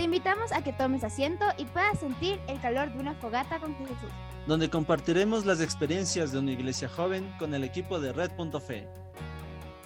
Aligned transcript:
Te 0.00 0.04
invitamos 0.04 0.50
a 0.52 0.64
que 0.64 0.72
tomes 0.72 1.04
asiento 1.04 1.44
y 1.58 1.66
puedas 1.66 2.00
sentir 2.00 2.40
el 2.48 2.58
calor 2.62 2.90
de 2.90 3.00
una 3.00 3.14
fogata 3.16 3.60
con 3.60 3.76
Jesús. 3.76 4.10
Donde 4.46 4.70
compartiremos 4.70 5.44
las 5.44 5.60
experiencias 5.60 6.32
de 6.32 6.38
una 6.38 6.52
iglesia 6.52 6.88
joven 6.88 7.30
con 7.38 7.52
el 7.52 7.64
equipo 7.64 8.00
de 8.00 8.14
Red.fe. 8.14 8.88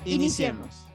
Iniciemos. 0.04 0.86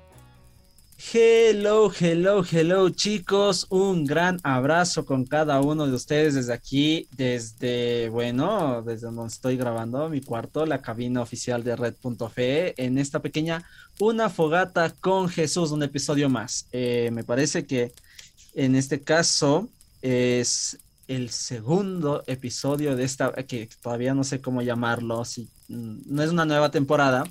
Hello, 1.12 1.92
hello, 2.00 2.46
hello 2.50 2.90
chicos, 2.92 3.68
un 3.70 4.06
gran 4.06 4.40
abrazo 4.44 5.06
con 5.06 5.26
cada 5.26 5.60
uno 5.60 5.86
de 5.86 5.96
ustedes 5.96 6.36
desde 6.36 6.54
aquí, 6.54 7.10
desde, 7.12 8.08
bueno, 8.08 8.82
desde 8.84 9.08
donde 9.08 9.28
estoy 9.28 9.58
grabando 9.58 10.08
mi 10.08 10.22
cuarto, 10.22 10.66
la 10.66 10.82
cabina 10.82 11.22
oficial 11.22 11.66
de 11.66 11.76
Red.fe, 11.76 12.82
en 12.82 12.98
esta 12.98 13.22
pequeña 13.22 13.66
Una 14.00 14.30
Fogata 14.30 14.94
con 15.02 15.28
Jesús, 15.28 15.72
un 15.72 15.84
episodio 15.84 16.30
más. 16.30 16.68
Eh, 16.72 17.10
me 17.12 17.26
parece 17.26 17.66
que 17.66 17.92
en 18.54 18.76
este 18.76 19.02
caso 19.02 19.70
es 20.02 20.78
el 21.08 21.30
segundo 21.32 22.24
episodio 22.28 22.96
de 22.96 23.04
esta, 23.04 23.34
que 23.34 23.68
todavía 23.82 24.14
no 24.14 24.24
sé 24.24 24.42
cómo 24.42 24.62
llamarlo, 24.62 25.26
si, 25.26 25.50
mm, 25.68 26.02
no 26.06 26.24
es 26.24 26.30
una 26.30 26.46
nueva 26.46 26.70
temporada, 26.72 27.24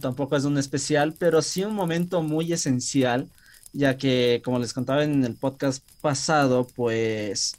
tampoco 0.00 0.36
es 0.36 0.44
un 0.44 0.58
especial, 0.58 1.14
pero 1.18 1.42
sí 1.42 1.64
un 1.64 1.74
momento 1.74 2.22
muy 2.22 2.52
esencial, 2.52 3.28
ya 3.72 3.96
que, 3.96 4.42
como 4.44 4.58
les 4.58 4.72
contaba 4.72 5.04
en 5.04 5.24
el 5.24 5.36
podcast 5.36 5.84
pasado, 6.00 6.66
pues 6.74 7.56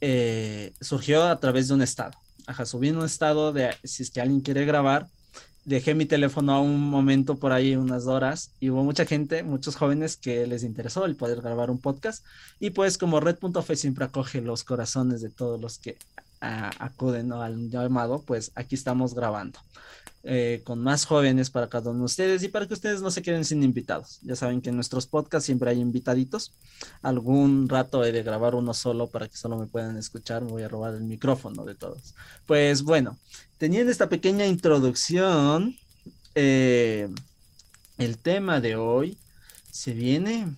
eh, 0.00 0.72
surgió 0.80 1.24
a 1.24 1.38
través 1.38 1.68
de 1.68 1.74
un 1.74 1.82
estado. 1.82 2.12
Ajá, 2.46 2.66
subí 2.66 2.90
un 2.90 3.04
estado 3.04 3.52
de 3.52 3.70
si 3.84 4.02
es 4.02 4.10
que 4.10 4.20
alguien 4.20 4.40
quiere 4.40 4.64
grabar, 4.64 5.06
dejé 5.64 5.94
mi 5.94 6.06
teléfono 6.06 6.52
a 6.52 6.60
un 6.60 6.80
momento 6.80 7.36
por 7.36 7.52
ahí, 7.52 7.76
unas 7.76 8.06
horas, 8.06 8.52
y 8.60 8.70
hubo 8.70 8.84
mucha 8.84 9.04
gente, 9.04 9.42
muchos 9.42 9.76
jóvenes 9.76 10.16
que 10.16 10.46
les 10.46 10.64
interesó 10.64 11.04
el 11.04 11.16
poder 11.16 11.40
grabar 11.40 11.70
un 11.70 11.78
podcast. 11.78 12.24
Y 12.60 12.70
pues 12.70 12.98
como 12.98 13.20
Red.fe 13.20 13.76
siempre 13.76 14.04
acoge 14.04 14.40
los 14.40 14.64
corazones 14.64 15.20
de 15.22 15.30
todos 15.30 15.60
los 15.60 15.78
que 15.78 15.98
acuden 16.40 17.32
al 17.32 17.70
llamado, 17.70 18.22
pues 18.26 18.50
aquí 18.54 18.74
estamos 18.74 19.14
grabando. 19.14 19.60
Eh, 20.24 20.60
con 20.62 20.78
más 20.78 21.04
jóvenes 21.04 21.50
para 21.50 21.68
cada 21.68 21.90
uno 21.90 22.00
de 22.00 22.04
ustedes 22.04 22.44
y 22.44 22.48
para 22.48 22.68
que 22.68 22.74
ustedes 22.74 23.02
no 23.02 23.10
se 23.10 23.22
queden 23.22 23.44
sin 23.44 23.64
invitados. 23.64 24.20
Ya 24.22 24.36
saben 24.36 24.60
que 24.60 24.70
en 24.70 24.76
nuestros 24.76 25.08
podcasts 25.08 25.46
siempre 25.46 25.70
hay 25.70 25.80
invitaditos. 25.80 26.52
Algún 27.02 27.68
rato 27.68 28.04
he 28.04 28.12
de 28.12 28.22
grabar 28.22 28.54
uno 28.54 28.72
solo 28.72 29.08
para 29.08 29.26
que 29.26 29.36
solo 29.36 29.58
me 29.58 29.66
puedan 29.66 29.96
escuchar. 29.96 30.44
Me 30.44 30.52
voy 30.52 30.62
a 30.62 30.68
robar 30.68 30.94
el 30.94 31.02
micrófono 31.02 31.64
de 31.64 31.74
todos. 31.74 32.14
Pues 32.46 32.84
bueno, 32.84 33.18
teniendo 33.62 33.92
esta 33.92 34.08
pequeña 34.08 34.44
introducción, 34.44 35.76
eh, 36.34 37.08
el 37.96 38.18
tema 38.18 38.60
de 38.60 38.74
hoy 38.74 39.16
se 39.70 39.92
viene, 39.92 40.48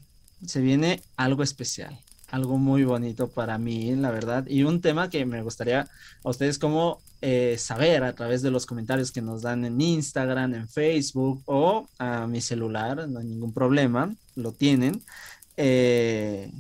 se 0.46 0.62
viene 0.62 1.02
algo 1.14 1.42
especial 1.42 1.98
algo 2.30 2.56
muy 2.56 2.82
bonito 2.82 3.28
para 3.28 3.58
mí, 3.58 3.94
la 3.94 4.10
verdad, 4.10 4.46
y 4.48 4.64
un 4.64 4.80
tema 4.80 5.10
que 5.10 5.24
me 5.26 5.42
gustaría 5.42 5.86
a 6.24 6.28
ustedes 6.28 6.58
como 6.58 6.98
eh, 7.20 7.56
saber 7.58 8.02
a 8.02 8.14
través 8.14 8.40
de 8.40 8.50
los 8.50 8.64
comentarios 8.64 9.12
que 9.12 9.20
nos 9.20 9.42
dan 9.42 9.66
en 9.66 9.80
Instagram, 9.80 10.54
en 10.54 10.68
Facebook 10.68 11.42
o 11.44 11.86
a 11.98 12.26
mi 12.26 12.40
celular, 12.40 13.06
no 13.06 13.20
hay 13.20 13.26
ningún 13.26 13.52
problema, 13.52 14.12
lo 14.34 14.50
tienen, 14.50 15.00
eh, 15.58 16.50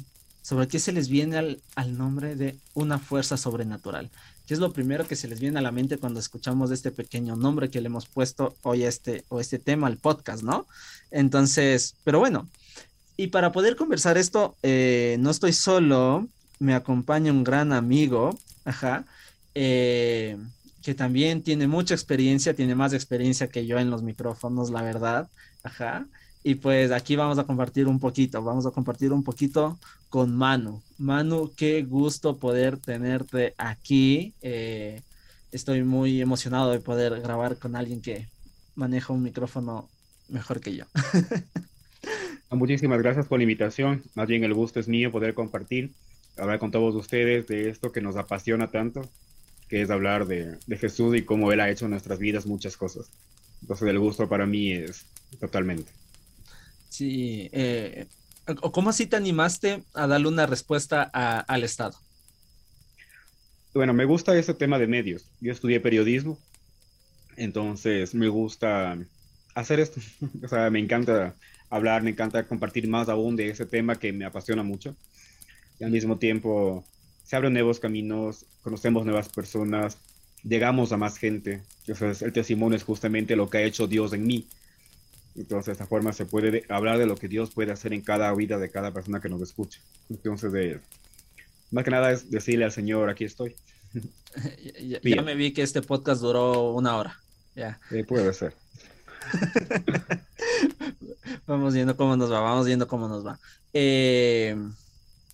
sobre 0.42 0.68
qué 0.68 0.78
se 0.78 0.92
les 0.92 1.08
viene 1.08 1.38
al, 1.38 1.62
al, 1.74 1.98
nombre 1.98 2.36
de 2.36 2.56
una 2.74 2.98
fuerza 2.98 3.36
sobrenatural. 3.36 4.10
¿Qué 4.46 4.54
es 4.54 4.60
lo 4.60 4.72
primero 4.72 5.06
que 5.06 5.16
se 5.16 5.28
les 5.28 5.40
viene 5.40 5.58
a 5.58 5.62
la 5.62 5.72
mente 5.72 5.96
cuando 5.96 6.20
escuchamos 6.20 6.70
este 6.70 6.90
pequeño 6.90 7.34
nombre 7.34 7.70
que 7.70 7.80
le 7.80 7.86
hemos 7.86 8.06
puesto 8.06 8.54
hoy 8.62 8.84
a 8.84 8.88
este, 8.88 9.24
o 9.28 9.40
este 9.40 9.58
tema 9.58 9.86
al 9.86 9.96
podcast, 9.96 10.42
¿no? 10.42 10.66
Entonces, 11.10 11.94
pero 12.04 12.18
bueno, 12.18 12.48
y 13.16 13.28
para 13.28 13.52
poder 13.52 13.76
conversar 13.76 14.18
esto, 14.18 14.56
eh, 14.62 15.16
no 15.20 15.30
estoy 15.30 15.52
solo, 15.52 16.28
me 16.58 16.74
acompaña 16.74 17.32
un 17.32 17.44
gran 17.44 17.72
amigo, 17.72 18.38
ajá, 18.64 19.04
eh, 19.54 20.36
que 20.82 20.94
también 20.94 21.42
tiene 21.42 21.66
mucha 21.66 21.94
experiencia, 21.94 22.54
tiene 22.54 22.74
más 22.74 22.92
experiencia 22.92 23.48
que 23.48 23.66
yo 23.66 23.78
en 23.78 23.90
los 23.90 24.02
micrófonos, 24.02 24.70
la 24.70 24.82
verdad, 24.82 25.28
ajá. 25.62 26.06
Y 26.46 26.56
pues 26.56 26.92
aquí 26.92 27.16
vamos 27.16 27.38
a 27.38 27.44
compartir 27.44 27.88
un 27.88 27.98
poquito, 27.98 28.42
vamos 28.42 28.66
a 28.66 28.70
compartir 28.70 29.14
un 29.14 29.24
poquito 29.24 29.78
con 30.10 30.36
Manu. 30.36 30.82
Manu, 30.98 31.50
qué 31.56 31.82
gusto 31.82 32.36
poder 32.36 32.76
tenerte 32.76 33.54
aquí. 33.56 34.34
Eh, 34.42 35.00
estoy 35.52 35.82
muy 35.84 36.20
emocionado 36.20 36.70
de 36.70 36.80
poder 36.80 37.18
grabar 37.22 37.56
con 37.58 37.76
alguien 37.76 38.02
que 38.02 38.28
maneja 38.74 39.14
un 39.14 39.22
micrófono 39.22 39.88
mejor 40.28 40.60
que 40.60 40.76
yo. 40.76 40.84
Muchísimas 42.50 42.98
gracias 42.98 43.26
por 43.26 43.38
la 43.38 43.44
invitación. 43.44 44.02
Más 44.14 44.28
bien 44.28 44.44
el 44.44 44.52
gusto 44.52 44.78
es 44.78 44.86
mío 44.86 45.10
poder 45.10 45.32
compartir, 45.32 45.92
hablar 46.36 46.58
con 46.58 46.70
todos 46.70 46.94
ustedes 46.94 47.46
de 47.46 47.70
esto 47.70 47.90
que 47.90 48.02
nos 48.02 48.16
apasiona 48.16 48.70
tanto, 48.70 49.08
que 49.70 49.80
es 49.80 49.88
hablar 49.88 50.26
de, 50.26 50.58
Jesús 50.76 51.16
y 51.16 51.22
cómo 51.22 51.52
Él 51.52 51.60
ha 51.60 51.70
hecho 51.70 51.86
en 51.86 51.92
nuestras 51.92 52.18
vidas 52.18 52.44
muchas 52.44 52.76
cosas. 52.76 53.10
Entonces 53.62 53.88
el 53.88 53.98
gusto 53.98 54.28
para 54.28 54.44
mí 54.44 54.72
es 54.72 55.06
totalmente. 55.40 56.03
Sí, 56.94 57.50
eh, 57.50 58.06
¿cómo 58.70 58.90
así 58.90 59.06
te 59.06 59.16
animaste 59.16 59.82
a 59.94 60.06
darle 60.06 60.28
una 60.28 60.46
respuesta 60.46 61.02
al 61.02 61.64
Estado? 61.64 61.98
Bueno, 63.74 63.92
me 63.92 64.04
gusta 64.04 64.38
ese 64.38 64.54
tema 64.54 64.78
de 64.78 64.86
medios. 64.86 65.28
Yo 65.40 65.50
estudié 65.50 65.80
periodismo, 65.80 66.38
entonces 67.34 68.14
me 68.14 68.28
gusta 68.28 68.96
hacer 69.56 69.80
esto. 69.80 70.00
o 70.44 70.46
sea, 70.46 70.70
me 70.70 70.78
encanta 70.78 71.34
hablar, 71.68 72.04
me 72.04 72.10
encanta 72.10 72.46
compartir 72.46 72.86
más 72.86 73.08
aún 73.08 73.34
de 73.34 73.48
ese 73.48 73.66
tema 73.66 73.96
que 73.96 74.12
me 74.12 74.24
apasiona 74.24 74.62
mucho. 74.62 74.94
Y 75.80 75.84
al 75.84 75.90
mismo 75.90 76.18
tiempo 76.18 76.84
se 77.24 77.34
abren 77.34 77.54
nuevos 77.54 77.80
caminos, 77.80 78.46
conocemos 78.62 79.04
nuevas 79.04 79.28
personas, 79.30 79.98
llegamos 80.44 80.92
a 80.92 80.96
más 80.96 81.18
gente. 81.18 81.60
Entonces 81.88 82.22
el 82.22 82.32
testimonio 82.32 82.76
es 82.76 82.84
justamente 82.84 83.34
lo 83.34 83.50
que 83.50 83.58
ha 83.58 83.62
hecho 83.62 83.88
Dios 83.88 84.12
en 84.12 84.28
mí. 84.28 84.46
Entonces 85.36 85.66
de 85.66 85.72
esta 85.72 85.86
forma 85.86 86.12
se 86.12 86.26
puede 86.26 86.64
hablar 86.68 86.98
de 86.98 87.06
lo 87.06 87.16
que 87.16 87.28
Dios 87.28 87.50
puede 87.50 87.72
hacer 87.72 87.92
en 87.92 88.02
cada 88.02 88.32
vida 88.34 88.58
de 88.58 88.70
cada 88.70 88.92
persona 88.92 89.20
que 89.20 89.28
nos 89.28 89.42
escucha. 89.42 89.80
Entonces 90.08 90.52
de, 90.52 90.80
más 91.70 91.84
que 91.84 91.90
nada 91.90 92.12
es 92.12 92.30
decirle 92.30 92.64
al 92.64 92.72
Señor, 92.72 93.10
aquí 93.10 93.24
estoy. 93.24 93.56
ya, 95.02 95.22
me 95.22 95.34
vi 95.34 95.52
que 95.52 95.62
este 95.62 95.82
podcast 95.82 96.20
duró 96.20 96.72
una 96.72 96.96
hora. 96.96 97.20
Ya. 97.54 97.80
puede 98.06 98.32
ser. 98.32 98.54
vamos 101.46 101.74
viendo 101.74 101.96
cómo 101.96 102.16
nos 102.16 102.30
va, 102.30 102.40
vamos 102.40 102.66
viendo 102.66 102.86
cómo 102.86 103.08
nos 103.08 103.26
va. 103.26 103.38
Eh, 103.72 104.56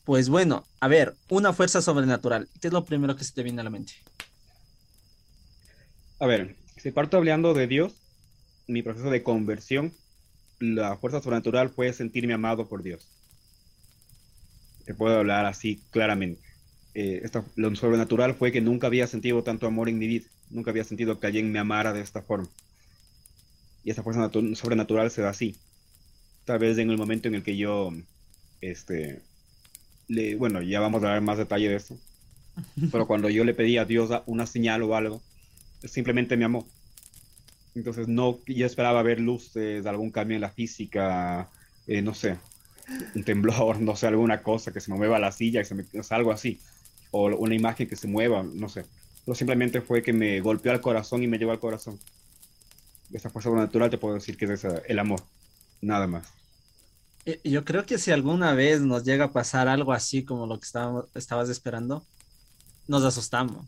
pues 0.05 0.29
bueno, 0.29 0.65
a 0.81 0.89
ver, 0.89 1.15
una 1.29 1.53
fuerza 1.53 1.83
sobrenatural. 1.83 2.49
¿Qué 2.61 2.69
es 2.69 2.73
lo 2.73 2.85
primero 2.85 3.17
que 3.17 3.25
se 3.25 3.33
te 3.33 3.43
viene 3.43 3.61
a 3.61 3.65
la 3.65 3.71
mente? 3.71 3.93
A 6.19 6.27
ver, 6.27 6.57
si 6.77 6.91
parto 6.91 7.17
hablando 7.17 7.55
de 7.55 7.67
Dios, 7.67 7.95
mi 8.71 8.83
proceso 8.83 9.11
de 9.11 9.23
conversión, 9.23 9.93
la 10.59 10.97
fuerza 10.97 11.21
sobrenatural 11.21 11.71
fue 11.71 11.93
sentirme 11.93 12.35
amado 12.35 12.69
por 12.69 12.83
Dios. 12.83 13.07
Te 14.85 14.95
puedo 14.95 15.19
hablar 15.19 15.47
así 15.47 15.81
claramente. 15.91 16.43
Eh, 16.95 17.23
lo 17.57 17.75
sobrenatural 17.77 18.35
fue 18.35 18.53
que 18.53 18.61
nunca 18.61 18.87
había 18.87 19.07
sentido 19.07 19.43
tanto 19.43 19.67
amor 19.67 19.89
en 19.89 19.99
mi 19.99 20.07
vida. 20.07 20.27
Nunca 20.51 20.71
había 20.71 20.85
sentido 20.85 21.19
que 21.21 21.27
alguien 21.27 21.53
me 21.53 21.59
amara 21.59 21.93
de 21.93 22.01
esta 22.01 22.23
forma. 22.23 22.49
Y 23.85 23.91
esa 23.91 24.03
fuerza 24.03 24.31
sobrenatural 24.55 25.11
se 25.11 25.23
da 25.23 25.31
así. 25.31 25.57
Tal 26.45 26.59
vez 26.59 26.79
en 26.79 26.91
el 26.91 26.99
momento 26.99 27.29
en 27.29 27.37
el 27.37 27.43
que 27.43 27.57
yo, 27.57 27.93
este, 28.61 29.23
le, 30.09 30.35
bueno, 30.37 30.61
ya 30.63 30.81
vamos 30.81 31.03
a 31.03 31.09
dar 31.09 31.21
más 31.21 31.39
detalle 31.39 31.69
de 31.69 31.77
eso. 31.77 31.99
Pero 32.93 33.07
cuando 33.07 33.31
yo 33.31 33.45
le 33.45 33.55
pedí 33.55 33.79
a 33.79 33.85
Dios 33.85 34.11
una 34.27 34.47
señal 34.47 34.83
o 34.83 34.97
algo, 34.97 35.23
simplemente 35.85 36.37
me 36.37 36.45
amó. 36.45 36.67
Entonces 37.75 38.09
no, 38.09 38.39
yo 38.47 38.67
esperaba 38.67 39.03
ver 39.03 39.21
luces, 39.21 39.87
algún 39.87 40.11
cambio 40.11 40.35
en 40.35 40.41
la 40.41 40.51
física, 40.51 41.49
eh, 41.87 42.03
no 42.03 42.15
sé, 42.15 42.39
un 43.15 43.25
temblor, 43.25 43.81
no 43.81 43.97
sé, 43.97 44.09
alguna 44.09 44.43
cosa 44.43 44.73
que 44.73 44.81
se 44.81 44.91
me 44.91 44.99
mueva 44.99 45.19
la 45.19 45.33
silla, 45.33 45.61
que 45.61 45.67
se 45.67 45.75
me, 45.75 45.85
algo 46.11 46.33
así, 46.33 46.61
o 47.11 47.27
una 47.37 47.55
imagen 47.55 47.89
que 47.89 47.97
se 47.97 48.09
mueva, 48.09 48.43
no 48.43 48.69
sé. 48.69 48.85
Pero 49.25 49.35
simplemente 49.35 49.81
fue 49.81 50.03
que 50.03 50.13
me 50.13 50.41
golpeó 50.41 50.73
al 50.73 50.81
corazón 50.81 51.23
y 51.23 51.29
me 51.29 51.39
llevó 51.39 51.53
al 51.53 51.61
corazón 51.61 51.99
esa 53.13 53.31
fuerza 53.31 53.51
natural 53.51 53.91
te 53.91 53.99
puedo 53.99 54.15
decir 54.15 54.37
que 54.37 54.47
es 54.47 54.65
el 54.65 54.99
amor, 54.99 55.23
nada 55.81 56.07
más. 56.07 56.29
Yo 57.45 57.65
creo 57.65 57.85
que 57.85 57.99
si 57.99 58.11
alguna 58.11 58.55
vez 58.55 58.81
nos 58.81 59.05
llega 59.05 59.27
a 59.27 59.33
pasar 59.33 59.69
algo 59.69 59.93
así 59.93 60.25
como 60.25 60.47
lo 60.47 60.59
que 60.59 60.65
estábamos, 60.65 61.05
estabas 61.15 61.49
esperando, 61.49 62.05
nos 62.89 63.05
asustamos. 63.05 63.67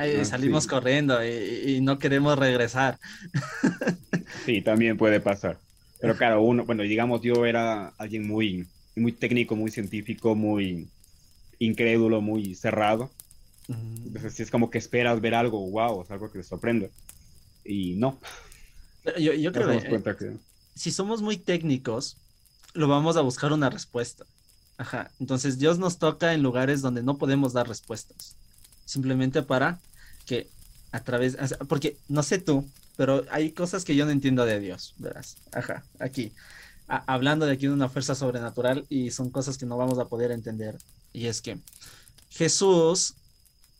Ah, 0.00 0.24
salimos 0.24 0.66
corriendo 0.66 1.22
y, 1.24 1.80
no 1.82 1.98
queremos 1.98 2.38
regresar. 2.38 2.98
Sí, 4.46 4.62
también 4.62 4.96
puede 4.96 5.20
pasar. 5.20 5.58
Pero 6.00 6.16
claro, 6.16 6.42
uno, 6.42 6.64
bueno, 6.64 6.84
digamos, 6.84 7.20
yo 7.20 7.44
era 7.44 7.88
alguien 7.98 8.26
muy, 8.26 8.66
muy 8.96 9.12
técnico, 9.12 9.56
muy 9.56 9.70
científico, 9.70 10.34
muy 10.34 10.88
incrédulo, 11.58 12.20
muy 12.20 12.54
cerrado. 12.54 13.10
Entonces, 13.68 14.34
si 14.34 14.42
es 14.42 14.50
como 14.50 14.70
que 14.70 14.78
esperas 14.78 15.20
ver 15.20 15.34
algo, 15.34 15.68
wow, 15.70 16.02
es 16.02 16.10
algo 16.10 16.30
que 16.30 16.38
te 16.38 16.44
sorprende. 16.44 16.90
Y 17.64 17.96
no, 17.96 18.18
yo, 19.18 19.52
creo 19.52 19.68
que, 19.68 20.36
si 20.74 20.90
somos 20.90 21.22
muy 21.22 21.36
técnicos, 21.36 22.16
lo 22.74 22.88
vamos 22.88 23.16
a 23.16 23.22
buscar 23.22 23.52
una 23.52 23.70
respuesta. 23.70 24.24
Ajá. 24.78 25.10
Entonces 25.20 25.58
Dios 25.58 25.78
nos 25.78 25.98
toca 25.98 26.32
en 26.32 26.42
lugares 26.42 26.80
donde 26.80 27.02
no 27.02 27.18
podemos 27.18 27.52
dar 27.52 27.68
respuestas. 27.68 28.36
Simplemente 28.84 29.42
para 29.42 29.78
que 30.30 30.48
a 30.92 31.02
través, 31.02 31.36
porque 31.68 31.96
no 32.06 32.22
sé 32.22 32.38
tú, 32.38 32.64
pero 32.96 33.24
hay 33.32 33.50
cosas 33.50 33.84
que 33.84 33.96
yo 33.96 34.04
no 34.04 34.12
entiendo 34.12 34.44
de 34.46 34.60
Dios, 34.60 34.94
verás. 34.96 35.38
Ajá, 35.50 35.84
aquí. 35.98 36.32
hablando 36.86 37.46
de 37.46 37.52
aquí 37.52 37.66
de 37.66 37.72
una 37.72 37.88
fuerza 37.88 38.14
sobrenatural 38.14 38.86
y 38.88 39.10
son 39.10 39.30
cosas 39.30 39.58
que 39.58 39.66
no 39.66 39.76
vamos 39.76 39.98
a 39.98 40.04
poder 40.04 40.30
entender. 40.30 40.78
Y 41.12 41.26
es 41.26 41.42
que 41.42 41.58
Jesús, 42.30 43.14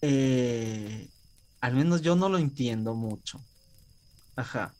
eh, 0.02 1.08
al 1.60 1.74
menos 1.74 2.02
yo 2.02 2.16
no 2.16 2.28
lo 2.28 2.38
entiendo 2.38 2.94
mucho. 2.94 3.40
Ajá. 4.34 4.74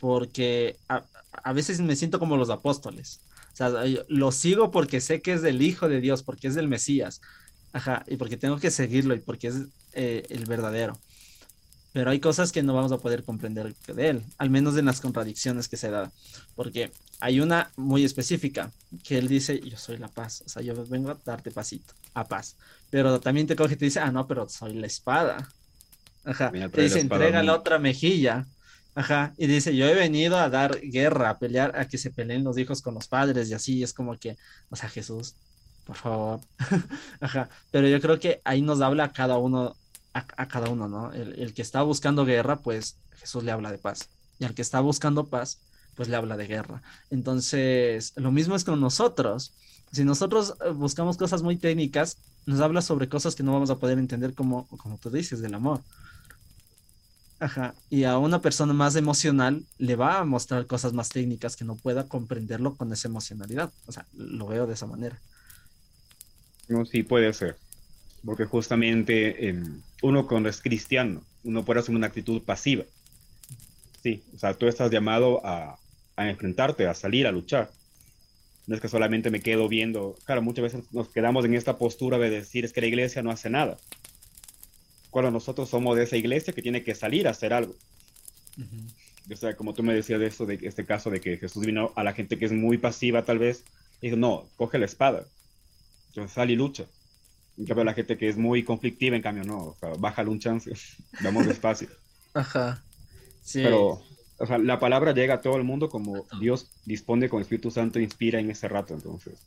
Porque 0.00 0.76
a, 0.88 1.04
a 1.44 1.52
veces 1.52 1.80
me 1.80 1.94
siento 1.94 2.18
como 2.18 2.36
los 2.36 2.50
apóstoles. 2.50 3.20
O 3.52 3.56
sea, 3.56 3.70
lo 4.08 4.32
sigo 4.32 4.72
porque 4.72 5.00
sé 5.00 5.22
que 5.22 5.34
es 5.34 5.42
del 5.42 5.62
Hijo 5.62 5.88
de 5.88 6.00
Dios, 6.00 6.24
porque 6.24 6.48
es 6.48 6.56
del 6.56 6.66
Mesías. 6.66 7.20
Ajá, 7.72 8.04
y 8.06 8.16
porque 8.16 8.36
tengo 8.36 8.58
que 8.58 8.70
seguirlo 8.70 9.14
y 9.14 9.20
porque 9.20 9.48
es 9.48 9.56
eh, 9.92 10.26
el 10.30 10.46
verdadero. 10.46 10.98
Pero 11.92 12.10
hay 12.10 12.20
cosas 12.20 12.52
que 12.52 12.62
no 12.62 12.74
vamos 12.74 12.92
a 12.92 12.98
poder 12.98 13.24
comprender 13.24 13.74
de 13.74 14.08
él, 14.08 14.22
al 14.36 14.50
menos 14.50 14.76
en 14.76 14.84
las 14.84 15.00
contradicciones 15.00 15.66
que 15.66 15.78
se 15.78 15.90
da. 15.90 16.12
Porque 16.54 16.92
hay 17.20 17.40
una 17.40 17.72
muy 17.76 18.04
específica, 18.04 18.70
que 19.02 19.16
él 19.16 19.28
dice, 19.28 19.60
yo 19.60 19.78
soy 19.78 19.96
la 19.96 20.08
paz, 20.08 20.42
o 20.44 20.48
sea, 20.50 20.60
yo 20.60 20.74
vengo 20.86 21.10
a 21.10 21.18
darte 21.24 21.50
pasito, 21.50 21.94
a 22.12 22.28
paz. 22.28 22.56
Pero 22.90 23.18
también 23.20 23.46
te 23.46 23.56
coge 23.56 23.74
y 23.74 23.76
te 23.76 23.86
dice, 23.86 24.00
ah, 24.00 24.10
no, 24.10 24.26
pero 24.26 24.46
soy 24.48 24.74
la 24.74 24.86
espada. 24.86 25.48
Ajá, 26.24 26.50
te 26.50 26.82
dice, 26.82 27.00
entrega 27.00 27.42
la 27.42 27.54
otra 27.54 27.78
mejilla. 27.78 28.46
Ajá, 28.94 29.32
y 29.36 29.46
dice, 29.46 29.74
yo 29.74 29.86
he 29.86 29.94
venido 29.94 30.38
a 30.38 30.48
dar 30.50 30.80
guerra, 30.80 31.30
a 31.30 31.38
pelear, 31.38 31.78
a 31.78 31.86
que 31.86 31.98
se 31.98 32.10
peleen 32.10 32.44
los 32.44 32.58
hijos 32.58 32.82
con 32.82 32.94
los 32.94 33.08
padres 33.08 33.48
y 33.50 33.54
así, 33.54 33.82
es 33.82 33.92
como 33.92 34.18
que, 34.18 34.36
o 34.70 34.76
sea, 34.76 34.88
Jesús, 34.88 35.34
por 35.86 35.96
favor. 35.96 36.40
Ajá, 37.20 37.48
pero 37.70 37.88
yo 37.88 38.00
creo 38.00 38.18
que 38.18 38.42
ahí 38.44 38.60
nos 38.60 38.80
habla 38.80 39.04
a 39.04 39.12
cada 39.12 39.38
uno, 39.38 39.76
a, 40.12 40.48
cada 40.48 40.68
uno, 40.68 40.88
¿no? 40.88 41.12
El, 41.12 41.54
que 41.54 41.62
está 41.62 41.82
buscando 41.82 42.26
guerra, 42.26 42.56
pues 42.56 42.96
Jesús 43.12 43.44
le 43.44 43.52
habla 43.52 43.70
de 43.70 43.78
paz. 43.78 44.10
Y 44.38 44.44
al 44.44 44.54
que 44.54 44.62
está 44.62 44.80
buscando 44.80 45.28
paz, 45.28 45.60
pues 45.94 46.08
le 46.08 46.16
habla 46.16 46.36
de 46.36 46.46
guerra. 46.46 46.82
Entonces, 47.10 48.12
lo 48.16 48.32
mismo 48.32 48.56
es 48.56 48.64
con 48.64 48.80
nosotros. 48.80 49.54
Si 49.92 50.04
nosotros 50.04 50.54
eh, 50.64 50.70
buscamos 50.70 51.16
cosas 51.16 51.42
muy 51.42 51.56
técnicas, 51.56 52.18
nos 52.44 52.60
habla 52.60 52.82
sobre 52.82 53.08
cosas 53.08 53.34
que 53.34 53.44
no 53.44 53.52
vamos 53.52 53.70
a 53.70 53.78
poder 53.78 53.98
entender 53.98 54.34
como, 54.34 54.66
como 54.66 54.98
tú 54.98 55.10
dices, 55.10 55.40
del 55.40 55.54
amor. 55.54 55.80
Ajá. 57.38 57.74
Y 57.90 58.04
a 58.04 58.18
una 58.18 58.40
persona 58.40 58.72
más 58.72 58.96
emocional 58.96 59.64
le 59.78 59.94
va 59.94 60.18
a 60.18 60.24
mostrar 60.24 60.66
cosas 60.66 60.92
más 60.94 61.10
técnicas 61.10 61.54
que 61.54 61.64
no 61.64 61.76
pueda 61.76 62.08
comprenderlo 62.08 62.74
con 62.76 62.92
esa 62.92 63.08
emocionalidad. 63.08 63.72
O 63.86 63.92
sea, 63.92 64.06
lo 64.12 64.48
veo 64.48 64.66
de 64.66 64.74
esa 64.74 64.86
manera. 64.86 65.20
No, 66.68 66.84
sí, 66.84 67.02
puede 67.02 67.32
ser. 67.32 67.56
Porque 68.24 68.44
justamente 68.44 69.48
em, 69.48 69.82
uno 70.02 70.26
cuando 70.26 70.48
es 70.48 70.60
cristiano, 70.60 71.22
uno 71.44 71.64
puede 71.64 71.80
hacer 71.80 71.94
una 71.94 72.08
actitud 72.08 72.42
pasiva. 72.42 72.84
Sí, 74.02 74.22
o 74.34 74.38
sea, 74.38 74.54
tú 74.54 74.66
estás 74.66 74.90
llamado 74.90 75.44
a, 75.44 75.78
a 76.16 76.28
enfrentarte, 76.28 76.86
a 76.86 76.94
salir, 76.94 77.26
a 77.26 77.32
luchar. 77.32 77.70
No 78.66 78.74
es 78.74 78.80
que 78.80 78.88
solamente 78.88 79.30
me 79.30 79.40
quedo 79.40 79.68
viendo. 79.68 80.16
Claro, 80.24 80.42
muchas 80.42 80.62
veces 80.64 80.92
nos 80.92 81.08
quedamos 81.08 81.44
en 81.44 81.54
esta 81.54 81.78
postura 81.78 82.18
de 82.18 82.30
decir 82.30 82.64
es 82.64 82.72
que 82.72 82.80
la 82.80 82.88
iglesia 82.88 83.22
no 83.22 83.30
hace 83.30 83.48
nada 83.48 83.76
cuando 85.16 85.30
nosotros 85.30 85.70
somos 85.70 85.96
de 85.96 86.02
esa 86.02 86.18
iglesia 86.18 86.52
que 86.52 86.60
tiene 86.60 86.82
que 86.82 86.94
salir 86.94 87.26
a 87.26 87.30
hacer 87.30 87.54
algo. 87.54 87.74
O 89.32 89.34
sea, 89.34 89.56
como 89.56 89.72
tú 89.72 89.82
me 89.82 89.94
decías 89.94 90.20
de 90.20 90.26
eso, 90.26 90.44
de 90.44 90.58
este 90.60 90.84
caso 90.84 91.08
de 91.08 91.22
que 91.22 91.38
Jesús 91.38 91.64
vino 91.64 91.90
a 91.96 92.04
la 92.04 92.12
gente 92.12 92.38
que 92.38 92.44
es 92.44 92.52
muy 92.52 92.76
pasiva 92.76 93.24
tal 93.24 93.38
vez, 93.38 93.64
y 94.02 94.08
dijo, 94.08 94.18
no, 94.18 94.46
coge 94.56 94.78
la 94.78 94.84
espada, 94.84 95.24
entonces 96.16 96.34
sale 96.34 96.52
y 96.52 96.56
lucha. 96.56 96.86
En 97.58 97.66
cambio, 97.66 97.84
la 97.84 97.94
gente 97.94 98.16
que 98.16 98.28
es 98.28 98.36
muy 98.36 98.64
conflictiva, 98.64 99.16
en 99.16 99.22
cambio, 99.22 99.44
no, 99.44 99.58
o 99.58 99.76
sea, 99.78 99.90
bájale 99.98 100.30
un 100.30 100.38
chance, 100.38 100.72
vamos 101.22 101.46
despacio. 101.46 101.88
Ajá. 102.34 102.82
Sí. 103.42 103.62
Pero, 103.62 104.02
o 104.38 104.46
sea, 104.46 104.58
la 104.58 104.78
palabra 104.78 105.12
llega 105.12 105.34
a 105.34 105.40
todo 105.40 105.56
el 105.56 105.64
mundo 105.64 105.88
como 105.88 106.26
Dios 106.40 106.70
dispone 106.84 107.28
con 107.28 107.38
el 107.38 107.42
Espíritu 107.42 107.70
Santo, 107.70 108.00
inspira 108.00 108.40
en 108.40 108.50
ese 108.50 108.68
rato, 108.68 108.94
entonces. 108.94 109.38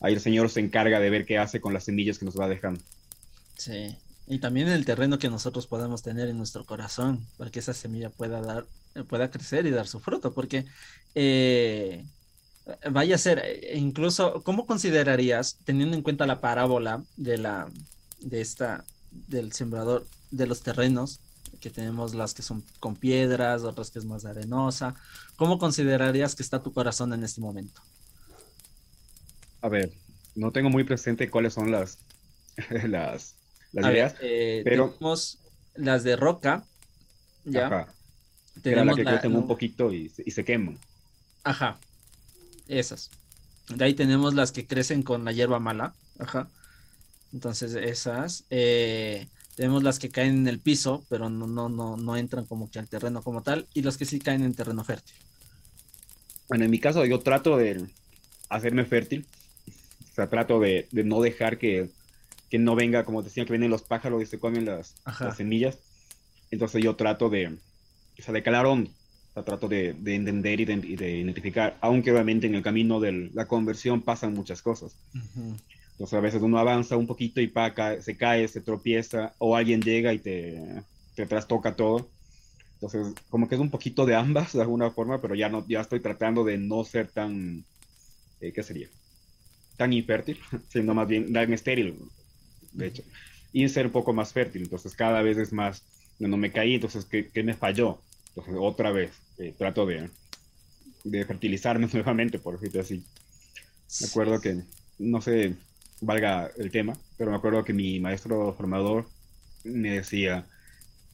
Ahí 0.00 0.14
el 0.14 0.20
Señor 0.20 0.50
se 0.50 0.60
encarga 0.60 0.98
de 0.98 1.10
ver 1.10 1.24
qué 1.24 1.38
hace 1.38 1.60
con 1.60 1.72
las 1.72 1.84
semillas 1.84 2.18
que 2.18 2.24
nos 2.24 2.38
va 2.38 2.48
dejando. 2.48 2.80
Sí. 3.56 3.96
Y 4.26 4.38
también 4.38 4.68
el 4.68 4.84
terreno 4.84 5.18
que 5.18 5.28
nosotros 5.28 5.66
podamos 5.66 6.02
tener 6.02 6.28
en 6.28 6.38
nuestro 6.38 6.64
corazón, 6.64 7.26
para 7.36 7.50
que 7.50 7.58
esa 7.58 7.74
semilla 7.74 8.10
pueda 8.10 8.40
dar, 8.40 8.66
pueda 9.08 9.30
crecer 9.30 9.66
y 9.66 9.70
dar 9.70 9.86
su 9.86 10.00
fruto, 10.00 10.32
porque 10.32 10.64
eh, 11.14 12.04
vaya 12.90 13.14
a 13.14 13.18
ser, 13.18 13.40
eh, 13.44 13.76
incluso, 13.76 14.42
¿cómo 14.42 14.66
considerarías, 14.66 15.58
teniendo 15.64 15.96
en 15.96 16.02
cuenta 16.02 16.26
la 16.26 16.40
parábola 16.40 17.02
de 17.16 17.38
la, 17.38 17.68
de 18.20 18.40
esta, 18.40 18.84
del 19.10 19.52
sembrador, 19.52 20.06
de 20.30 20.46
los 20.46 20.62
terrenos, 20.62 21.20
que 21.60 21.70
tenemos 21.70 22.14
las 22.14 22.34
que 22.34 22.42
son 22.42 22.64
con 22.80 22.96
piedras, 22.96 23.62
otras 23.62 23.90
que 23.90 23.98
es 23.98 24.04
más 24.04 24.24
arenosa, 24.24 24.94
¿cómo 25.36 25.58
considerarías 25.58 26.34
que 26.34 26.42
está 26.42 26.62
tu 26.62 26.72
corazón 26.72 27.12
en 27.12 27.22
este 27.22 27.40
momento? 27.40 27.80
A 29.60 29.68
ver, 29.68 29.92
no 30.34 30.50
tengo 30.50 30.70
muy 30.70 30.84
presente 30.84 31.30
cuáles 31.30 31.54
son 31.54 31.70
las, 31.70 31.98
las 32.84 33.36
las 33.72 33.86
ideas. 33.86 34.14
Eh, 34.20 34.60
pero 34.64 34.90
tenemos 34.90 35.38
las 35.74 36.04
de 36.04 36.16
roca, 36.16 36.64
ya. 37.44 37.66
Ajá. 37.66 37.94
Tenemos 38.62 38.98
la 38.98 39.04
que 39.04 39.10
crecen 39.10 39.34
un 39.34 39.46
poquito 39.46 39.92
y, 39.92 40.10
se 40.10 40.44
queman. 40.44 40.78
Ajá. 41.42 41.78
Esas. 42.78 43.10
De 43.68 43.84
ahí 43.84 43.94
tenemos 43.94 44.34
las 44.34 44.52
que 44.52 44.66
crecen 44.66 45.02
con 45.02 45.24
la 45.24 45.32
hierba 45.32 45.60
mala. 45.60 45.94
Ajá. 46.18 46.48
Entonces, 47.32 47.74
esas. 47.74 48.44
Eh, 48.50 49.28
tenemos 49.56 49.82
las 49.82 49.98
que 49.98 50.10
caen 50.10 50.38
en 50.38 50.48
el 50.48 50.58
piso, 50.58 51.04
pero 51.08 51.28
no, 51.30 51.46
no, 51.46 51.68
no, 51.68 51.96
no 51.96 52.16
entran 52.16 52.46
como 52.46 52.70
que 52.70 52.78
al 52.78 52.88
terreno 52.88 53.22
como 53.22 53.42
tal. 53.42 53.66
Y 53.74 53.82
las 53.82 53.96
que 53.96 54.04
sí 54.04 54.18
caen 54.18 54.42
en 54.42 54.54
terreno 54.54 54.84
fértil. 54.84 55.14
Bueno, 56.48 56.64
en 56.64 56.70
mi 56.70 56.80
caso, 56.80 57.04
yo 57.04 57.20
trato 57.20 57.56
de 57.56 57.86
hacerme 58.48 58.84
fértil. 58.84 59.26
O 60.10 60.14
sea, 60.14 60.28
trato 60.28 60.60
de 60.60 60.86
no 60.92 61.22
dejar 61.22 61.58
que 61.58 61.90
que 62.52 62.58
no 62.58 62.74
venga, 62.74 63.06
como 63.06 63.22
decían, 63.22 63.46
que 63.46 63.54
vienen 63.54 63.70
los 63.70 63.80
pájaros 63.80 64.22
y 64.22 64.26
se 64.26 64.38
comen 64.38 64.66
las, 64.66 64.94
semillas. 65.34 65.78
Entonces 66.50 66.84
yo 66.84 66.96
trato 66.96 67.30
de, 67.30 67.46
o 67.46 68.22
sea, 68.22 68.34
de 68.34 68.42
calar 68.42 68.66
hondo, 68.66 68.90
trato 69.34 69.68
de, 69.68 69.94
de 69.94 70.14
entender 70.14 70.60
y 70.60 70.64
de, 70.66 71.18
identificar, 71.18 71.78
aunque 71.80 72.12
obviamente 72.12 72.46
en 72.46 72.54
el 72.54 72.62
camino 72.62 73.00
de 73.00 73.30
la 73.32 73.46
conversión 73.46 74.02
pasan 74.02 74.34
muchas 74.34 74.60
cosas. 74.60 74.94
Entonces 75.92 76.14
a 76.14 76.20
veces 76.20 76.42
uno 76.42 76.58
avanza 76.58 76.96
un 76.96 77.06
poquito 77.06 77.40
y 77.40 77.48
pa, 77.48 77.72
se 78.00 78.16
cae, 78.16 78.46
se 78.48 78.60
tropieza, 78.60 79.34
o 79.38 79.56
alguien 79.56 79.80
llega 79.80 80.12
y 80.12 80.18
te, 80.18 80.82
te 81.14 81.26
trastoca 81.26 81.74
todo. 81.74 82.08
Entonces, 82.74 83.14
como 83.30 83.48
que 83.48 83.54
es 83.54 83.60
un 83.60 83.70
poquito 83.70 84.04
de 84.04 84.16
ambas 84.16 84.52
de 84.52 84.60
alguna 84.60 84.90
forma, 84.90 85.20
pero 85.20 85.34
ya 85.34 85.48
no, 85.48 85.64
ya 85.68 85.80
estoy 85.80 86.00
tratando 86.00 86.44
de 86.44 86.58
no 86.58 86.84
ser 86.84 87.06
tan, 87.06 87.64
eh, 88.40 88.52
¿qué 88.52 88.62
sería? 88.62 88.88
Tan 89.76 89.92
infértil, 89.92 90.38
sino 90.68 90.92
más 90.92 91.08
bien 91.08 91.32
tan 91.32 91.52
estéril 91.52 91.96
de 92.72 92.86
hecho, 92.86 93.02
y 93.52 93.68
ser 93.68 93.86
un 93.86 93.92
poco 93.92 94.12
más 94.12 94.32
fértil. 94.32 94.62
Entonces, 94.62 94.94
cada 94.94 95.22
vez 95.22 95.38
es 95.38 95.52
más, 95.52 95.84
no 96.18 96.36
me 96.36 96.50
caí, 96.50 96.74
entonces, 96.74 97.04
¿qué, 97.04 97.28
qué 97.28 97.42
me 97.42 97.54
falló? 97.54 98.00
Entonces, 98.34 98.54
otra 98.58 98.92
vez, 98.92 99.12
eh, 99.38 99.54
trato 99.56 99.86
de, 99.86 100.10
de 101.04 101.24
fertilizarme 101.24 101.86
nuevamente, 101.92 102.38
por 102.38 102.58
decirlo 102.58 102.80
así. 102.80 103.04
Me 104.00 104.06
acuerdo 104.06 104.40
que, 104.40 104.62
no 104.98 105.20
sé, 105.20 105.54
valga 106.00 106.50
el 106.56 106.70
tema, 106.70 106.94
pero 107.16 107.30
me 107.30 107.36
acuerdo 107.36 107.64
que 107.64 107.72
mi 107.72 108.00
maestro 108.00 108.54
formador 108.54 109.06
me 109.64 109.92
decía, 109.92 110.46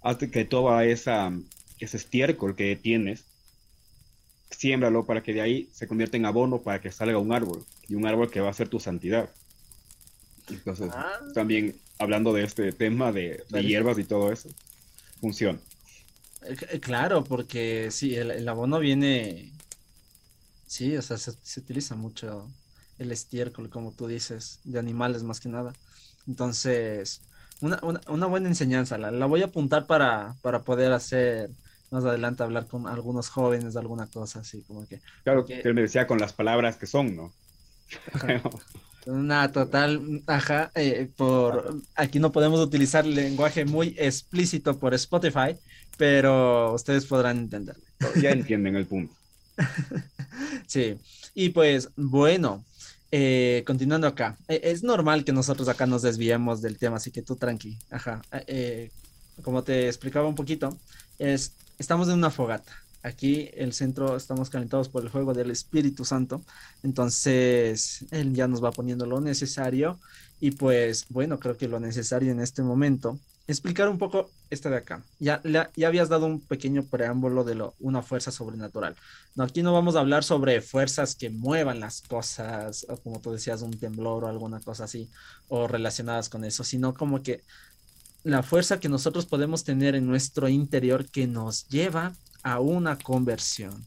hazte 0.03 0.31
que 0.31 0.45
toda 0.45 0.85
esa, 0.85 1.33
ese 1.79 1.97
estiércol 1.97 2.57
que 2.57 2.77
tienes, 2.77 3.25
siémbralo 4.51 5.05
para 5.05 5.23
que 5.23 5.35
de 5.35 5.41
ahí 5.41 5.69
se 5.73 5.87
convierta 5.87 6.17
en 6.17 6.25
abono 6.25 6.63
para 6.63 6.81
que 6.81 6.91
salga 6.91 7.19
un 7.19 7.33
árbol, 7.33 7.65
y 7.89 7.95
un 7.95 8.07
árbol 8.07 8.31
que 8.31 8.41
va 8.41 8.51
a 8.51 8.55
ser 8.55 8.69
tu 8.69 8.81
santidad. 8.81 9.31
Entonces, 10.49 10.91
ah. 10.93 11.21
también 11.35 11.77
hablando 11.99 12.33
de 12.33 12.45
este 12.45 12.73
tema 12.73 13.13
de, 13.13 13.45
hierbas 13.51 13.99
y 13.99 14.05
todo 14.05 14.33
eso, 14.33 14.49
funciona. 15.21 15.59
Eh, 16.43 16.57
eh, 16.71 16.81
claro, 16.81 17.25
porque 17.25 17.91
sí, 17.91 18.15
el, 18.15 18.49
abono 18.49 18.79
viene, 18.79 19.53
sí, 20.67 20.97
o 20.97 21.03
sea, 21.03 21.17
se, 21.17 21.61
utiliza 21.61 21.95
mucho 21.97 22.49
el 22.99 23.13
estiércol, 23.13 23.71
como 23.71 23.93
tú 23.93 24.07
dices, 24.07 24.61
de 24.65 24.79
animales 24.79 25.23
más 25.23 25.41
que 25.41 25.49
nada. 25.49 25.73
Entonces, 26.27 27.23
una, 27.61 27.81
una, 28.09 28.27
buena 28.27 28.49
enseñanza, 28.49 28.99
la, 28.99 29.27
voy 29.27 29.43
a 29.43 29.47
apuntar 29.47 29.87
para, 29.87 30.37
para 30.43 30.63
poder 30.63 30.93
hacer 30.93 31.51
más 31.91 32.05
adelante 32.05 32.43
hablar 32.43 32.67
con 32.67 32.87
algunos 32.87 33.29
jóvenes 33.31 33.75
de 33.75 33.81
alguna 33.81 34.07
cosa 34.07 34.41
así, 34.41 34.63
como 34.63 34.87
que... 34.87 35.01
Claro, 35.25 35.45
que 35.45 35.61
él 35.61 35.75
me 35.75 35.83
decía 35.83 36.07
con 36.07 36.19
las 36.19 36.33
palabras 36.33 36.77
que 36.77 36.87
son, 36.87 37.17
¿no? 37.17 37.33
Una 39.07 39.51
total, 39.53 40.23
ajá, 40.27 40.71
eh, 40.75 41.09
por 41.17 41.81
aquí 41.95 42.19
no 42.19 42.31
podemos 42.31 42.61
utilizar 42.61 43.07
lenguaje 43.07 43.65
muy 43.65 43.95
explícito 43.99 44.79
por 44.79 44.93
Spotify, 44.93 45.57
pero 45.99 46.73
ustedes 46.73 47.05
podrán 47.05 47.37
entenderlo. 47.39 47.85
Ya 48.23 48.31
entienden 48.31 48.77
el 48.77 48.87
punto. 48.87 49.13
sí, 50.67 50.97
y 51.35 51.51
pues 51.51 51.91
bueno, 51.97 52.65
eh, 53.11 53.65
continuando 53.67 54.07
acá, 54.07 54.39
e, 54.47 54.61
es 54.65 54.83
normal 54.83 55.25
que 55.25 55.33
nosotros 55.33 55.69
acá 55.69 55.87
nos 55.87 56.03
desviemos 56.03 56.63
del 56.63 56.79
tema, 56.79 56.97
así 56.97 57.11
que 57.11 57.23
tú 57.23 57.37
tranqui. 57.37 57.77
Ajá. 57.91 58.23
Eh, 58.47 58.91
como 59.43 59.63
te 59.63 59.89
explicaba 59.89 60.29
un 60.29 60.35
poquito, 60.35 60.79
es, 61.19 61.53
estamos 61.79 62.09
en 62.09 62.15
una 62.15 62.31
fogata. 62.31 62.73
Aquí 63.03 63.51
el 63.55 63.73
centro 63.73 64.17
estamos 64.17 64.51
calentados 64.51 64.89
por 64.89 65.03
el 65.03 65.09
juego 65.09 65.35
del 65.35 65.51
Espíritu 65.51 66.05
Santo, 66.05 66.43
entonces 66.83 68.05
él 68.11 68.35
ya 68.35 68.49
nos 68.49 68.63
va 68.63 68.73
poniendo 68.73 69.07
lo 69.07 69.21
necesario 69.21 69.99
y 70.41 70.53
pues 70.53 71.07
bueno, 71.09 71.39
creo 71.39 71.57
que 71.57 71.69
lo 71.69 71.81
necesario 71.81 72.33
en 72.33 72.41
este 72.41 72.63
momento 72.63 73.19
explicar 73.49 73.89
un 73.89 73.97
poco 73.97 74.31
esta 74.51 74.69
de 74.69 74.77
acá. 74.77 75.03
Ya, 75.19 75.41
habías 75.85 76.11
dado 76.11 76.27
un 76.27 76.39
pequeño 76.39 76.85
preámbulo 76.85 77.45
de 77.45 77.55
lo, 77.55 77.75
una 77.81 78.03
fuerza 78.03 78.31
sobrenatural. 78.31 78.95
No, 79.35 79.45
aquí 79.45 79.63
no 79.63 79.73
vamos 79.73 79.97
a 79.97 80.01
hablar 80.01 80.23
sobre 80.23 80.61
fuerzas 80.61 81.15
que 81.15 81.31
muevan 81.31 81.81
las 81.81 82.03
cosas, 82.03 82.87
o 82.91 82.99
como 82.99 83.21
tú 83.21 83.33
decías, 83.33 83.63
un 83.63 83.73
temblor 83.73 84.25
o 84.25 84.29
alguna 84.29 84.61
cosa 84.61 84.85
así, 84.85 85.11
o 85.49 85.67
relacionadas 85.67 86.29
con 86.29 86.45
eso, 86.45 86.63
sino 86.63 86.93
como 86.93 87.23
que 87.23 87.43
la 88.23 88.43
fuerza 88.43 88.81
que 88.81 88.91
nosotros 88.91 89.25
podemos 89.25 89.65
tener 89.65 89.95
en 89.95 90.07
nuestro 90.07 90.49
interior 90.49 91.07
que 91.07 91.27
nos 91.27 91.67
lleva 91.69 92.13
a 92.43 92.61
una 92.61 92.99
conversión 92.99 93.87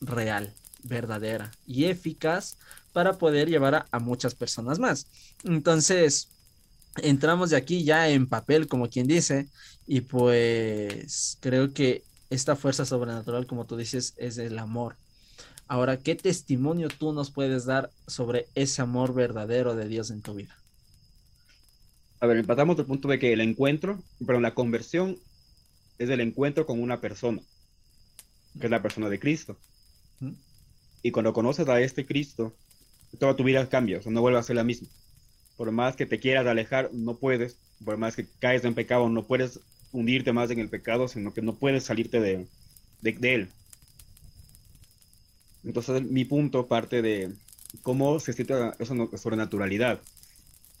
real, 0.00 0.54
verdadera 0.82 1.52
y 1.66 1.84
eficaz 1.84 2.56
para 2.94 3.18
poder 3.18 3.50
llevar 3.50 3.86
a 3.90 3.98
muchas 3.98 4.34
personas 4.34 4.78
más. 4.78 5.06
Entonces, 5.42 6.28
entramos 7.02 7.50
de 7.50 7.56
aquí 7.56 7.84
ya 7.84 8.08
en 8.08 8.28
papel, 8.28 8.66
como 8.66 8.88
quien 8.88 9.06
dice, 9.06 9.48
y 9.86 10.02
pues 10.02 11.38
creo 11.40 11.72
que 11.72 12.02
esta 12.30 12.56
fuerza 12.56 12.84
sobrenatural, 12.84 13.46
como 13.46 13.66
tú 13.66 13.76
dices, 13.76 14.14
es 14.16 14.38
el 14.38 14.58
amor. 14.58 14.96
Ahora, 15.66 15.98
¿qué 15.98 16.14
testimonio 16.14 16.88
tú 16.88 17.12
nos 17.12 17.30
puedes 17.30 17.64
dar 17.64 17.90
sobre 18.06 18.46
ese 18.54 18.82
amor 18.82 19.14
verdadero 19.14 19.74
de 19.74 19.88
Dios 19.88 20.10
en 20.10 20.20
tu 20.20 20.34
vida? 20.34 20.56
A 22.20 22.26
ver, 22.26 22.36
empatamos 22.38 22.76
del 22.76 22.86
punto 22.86 23.08
de 23.08 23.18
que 23.18 23.32
el 23.32 23.40
encuentro, 23.40 24.02
pero 24.26 24.40
la 24.40 24.54
conversión 24.54 25.18
es 25.98 26.10
el 26.10 26.20
encuentro 26.20 26.66
con 26.66 26.80
una 26.80 27.00
persona, 27.00 27.40
que 28.58 28.66
es 28.66 28.70
la 28.70 28.82
persona 28.82 29.08
de 29.08 29.18
Cristo. 29.18 29.58
Y 31.02 31.10
cuando 31.10 31.32
conoces 31.32 31.68
a 31.68 31.80
este 31.80 32.06
Cristo, 32.06 32.54
toda 33.18 33.36
tu 33.36 33.44
vida 33.44 33.68
cambia, 33.68 33.98
o 33.98 34.02
sea, 34.02 34.12
no 34.12 34.20
vuelve 34.20 34.38
a 34.38 34.42
ser 34.42 34.56
la 34.56 34.64
misma 34.64 34.88
por 35.56 35.70
más 35.70 35.96
que 35.96 36.06
te 36.06 36.18
quieras 36.18 36.46
alejar, 36.46 36.90
no 36.92 37.16
puedes, 37.16 37.56
por 37.84 37.96
más 37.96 38.16
que 38.16 38.26
caes 38.38 38.64
en 38.64 38.74
pecado, 38.74 39.08
no 39.08 39.26
puedes 39.26 39.60
hundirte 39.92 40.32
más 40.32 40.50
en 40.50 40.58
el 40.58 40.68
pecado, 40.68 41.08
sino 41.08 41.32
que 41.32 41.42
no 41.42 41.54
puedes 41.54 41.84
salirte 41.84 42.20
de, 42.20 42.46
él. 43.02 43.48
Entonces 45.64 46.02
mi 46.02 46.24
punto 46.24 46.66
parte 46.66 47.00
de 47.00 47.32
cómo 47.82 48.18
se 48.20 48.32
siente 48.32 48.54
esa 48.78 48.94
sobrenaturalidad. 49.16 50.00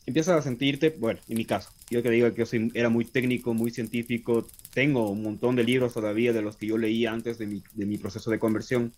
Empiezas 0.06 0.38
a 0.38 0.42
sentirte, 0.42 0.90
bueno, 0.90 1.20
en 1.28 1.38
mi 1.38 1.46
caso, 1.46 1.70
yo 1.88 2.02
que 2.02 2.10
digo 2.10 2.30
que 2.32 2.40
yo 2.40 2.46
soy, 2.46 2.70
era 2.74 2.90
muy 2.90 3.06
técnico, 3.06 3.54
muy 3.54 3.70
científico, 3.70 4.46
tengo 4.74 5.08
un 5.08 5.22
montón 5.22 5.56
de 5.56 5.64
libros 5.64 5.94
todavía 5.94 6.32
de 6.32 6.42
los 6.42 6.56
que 6.56 6.66
yo 6.66 6.76
leí 6.76 7.06
antes 7.06 7.38
de 7.38 7.46
mi, 7.46 7.62
de 7.72 7.86
mi 7.86 7.96
proceso 7.96 8.30
de 8.30 8.38
conversión. 8.38 8.92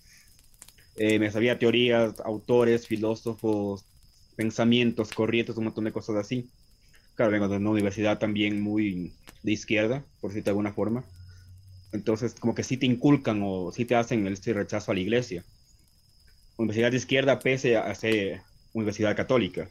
Eh, 0.96 1.18
me 1.18 1.30
sabía 1.30 1.58
teorías, 1.58 2.18
autores, 2.20 2.86
filósofos, 2.86 3.84
pensamientos, 4.36 5.12
corrientes, 5.12 5.56
un 5.56 5.64
montón 5.64 5.84
de 5.84 5.92
cosas 5.92 6.16
así. 6.16 6.50
Claro, 7.14 7.32
vengo 7.32 7.48
de 7.48 7.56
una 7.56 7.70
universidad 7.70 8.18
también 8.18 8.60
muy 8.60 9.14
de 9.42 9.52
izquierda, 9.52 10.04
por 10.20 10.30
decirlo 10.30 10.44
de 10.44 10.50
alguna 10.50 10.72
forma. 10.72 11.04
Entonces, 11.92 12.34
como 12.34 12.54
que 12.54 12.62
sí 12.62 12.76
te 12.76 12.86
inculcan 12.86 13.40
o 13.42 13.72
sí 13.72 13.86
te 13.86 13.96
hacen 13.96 14.26
este 14.26 14.52
rechazo 14.52 14.92
a 14.92 14.94
la 14.94 15.00
iglesia. 15.00 15.44
Universidad 16.58 16.90
de 16.90 16.98
izquierda 16.98 17.38
pese 17.38 17.76
a 17.76 17.94
ser 17.94 18.42
universidad 18.74 19.16
católica. 19.16 19.68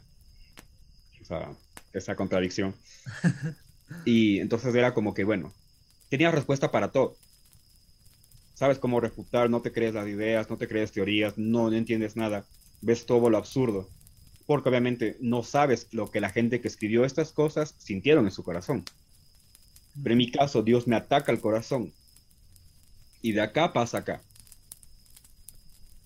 O 1.22 1.24
sea, 1.24 1.52
esa 1.92 2.16
contradicción. 2.16 2.74
Y 4.04 4.40
entonces 4.40 4.74
era 4.74 4.94
como 4.94 5.14
que, 5.14 5.22
bueno, 5.22 5.54
tenías 6.08 6.34
respuesta 6.34 6.72
para 6.72 6.90
todo. 6.90 7.14
Sabes 8.54 8.80
cómo 8.80 8.98
refutar, 8.98 9.48
no 9.48 9.62
te 9.62 9.70
crees 9.70 9.94
las 9.94 10.08
ideas, 10.08 10.50
no 10.50 10.56
te 10.56 10.66
crees 10.66 10.90
teorías, 10.90 11.38
no, 11.38 11.70
no 11.70 11.76
entiendes 11.76 12.16
nada. 12.16 12.44
Ves 12.80 13.06
todo 13.06 13.30
lo 13.30 13.38
absurdo 13.38 13.88
porque 14.46 14.68
obviamente 14.68 15.16
no 15.20 15.42
sabes 15.42 15.88
lo 15.90 16.10
que 16.10 16.20
la 16.20 16.30
gente 16.30 16.60
que 16.60 16.68
escribió 16.68 17.04
estas 17.04 17.32
cosas 17.32 17.74
sintieron 17.78 18.24
en 18.24 18.30
su 18.30 18.44
corazón. 18.44 18.84
Pero 20.00 20.12
en 20.12 20.18
mi 20.18 20.30
caso, 20.30 20.62
Dios 20.62 20.86
me 20.86 20.94
ataca 20.94 21.32
el 21.32 21.40
corazón. 21.40 21.92
Y 23.22 23.32
de 23.32 23.40
acá 23.40 23.72
pasa 23.72 23.98
acá. 23.98 24.22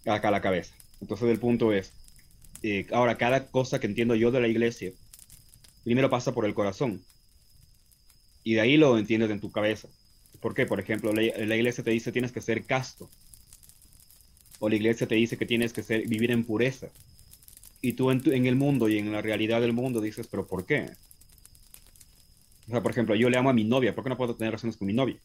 Acá 0.06 0.28
a 0.28 0.30
la 0.30 0.40
cabeza. 0.40 0.75
Entonces 1.02 1.28
el 1.28 1.38
punto 1.38 1.73
es, 1.73 1.92
eh, 2.62 2.87
ahora 2.92 3.18
cada 3.18 3.47
cosa 3.47 3.78
que 3.78 3.87
entiendo 3.87 4.14
yo 4.14 4.30
de 4.30 4.40
la 4.40 4.49
iglesia, 4.49 4.92
primero 5.85 6.09
pasa 6.09 6.32
por 6.32 6.47
el 6.47 6.54
corazón. 6.54 7.04
Y 8.42 8.54
de 8.54 8.62
ahí 8.62 8.78
lo 8.78 8.97
entiendes 8.97 9.30
en 9.30 9.40
tu 9.40 9.52
cabeza. 9.52 9.88
¿Por 10.40 10.54
qué? 10.54 10.64
Por 10.64 10.80
ejemplo, 10.80 11.12
la, 11.12 11.23
iglesia 11.56 11.85
te 11.85 11.90
dice 11.90 12.11
tienes 12.11 12.32
que 12.32 12.40
ser 12.40 12.64
casto. 12.64 13.11
O 14.61 14.70
la 14.70 14.76
iglesia 14.76 15.06
te 15.06 15.16
dice 15.16 15.37
que 15.37 15.44
tienes 15.44 15.75
que 15.75 15.82
ser, 15.82 16.06
vivir 16.06 16.30
en 16.30 16.44
pureza 16.44 16.90
y 17.82 17.94
tú 17.94 18.10
en, 18.10 18.46
el 18.46 18.56
mundo 18.56 18.88
y 18.88 18.99
en 18.99 19.12
la 19.12 19.22
realidad 19.22 19.60
del 19.60 19.72
mundo 19.72 20.00
dices, 20.00 20.26
pero 20.30 20.46
¿por 20.46 20.66
qué? 20.66 20.90
O 22.68 22.70
sea, 22.70 22.82
por 22.82 22.92
ejemplo, 22.92 23.14
yo 23.14 23.30
le 23.30 23.38
amo 23.38 23.50
a 23.50 23.54
mi 23.54 23.64
novia, 23.64 23.94
¿por 23.94 24.04
qué 24.04 24.10
no 24.10 24.16
puedo 24.16 24.37
tener 24.37 24.52
relaciones 24.52 24.76
con 24.76 24.87
mi 24.87 24.92
novia? 24.92 25.16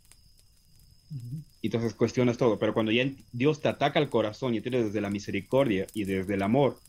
Y 1.61 1.67
entonces 1.67 1.93
cuestionas 1.93 2.37
todo, 2.37 2.57
pero 2.57 2.73
cuando 2.73 2.91
ya 2.91 3.09
Dios 3.31 3.61
te 3.61 3.67
ataca 3.67 3.99
el 3.99 4.09
corazón 4.09 4.55
y 4.55 4.61
tienes 4.61 4.85
desde 4.85 5.01
la 5.01 5.09
misericordia 5.09 5.85
y 5.93 6.05
desde 6.05 6.33
el 6.33 6.41
amor, 6.41 6.79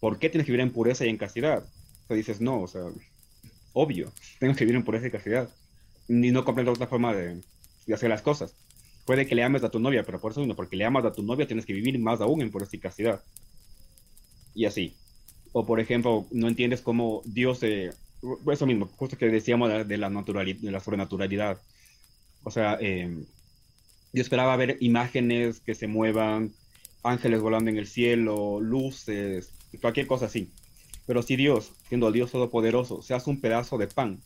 ¿por 0.00 0.18
qué 0.18 0.28
tienes 0.28 0.46
que 0.46 0.52
vivir 0.52 0.66
en 0.66 0.72
pureza 0.72 1.06
y 1.06 1.08
en 1.08 1.16
castidad? 1.16 1.64
O 1.64 2.06
sea, 2.08 2.16
dices, 2.16 2.40
no, 2.40 2.60
o 2.60 2.68
sea, 2.68 2.82
obvio, 3.72 4.12
tengo 4.38 4.54
que 4.54 4.64
vivir 4.64 4.76
en 4.76 4.84
pureza 4.84 5.06
y 5.06 5.10
castidad. 5.10 5.48
Ni 6.08 6.30
no 6.30 6.44
comprendo 6.44 6.72
otra 6.72 6.86
forma 6.86 7.14
de, 7.14 7.40
de, 7.86 7.94
hacer 7.94 8.10
las 8.10 8.20
cosas. 8.20 8.54
Puede 9.06 9.26
que 9.26 9.34
le 9.34 9.42
ames 9.42 9.64
a 9.64 9.70
tu 9.70 9.78
novia, 9.78 10.02
pero 10.04 10.20
por 10.20 10.32
eso 10.32 10.44
no, 10.44 10.54
porque 10.54 10.76
le 10.76 10.84
amas 10.84 11.04
a 11.04 11.12
tu 11.12 11.22
novia 11.22 11.46
tienes 11.46 11.64
que 11.64 11.72
vivir 11.72 11.98
más 11.98 12.20
aún 12.20 12.42
en 12.42 12.50
pureza 12.50 12.76
y 12.76 12.80
castidad 12.80 13.22
y 14.54 14.64
así. 14.66 14.94
O 15.52 15.66
por 15.66 15.80
ejemplo, 15.80 16.26
no 16.30 16.48
entiendes 16.48 16.80
cómo 16.80 17.22
Dios, 17.24 17.62
eh, 17.62 17.92
eso 18.50 18.66
mismo, 18.66 18.86
justo 18.96 19.16
que 19.16 19.26
decíamos 19.26 19.86
de, 19.86 19.98
la, 19.98 20.10
naturalidad, 20.10 20.60
de 20.60 20.70
la 20.70 20.80
sobrenaturalidad. 20.80 21.60
O 22.42 22.50
sea, 22.50 22.78
eh, 22.80 23.24
yo 24.12 24.22
esperaba 24.22 24.56
ver 24.56 24.78
imágenes 24.80 25.60
que 25.60 25.74
se 25.74 25.86
muevan, 25.86 26.52
ángeles 27.02 27.40
volando 27.40 27.70
en 27.70 27.76
el 27.76 27.86
cielo, 27.86 28.60
luces, 28.60 29.50
cualquier 29.80 30.06
cosa 30.06 30.26
así. 30.26 30.50
Pero 31.06 31.22
si 31.22 31.36
Dios, 31.36 31.72
siendo 31.88 32.10
Dios 32.12 32.32
Todopoderoso, 32.32 33.02
se 33.02 33.14
hace 33.14 33.30
un 33.30 33.40
pedazo 33.40 33.76
de 33.76 33.88
pan, 33.88 34.20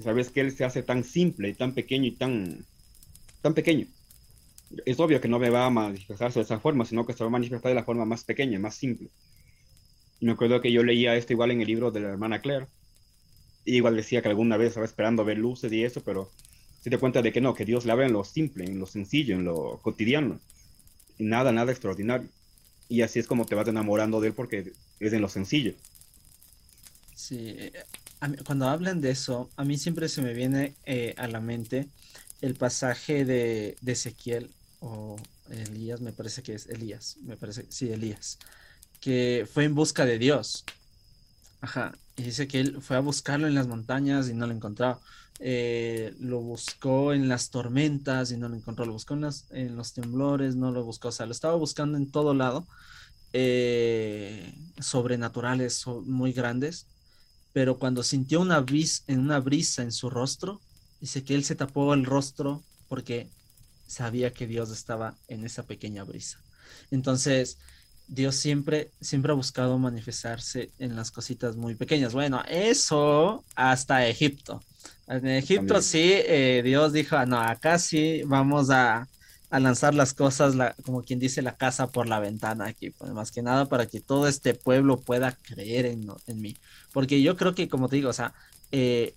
sabes 0.00 0.30
que 0.30 0.40
Él 0.40 0.52
se 0.52 0.64
hace 0.64 0.82
tan 0.82 1.04
simple, 1.04 1.54
tan 1.54 1.72
pequeño 1.72 2.06
y 2.06 2.12
tan, 2.12 2.64
tan 3.40 3.54
pequeño, 3.54 3.86
es 4.86 4.98
obvio 5.00 5.20
que 5.20 5.28
no 5.28 5.38
me 5.38 5.50
va 5.50 5.66
a 5.66 5.70
manifestarse 5.70 6.38
de 6.38 6.44
esa 6.44 6.60
forma, 6.60 6.84
sino 6.84 7.06
que 7.06 7.12
se 7.12 7.24
va 7.24 7.28
a 7.28 7.30
manifestar 7.30 7.70
de 7.70 7.74
la 7.74 7.84
forma 7.84 8.04
más 8.04 8.24
pequeña, 8.24 8.58
más 8.58 8.74
simple. 8.74 9.08
Y 10.20 10.26
me 10.26 10.32
acuerdo 10.32 10.60
que 10.60 10.72
yo 10.72 10.82
leía 10.82 11.16
esto 11.16 11.32
igual 11.32 11.50
en 11.50 11.60
el 11.60 11.66
libro 11.66 11.90
de 11.90 12.00
la 12.00 12.10
hermana 12.10 12.40
Claire. 12.40 12.66
Y 13.64 13.76
igual 13.76 13.96
decía 13.96 14.22
que 14.22 14.28
alguna 14.28 14.56
vez 14.56 14.68
estaba 14.68 14.86
esperando 14.86 15.24
ver 15.24 15.38
luces 15.38 15.72
y 15.72 15.84
eso, 15.84 16.02
pero 16.02 16.30
se 16.80 16.90
te 16.90 16.98
cuenta 16.98 17.22
de 17.22 17.32
que 17.32 17.40
no, 17.40 17.54
que 17.54 17.64
Dios 17.64 17.84
le 17.84 17.92
habla 17.92 18.06
en 18.06 18.12
lo 18.12 18.24
simple, 18.24 18.64
en 18.64 18.78
lo 18.78 18.86
sencillo, 18.86 19.34
en 19.34 19.44
lo 19.44 19.78
cotidiano. 19.82 20.40
Nada, 21.18 21.52
nada 21.52 21.70
extraordinario. 21.70 22.28
Y 22.88 23.02
así 23.02 23.18
es 23.18 23.26
como 23.26 23.46
te 23.46 23.54
vas 23.54 23.68
enamorando 23.68 24.20
de 24.20 24.28
él 24.28 24.34
porque 24.34 24.72
es 25.00 25.12
en 25.12 25.20
lo 25.20 25.28
sencillo. 25.28 25.74
Sí, 27.14 27.56
cuando 28.44 28.68
hablan 28.68 29.00
de 29.00 29.10
eso, 29.10 29.48
a 29.56 29.64
mí 29.64 29.78
siempre 29.78 30.08
se 30.08 30.22
me 30.22 30.34
viene 30.34 30.74
eh, 30.84 31.14
a 31.16 31.28
la 31.28 31.40
mente 31.40 31.88
el 32.40 32.54
pasaje 32.54 33.24
de, 33.24 33.76
de 33.80 33.92
Ezequiel 33.92 34.50
o 34.82 35.16
Elías, 35.48 36.00
me 36.00 36.12
parece 36.12 36.42
que 36.42 36.54
es 36.54 36.66
Elías, 36.66 37.16
me 37.22 37.36
parece, 37.36 37.66
sí, 37.70 37.90
Elías, 37.90 38.38
que 39.00 39.48
fue 39.50 39.64
en 39.64 39.74
busca 39.74 40.04
de 40.04 40.18
Dios. 40.18 40.64
Ajá, 41.60 41.92
y 42.16 42.24
dice 42.24 42.48
que 42.48 42.60
él 42.60 42.82
fue 42.82 42.96
a 42.96 43.00
buscarlo 43.00 43.46
en 43.46 43.54
las 43.54 43.68
montañas 43.68 44.28
y 44.28 44.34
no 44.34 44.46
lo 44.46 44.52
encontró. 44.52 45.00
Eh, 45.38 46.14
lo 46.20 46.40
buscó 46.40 47.12
en 47.12 47.28
las 47.28 47.50
tormentas 47.50 48.32
y 48.32 48.36
no 48.36 48.48
lo 48.48 48.56
encontró. 48.56 48.84
Lo 48.84 48.92
buscó 48.92 49.14
en, 49.14 49.28
en 49.50 49.76
los 49.76 49.92
temblores, 49.92 50.56
no 50.56 50.72
lo 50.72 50.84
buscó. 50.84 51.08
O 51.08 51.12
sea, 51.12 51.26
lo 51.26 51.32
estaba 51.32 51.54
buscando 51.54 51.96
en 51.96 52.10
todo 52.10 52.34
lado. 52.34 52.66
Eh, 53.32 54.52
sobrenaturales 54.80 55.86
muy 55.86 56.32
grandes. 56.32 56.86
Pero 57.52 57.78
cuando 57.78 58.02
sintió 58.02 58.40
una, 58.40 58.64
una 59.08 59.40
brisa 59.40 59.82
en 59.82 59.92
su 59.92 60.10
rostro, 60.10 60.60
dice 61.00 61.22
que 61.22 61.34
él 61.34 61.44
se 61.44 61.54
tapó 61.54 61.94
el 61.94 62.04
rostro 62.04 62.62
porque 62.88 63.28
sabía 63.92 64.32
que 64.32 64.46
Dios 64.46 64.70
estaba 64.70 65.14
en 65.28 65.44
esa 65.44 65.64
pequeña 65.64 66.02
brisa. 66.04 66.40
Entonces, 66.90 67.58
Dios 68.08 68.36
siempre, 68.36 68.90
siempre 69.00 69.32
ha 69.32 69.34
buscado 69.34 69.78
manifestarse 69.78 70.70
en 70.78 70.96
las 70.96 71.10
cositas 71.10 71.56
muy 71.56 71.74
pequeñas. 71.74 72.12
Bueno, 72.12 72.42
eso 72.48 73.44
hasta 73.54 74.06
Egipto. 74.06 74.62
En 75.06 75.26
Egipto 75.26 75.82
sí, 75.82 76.12
eh, 76.14 76.62
Dios 76.64 76.92
dijo, 76.92 77.16
ah, 77.16 77.26
no, 77.26 77.38
acá 77.40 77.78
sí 77.78 78.22
vamos 78.24 78.70
a, 78.70 79.08
a 79.50 79.60
lanzar 79.60 79.94
las 79.94 80.14
cosas, 80.14 80.54
como 80.84 81.02
quien 81.02 81.18
dice, 81.18 81.42
la 81.42 81.56
casa 81.56 81.88
por 81.88 82.08
la 82.08 82.18
ventana 82.18 82.66
aquí, 82.66 82.90
pues 82.90 83.12
más 83.12 83.30
que 83.30 83.42
nada 83.42 83.66
para 83.66 83.86
que 83.86 84.00
todo 84.00 84.26
este 84.26 84.54
pueblo 84.54 84.98
pueda 85.00 85.36
creer 85.42 85.86
en, 85.86 86.06
mí. 86.40 86.56
Porque 86.92 87.20
yo 87.20 87.36
creo 87.36 87.54
que, 87.54 87.68
como 87.68 87.88
te 87.88 87.96
digo, 87.96 88.08
o 88.08 88.14
sea, 88.14 88.32
eh, 88.70 89.14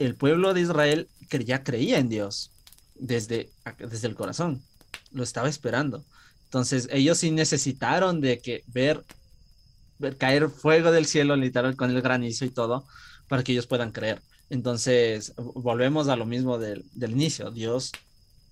el 0.00 0.16
pueblo 0.16 0.54
de 0.54 0.62
Israel 0.62 1.08
ya 1.44 1.62
creía 1.62 1.98
en 1.98 2.08
Dios 2.08 2.50
desde, 2.98 3.50
desde 3.78 4.08
el 4.08 4.14
corazón, 4.14 4.62
lo 5.12 5.22
estaba 5.22 5.48
esperando. 5.48 6.04
Entonces 6.44 6.88
ellos 6.90 7.18
sí 7.18 7.30
necesitaron 7.30 8.20
de 8.20 8.40
que 8.40 8.64
ver, 8.66 9.04
ver 9.98 10.16
caer 10.16 10.48
fuego 10.50 10.90
del 10.90 11.06
cielo, 11.06 11.36
literal, 11.36 11.76
con 11.76 11.90
el 11.90 12.02
granizo 12.02 12.44
y 12.44 12.50
todo, 12.50 12.86
para 13.28 13.42
que 13.42 13.52
ellos 13.52 13.66
puedan 13.66 13.92
creer. 13.92 14.22
Entonces, 14.50 15.34
volvemos 15.36 16.08
a 16.08 16.16
lo 16.16 16.24
mismo 16.24 16.58
del, 16.58 16.84
del 16.94 17.10
inicio. 17.10 17.50
Dios 17.50 17.92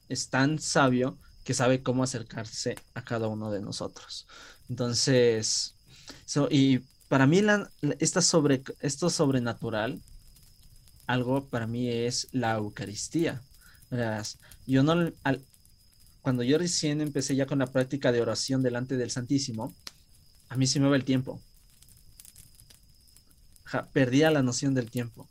es 0.08 0.28
tan 0.28 0.58
sabio 0.58 1.18
que 1.44 1.54
sabe 1.54 1.82
cómo 1.82 2.02
acercarse 2.02 2.76
a 2.94 3.02
cada 3.02 3.28
uno 3.28 3.50
de 3.50 3.62
nosotros. 3.62 4.26
Entonces, 4.68 5.74
y 6.50 6.80
para 7.08 7.26
mí 7.26 7.40
la, 7.40 7.70
esta 8.00 8.20
sobre, 8.20 8.62
esto 8.80 9.10
sobrenatural, 9.10 10.00
algo 11.06 11.48
para 11.48 11.66
mí 11.66 11.88
es 11.88 12.28
la 12.32 12.54
Eucaristía. 12.56 13.40
Yo 14.66 14.82
no, 14.82 15.12
cuando 16.22 16.42
yo 16.42 16.58
recién 16.58 17.00
empecé 17.00 17.36
ya 17.36 17.46
con 17.46 17.58
la 17.58 17.66
práctica 17.66 18.12
de 18.12 18.20
oración 18.20 18.62
delante 18.62 18.96
del 18.96 19.10
Santísimo, 19.10 19.74
a 20.48 20.56
mí 20.56 20.66
se 20.66 20.80
me 20.80 20.88
va 20.88 20.96
el 20.96 21.04
tiempo. 21.04 21.40
perdía 23.92 24.30
la 24.30 24.42
noción 24.42 24.74
del 24.74 24.90
tiempo. 24.90 25.28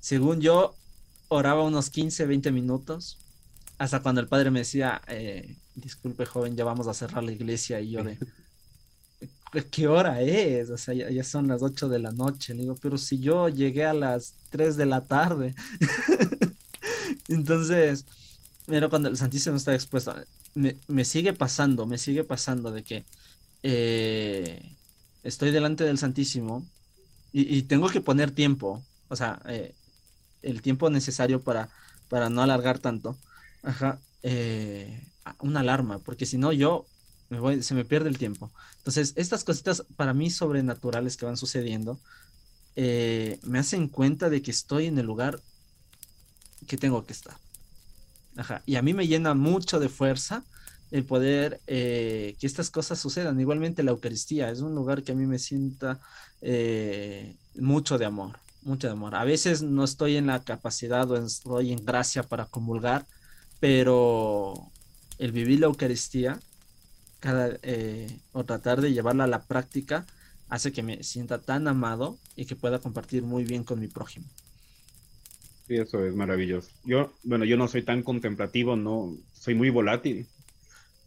Según 0.00 0.40
yo, 0.40 0.74
oraba 1.28 1.62
unos 1.62 1.90
15, 1.90 2.26
20 2.26 2.52
minutos 2.52 3.18
hasta 3.78 4.00
cuando 4.00 4.20
el 4.20 4.28
padre 4.28 4.50
me 4.50 4.60
decía, 4.60 5.02
eh, 5.08 5.56
disculpe 5.74 6.24
joven, 6.24 6.56
ya 6.56 6.64
vamos 6.64 6.86
a 6.86 6.94
cerrar 6.94 7.24
la 7.24 7.32
iglesia 7.32 7.80
y 7.80 7.90
yo 7.90 8.04
de, 8.04 8.16
¿qué 9.70 9.88
hora 9.88 10.20
es? 10.20 10.70
O 10.70 10.78
sea, 10.78 10.94
ya, 10.94 11.24
son 11.24 11.48
las 11.48 11.62
8 11.62 11.88
de 11.88 11.98
la 11.98 12.12
noche. 12.12 12.54
Le 12.54 12.62
digo, 12.62 12.76
pero 12.80 12.96
si 12.96 13.18
yo 13.18 13.48
llegué 13.48 13.84
a 13.84 13.92
las 13.94 14.34
3 14.50 14.76
de 14.76 14.86
la 14.86 15.04
tarde. 15.04 15.54
Entonces, 17.32 18.04
pero 18.66 18.90
cuando 18.90 19.08
el 19.08 19.16
Santísimo 19.16 19.56
está 19.56 19.74
expuesto, 19.74 20.14
me, 20.54 21.04
sigue 21.04 21.32
pasando, 21.32 21.86
me 21.86 21.98
sigue 21.98 22.24
pasando 22.24 22.70
de 22.70 22.84
que 22.84 23.04
eh, 23.62 24.76
estoy 25.22 25.50
delante 25.50 25.84
del 25.84 25.98
Santísimo 25.98 26.66
y, 27.32 27.62
tengo 27.62 27.88
que 27.88 28.02
poner 28.02 28.30
tiempo, 28.30 28.84
o 29.08 29.16
sea, 29.16 29.40
eh, 29.46 29.74
el 30.42 30.60
tiempo 30.60 30.90
necesario 30.90 31.40
para, 31.40 31.70
para 32.10 32.28
no 32.28 32.42
alargar 32.42 32.78
tanto. 32.78 33.16
Ajá. 33.62 33.98
Eh, 34.22 35.08
una 35.40 35.60
alarma, 35.60 35.98
porque 36.00 36.26
si 36.26 36.36
no 36.36 36.52
yo 36.52 36.84
me 37.30 37.40
voy, 37.40 37.62
se 37.62 37.74
me 37.74 37.86
pierde 37.86 38.10
el 38.10 38.18
tiempo. 38.18 38.50
Entonces, 38.78 39.14
estas 39.16 39.44
cositas 39.44 39.84
para 39.96 40.12
mí 40.12 40.28
sobrenaturales 40.30 41.16
que 41.16 41.24
van 41.24 41.38
sucediendo, 41.38 41.98
me 42.76 43.58
hacen 43.58 43.88
cuenta 43.88 44.28
de 44.28 44.42
que 44.42 44.50
estoy 44.50 44.86
en 44.86 44.98
el 44.98 45.06
lugar 45.06 45.40
que 46.66 46.76
tengo 46.76 47.04
que 47.04 47.12
estar. 47.12 47.36
Ajá. 48.36 48.62
Y 48.66 48.76
a 48.76 48.82
mí 48.82 48.94
me 48.94 49.06
llena 49.06 49.34
mucho 49.34 49.78
de 49.78 49.88
fuerza 49.88 50.44
el 50.90 51.04
poder 51.04 51.60
eh, 51.66 52.36
que 52.38 52.46
estas 52.46 52.70
cosas 52.70 52.98
sucedan. 52.98 53.40
Igualmente 53.40 53.82
la 53.82 53.92
Eucaristía 53.92 54.50
es 54.50 54.60
un 54.60 54.74
lugar 54.74 55.02
que 55.02 55.12
a 55.12 55.14
mí 55.14 55.26
me 55.26 55.38
sienta 55.38 56.00
mucho 57.54 57.98
de 57.98 58.04
amor, 58.04 58.38
mucho 58.62 58.88
de 58.88 58.94
amor. 58.94 59.14
A 59.14 59.24
veces 59.24 59.62
no 59.62 59.84
estoy 59.84 60.16
en 60.16 60.26
la 60.26 60.42
capacidad 60.42 61.10
o 61.10 61.16
estoy 61.16 61.72
en 61.72 61.84
gracia 61.84 62.24
para 62.24 62.46
comulgar, 62.46 63.06
pero 63.60 64.54
el 65.18 65.30
vivir 65.30 65.60
la 65.60 65.66
Eucaristía 65.66 66.40
cada, 67.20 67.56
eh, 67.62 68.18
o 68.32 68.44
tratar 68.44 68.80
de 68.80 68.92
llevarla 68.92 69.24
a 69.24 69.28
la 69.28 69.42
práctica 69.44 70.04
hace 70.48 70.72
que 70.72 70.82
me 70.82 71.04
sienta 71.04 71.40
tan 71.40 71.68
amado 71.68 72.18
y 72.34 72.46
que 72.46 72.56
pueda 72.56 72.80
compartir 72.80 73.22
muy 73.22 73.44
bien 73.44 73.62
con 73.62 73.78
mi 73.78 73.86
prójimo. 73.86 74.26
Sí, 75.72 75.78
eso 75.78 76.04
es 76.04 76.14
maravilloso. 76.14 76.68
Yo, 76.84 77.14
bueno, 77.22 77.46
yo 77.46 77.56
no 77.56 77.66
soy 77.66 77.82
tan 77.82 78.02
contemplativo, 78.02 78.76
no, 78.76 79.16
soy 79.32 79.54
muy 79.54 79.70
volátil. 79.70 80.26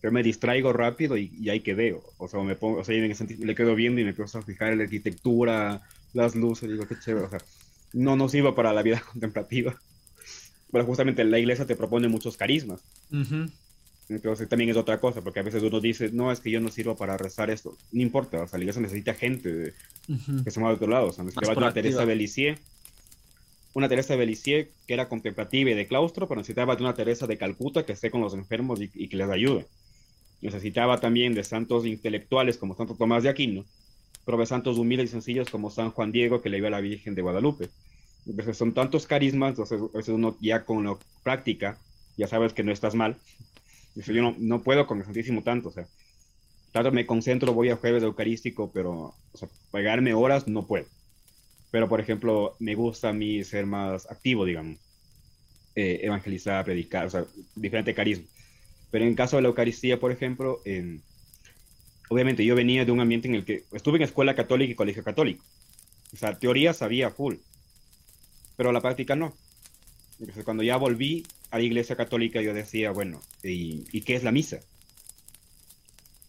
Yo 0.01 0.11
me 0.11 0.23
distraigo 0.23 0.73
rápido 0.73 1.17
y, 1.17 1.31
y 1.39 1.49
ahí 1.49 1.59
quedé. 1.59 1.95
O 2.17 2.27
sea, 2.27 2.41
me 2.41 2.55
pongo, 2.55 2.79
o 2.79 2.83
sea, 2.83 2.95
le 2.95 3.55
quedo 3.55 3.75
viendo 3.75 4.01
y 4.01 4.03
me 4.03 4.09
empiezo 4.09 4.39
a 4.39 4.41
fijar 4.41 4.71
en 4.71 4.79
la 4.79 4.85
arquitectura, 4.85 5.83
las 6.13 6.33
luces, 6.35 6.67
digo, 6.67 6.87
qué 6.87 6.95
chévere. 6.97 7.27
O 7.27 7.29
sea, 7.29 7.39
no 7.93 8.15
nos 8.15 8.31
sirvo 8.31 8.55
para 8.55 8.73
la 8.73 8.81
vida 8.81 9.03
contemplativa 9.11 9.79
pero 10.71 10.87
justamente 10.87 11.23
la 11.23 11.39
iglesia 11.39 11.65
te 11.65 11.77
propone 11.77 12.09
muchos 12.09 12.35
carismas. 12.35 12.81
Entonces 14.09 14.49
también 14.49 14.69
es 14.69 14.75
otra 14.75 14.99
cosa, 14.99 15.21
porque 15.21 15.39
a 15.39 15.43
veces 15.43 15.63
uno 15.63 15.79
dice, 15.79 16.11
no, 16.11 16.33
es 16.33 16.41
que 16.41 16.51
yo 16.51 16.59
no 16.59 16.69
sirvo 16.69 16.97
para 16.97 17.15
rezar 17.15 17.49
esto. 17.49 17.77
No 17.93 18.01
importa, 18.01 18.41
o 18.43 18.47
sea, 18.47 18.57
la 18.57 18.65
iglesia 18.65 18.81
necesita 18.81 19.13
gente 19.13 19.73
que 20.43 20.51
se 20.51 20.59
mueva 20.59 20.73
de 20.73 20.75
otro 20.75 20.89
lado. 20.89 21.07
O 21.07 21.11
sea, 21.13 21.23
necesitaba 21.23 21.57
una 21.57 21.73
Teresa 21.73 22.05
de 22.05 22.15
Lisieux, 22.17 22.59
una 23.75 23.87
Teresa 23.87 24.17
de 24.17 24.25
Lisieux 24.25 24.69
que 24.87 24.93
era 24.95 25.07
contemplativa 25.07 25.69
y 25.69 25.75
de 25.75 25.85
claustro, 25.85 26.27
pero 26.27 26.41
necesitaba 26.41 26.75
de 26.75 26.81
una 26.81 26.95
Teresa 26.95 27.27
de 27.27 27.37
Calcuta 27.37 27.85
que 27.85 27.93
esté 27.93 28.09
con 28.09 28.21
los 28.21 28.33
enfermos 28.33 28.81
y, 28.81 29.07
que 29.07 29.17
les 29.17 29.29
ayude. 29.29 29.67
Necesitaba 30.41 30.99
también 30.99 31.35
de 31.35 31.43
santos 31.43 31.85
intelectuales 31.85 32.57
como 32.57 32.75
Santo 32.75 32.95
Tomás 32.95 33.21
de 33.21 33.29
Aquino, 33.29 33.65
pero 34.25 34.39
de 34.39 34.47
santos 34.47 34.79
humildes 34.79 35.09
y 35.09 35.11
sencillos 35.11 35.51
como 35.51 35.69
San 35.69 35.91
Juan 35.91 36.11
Diego 36.11 36.41
que 36.41 36.49
le 36.49 36.57
iba 36.57 36.69
a 36.69 36.71
la 36.71 36.81
Virgen 36.81 37.13
de 37.13 37.21
Guadalupe 37.21 37.69
son 38.53 38.73
tantos 38.73 39.05
carismas, 39.05 39.51
entonces 39.51 39.79
a 39.81 39.97
veces 39.97 40.13
uno 40.13 40.35
ya 40.41 40.65
con 40.65 40.83
la 40.83 40.97
práctica 41.23 41.77
ya 42.17 42.27
sabes 42.27 42.53
que 42.53 42.63
no 42.63 42.71
estás 42.71 42.95
mal. 42.95 43.17
Yo 43.95 44.21
no, 44.21 44.35
no 44.37 44.63
puedo 44.63 44.87
con 44.87 44.99
el 44.99 45.05
Santísimo 45.05 45.43
tanto, 45.43 45.69
o 45.69 45.71
sea, 45.71 45.87
tanto 46.71 46.91
me 46.91 47.05
concentro, 47.05 47.53
voy 47.53 47.69
a 47.69 47.77
jueves 47.77 48.03
eucarístico, 48.03 48.71
pero 48.73 48.91
o 49.31 49.37
sea, 49.37 49.47
pegarme 49.71 50.13
horas 50.13 50.47
no 50.47 50.65
puedo. 50.65 50.85
Pero, 51.71 51.89
por 51.89 51.99
ejemplo, 51.99 52.55
me 52.59 52.75
gusta 52.75 53.09
a 53.09 53.13
mí 53.13 53.43
ser 53.43 53.65
más 53.65 54.09
activo, 54.09 54.45
digamos, 54.45 54.77
eh, 55.75 55.99
evangelizar, 56.03 56.63
predicar, 56.63 57.07
o 57.07 57.09
sea, 57.09 57.25
diferente 57.55 57.93
carisma. 57.93 58.25
Pero 58.91 59.03
en 59.03 59.11
el 59.11 59.15
caso 59.15 59.35
de 59.35 59.41
la 59.41 59.49
Eucaristía, 59.49 59.99
por 59.99 60.11
ejemplo, 60.11 60.61
obviamente 62.09 62.45
yo 62.45 62.55
venía 62.55 62.85
de 62.85 62.91
un 62.91 63.01
ambiente 63.01 63.27
en 63.27 63.35
el 63.35 63.43
que 63.43 63.63
estuve 63.73 63.97
en 63.97 64.03
escuela 64.03 64.35
católica 64.35 64.71
y 64.71 64.75
colegio 64.75 65.03
católico. 65.03 65.43
O 66.13 66.17
sea, 66.17 66.39
teoría 66.39 66.73
sabía 66.73 67.09
full, 67.09 67.35
pero 68.55 68.71
la 68.71 68.81
práctica 68.81 69.15
no. 69.17 69.35
Entonces, 70.19 70.45
cuando 70.45 70.63
ya 70.63 70.77
volví 70.77 71.25
a 71.51 71.57
la 71.57 71.63
iglesia 71.63 71.95
católica, 71.95 72.41
yo 72.41 72.53
decía, 72.53 72.91
bueno, 72.91 73.21
¿y, 73.43 74.01
qué 74.01 74.15
es 74.15 74.23
la 74.23 74.31
misa? 74.31 74.61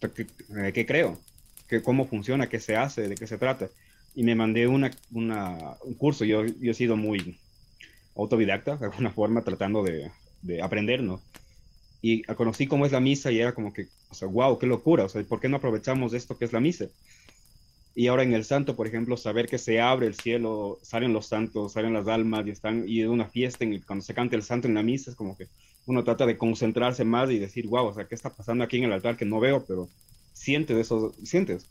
¿Qué, 0.01 0.27
eh, 0.57 0.73
qué 0.73 0.85
creo? 0.85 1.21
¿Qué, 1.69 1.81
¿Cómo 1.81 2.05
funciona? 2.05 2.49
¿Qué 2.49 2.59
se 2.59 2.75
hace? 2.75 3.07
¿De 3.07 3.15
qué 3.15 3.27
se 3.27 3.37
trata? 3.37 3.69
Y 4.15 4.23
me 4.23 4.35
mandé 4.35 4.67
una, 4.67 4.91
una, 5.11 5.75
un 5.83 5.93
curso. 5.93 6.25
Yo, 6.25 6.45
yo 6.45 6.71
he 6.71 6.73
sido 6.73 6.95
muy 6.95 7.39
autodidacta, 8.15 8.77
de 8.77 8.85
alguna 8.85 9.11
forma, 9.11 9.43
tratando 9.43 9.83
de, 9.83 10.11
de 10.41 10.61
aprender, 10.61 11.03
¿no? 11.03 11.21
Y 12.01 12.23
conocí 12.23 12.67
cómo 12.67 12.85
es 12.85 12.91
la 12.91 12.99
misa 12.99 13.31
y 13.31 13.39
era 13.39 13.53
como 13.53 13.73
que, 13.73 13.87
o 14.09 14.13
sea, 14.13 14.27
wow, 14.27 14.57
qué 14.57 14.67
locura, 14.67 15.05
o 15.05 15.09
sea, 15.09 15.23
¿por 15.23 15.39
qué 15.39 15.49
no 15.49 15.57
aprovechamos 15.57 16.13
esto 16.13 16.37
que 16.37 16.45
es 16.45 16.53
la 16.53 16.59
misa? 16.59 16.87
Y 17.95 18.07
ahora 18.07 18.21
en 18.21 18.33
el 18.33 18.45
santo, 18.45 18.75
por 18.75 18.85
ejemplo, 18.85 19.17
saber 19.17 19.47
que 19.47 19.57
se 19.57 19.81
abre 19.81 20.05
el 20.05 20.13
cielo, 20.13 20.77
salen 20.83 21.13
los 21.13 21.25
santos, 21.25 21.73
salen 21.73 21.93
las 21.93 22.07
almas 22.07 22.45
y 22.45 22.51
están 22.51 22.83
y 22.87 23.01
es 23.01 23.07
una 23.07 23.25
fiesta 23.25 23.65
en 23.65 23.81
cuando 23.81 24.05
se 24.05 24.13
canta 24.13 24.35
el 24.35 24.43
santo 24.43 24.67
en 24.67 24.75
la 24.75 24.83
misa 24.83 25.09
es 25.09 25.15
como 25.15 25.35
que 25.35 25.47
uno 25.87 26.03
trata 26.03 26.27
de 26.27 26.37
concentrarse 26.37 27.03
más 27.03 27.31
y 27.31 27.39
decir, 27.39 27.65
wow, 27.67 27.87
o 27.87 27.93
sea, 27.95 28.07
¿qué 28.07 28.13
está 28.13 28.29
pasando 28.29 28.63
aquí 28.63 28.77
en 28.77 28.83
el 28.83 28.91
altar 28.91 29.17
que 29.17 29.25
no 29.25 29.39
veo, 29.39 29.65
pero 29.65 29.89
sientes 30.33 30.77
eso, 30.77 31.15
sientes 31.23 31.65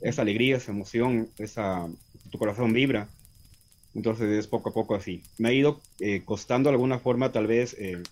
esa 0.00 0.22
alegría, 0.22 0.56
esa 0.56 0.72
emoción, 0.72 1.30
esa 1.38 1.88
tu 2.30 2.38
corazón 2.38 2.72
vibra. 2.72 3.08
Entonces 3.94 4.30
es 4.30 4.46
poco 4.46 4.70
a 4.70 4.74
poco 4.74 4.94
así. 4.94 5.22
Me 5.38 5.48
ha 5.48 5.52
ido 5.52 5.80
eh, 6.00 6.22
costando 6.24 6.68
de 6.68 6.74
alguna 6.74 6.98
forma 6.98 7.32
tal 7.32 7.46
vez, 7.46 7.74
eh, 7.78 8.02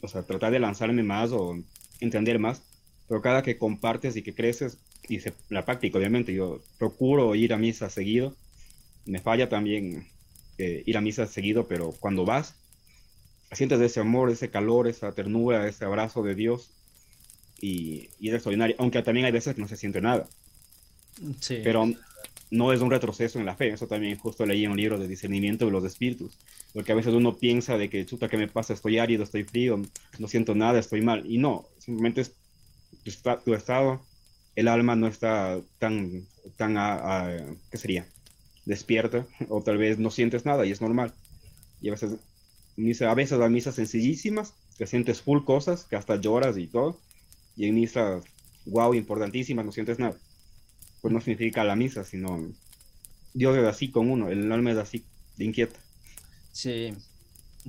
o 0.00 0.08
sea, 0.08 0.22
tratar 0.22 0.52
de 0.52 0.60
lanzarme 0.60 1.02
más 1.02 1.32
o 1.32 1.58
entender 2.00 2.38
más, 2.38 2.62
pero 3.08 3.22
cada 3.22 3.42
que 3.42 3.58
compartes 3.58 4.16
y 4.16 4.22
que 4.22 4.34
creces, 4.34 4.78
y 5.08 5.20
se, 5.20 5.32
la 5.48 5.64
práctica, 5.64 5.98
obviamente. 5.98 6.32
Yo 6.32 6.60
procuro 6.78 7.34
ir 7.34 7.52
a 7.52 7.58
misa 7.58 7.90
seguido. 7.90 8.34
Me 9.04 9.20
falla 9.20 9.48
también 9.48 10.08
eh, 10.58 10.82
ir 10.86 10.96
a 10.96 11.00
misa 11.00 11.26
seguido, 11.26 11.68
pero 11.68 11.92
cuando 12.00 12.24
vas, 12.24 12.54
sientes 13.52 13.80
ese 13.80 14.00
amor, 14.00 14.30
ese 14.30 14.50
calor, 14.50 14.88
esa 14.88 15.12
ternura, 15.12 15.68
ese 15.68 15.84
abrazo 15.84 16.22
de 16.22 16.34
Dios. 16.34 16.70
Y, 17.60 18.10
y 18.18 18.28
es 18.28 18.34
extraordinario, 18.34 18.76
aunque 18.78 19.02
también 19.02 19.26
hay 19.26 19.32
veces 19.32 19.54
que 19.54 19.60
no 19.60 19.68
se 19.68 19.76
siente 19.76 20.00
nada. 20.00 20.28
Sí. 21.40 21.60
Pero 21.62 21.86
no 22.50 22.72
es 22.72 22.80
un 22.80 22.90
retroceso 22.90 23.38
en 23.38 23.46
la 23.46 23.56
fe. 23.56 23.70
Eso 23.70 23.86
también 23.86 24.18
justo 24.18 24.46
leí 24.46 24.64
en 24.64 24.70
un 24.70 24.76
libro 24.76 24.98
de 24.98 25.08
discernimiento 25.08 25.66
de 25.66 25.72
los 25.72 25.84
espíritus. 25.84 26.38
Porque 26.72 26.92
a 26.92 26.94
veces 26.94 27.14
uno 27.14 27.36
piensa 27.36 27.78
de 27.78 27.88
que, 27.88 28.04
chuta, 28.06 28.28
¿qué 28.28 28.36
me 28.36 28.48
pasa? 28.48 28.74
Estoy 28.74 28.98
árido, 28.98 29.24
estoy 29.24 29.44
frío, 29.44 29.80
no 30.18 30.28
siento 30.28 30.54
nada, 30.54 30.78
estoy 30.78 31.02
mal. 31.02 31.24
Y 31.26 31.38
no, 31.38 31.66
simplemente 31.78 32.22
es 32.22 32.32
tu 33.44 33.54
estado 33.54 34.00
el 34.56 34.68
alma 34.68 34.96
no 34.96 35.06
está 35.06 35.60
tan, 35.78 36.26
tan 36.56 36.76
a, 36.78 37.36
¿qué 37.70 37.76
sería? 37.76 38.06
Despierta, 38.64 39.26
o 39.48 39.62
tal 39.62 39.76
vez 39.76 39.98
no 39.98 40.10
sientes 40.10 40.44
nada 40.44 40.66
y 40.66 40.72
es 40.72 40.80
normal. 40.80 41.12
Y 41.82 41.88
a 41.88 41.92
veces, 41.92 42.16
a 43.02 43.14
veces 43.14 43.38
las 43.38 43.50
misas 43.50 43.74
sencillísimas 43.74 44.54
que 44.78 44.86
sientes 44.86 45.20
full 45.20 45.44
cosas, 45.44 45.84
que 45.84 45.96
hasta 45.96 46.16
lloras 46.16 46.56
y 46.56 46.66
todo, 46.66 46.98
y 47.54 47.66
en 47.66 47.74
misas, 47.74 48.24
wow, 48.64 48.94
importantísimas, 48.94 49.64
no 49.64 49.72
sientes 49.72 49.98
nada. 49.98 50.16
Pues 51.00 51.12
no 51.12 51.20
significa 51.20 51.64
la 51.64 51.76
misa, 51.76 52.04
sino 52.04 52.40
Dios 53.34 53.56
es 53.56 53.64
así 53.64 53.90
con 53.90 54.10
uno, 54.10 54.28
el 54.28 54.50
alma 54.50 54.72
es 54.72 54.78
así, 54.78 55.04
de 55.36 55.44
inquieta. 55.44 55.78
Sí, 56.52 56.94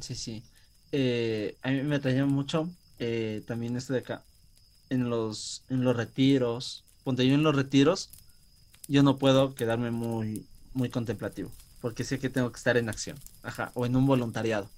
sí, 0.01 0.15
sí. 0.15 0.43
Eh, 0.91 1.57
a 1.61 1.71
mí 1.71 1.83
me 1.83 1.97
atraía 1.97 2.25
mucho 2.25 2.69
eh, 2.99 3.43
también 3.45 3.75
esto 3.75 3.93
de 3.93 3.99
acá, 3.99 4.23
en 4.89 5.09
los, 5.09 5.63
en 5.69 5.83
los 5.83 5.95
retiros, 5.95 6.85
ponte 7.03 7.27
yo 7.27 7.35
en 7.35 7.43
los 7.43 7.55
retiros, 7.55 8.09
yo 8.87 9.03
no 9.03 9.17
puedo 9.17 9.53
quedarme 9.53 9.91
muy, 9.91 10.45
muy 10.73 10.89
contemplativo, 10.89 11.51
porque 11.81 12.03
sé 12.03 12.19
que 12.19 12.29
tengo 12.29 12.51
que 12.51 12.57
estar 12.57 12.77
en 12.77 12.89
acción, 12.89 13.17
ajá, 13.43 13.71
o 13.75 13.85
en 13.85 13.95
un 13.95 14.07
voluntariado, 14.07 14.69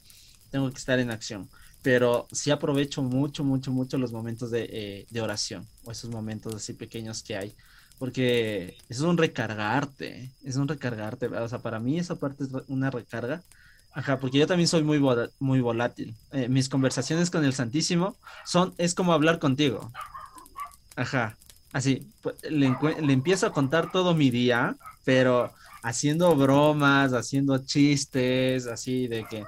tengo 0.52 0.70
que 0.72 0.78
estar 0.80 1.00
en 1.00 1.12
acción, 1.12 1.50
pero 1.82 2.28
sí 2.32 2.52
aprovecho 2.52 3.04
mucho, 3.04 3.44
mucho, 3.44 3.72
mucho 3.72 3.98
los 3.98 4.12
momentos 4.12 4.52
de, 4.52 4.68
eh, 4.72 5.06
de 5.10 5.22
oración, 5.22 5.68
o 5.86 5.92
esos 5.92 6.10
momentos 6.10 6.56
así 6.56 6.74
pequeños 6.74 7.24
que 7.24 7.38
hay, 7.38 7.54
porque 8.00 8.78
es 8.88 9.02
un 9.02 9.18
recargarte, 9.18 10.32
es 10.44 10.56
un 10.56 10.68
recargarte, 10.68 11.28
o 11.28 11.50
sea, 11.50 11.60
para 11.60 11.80
mí 11.80 12.00
esa 12.00 12.16
parte 12.16 12.46
es 12.46 12.50
una 12.68 12.90
recarga, 12.90 13.44
Ajá, 13.92 14.20
porque 14.20 14.38
yo 14.38 14.48
también 14.48 14.68
soy 14.68 14.84
muy, 14.84 15.02
muy 15.40 15.62
volátil. 15.62 16.16
Eh, 16.32 16.48
mis 16.48 16.70
conversaciones 16.70 17.30
con 17.30 17.44
el 17.44 17.54
Santísimo 17.54 18.16
son, 18.46 18.74
es 18.78 18.94
como 18.94 19.14
hablar 19.14 19.40
contigo. 19.40 19.92
Ajá, 20.96 21.38
así, 21.74 22.08
pues, 22.22 22.36
le, 22.50 22.68
empiezo 23.12 23.48
a 23.48 23.52
contar 23.52 23.92
todo 23.92 24.14
mi 24.14 24.30
día, 24.30 24.76
pero 25.06 25.52
haciendo 25.82 26.36
bromas, 26.36 27.14
haciendo 27.14 27.58
chistes, 27.60 28.68
así 28.68 29.08
de 29.08 29.26
que, 29.26 29.44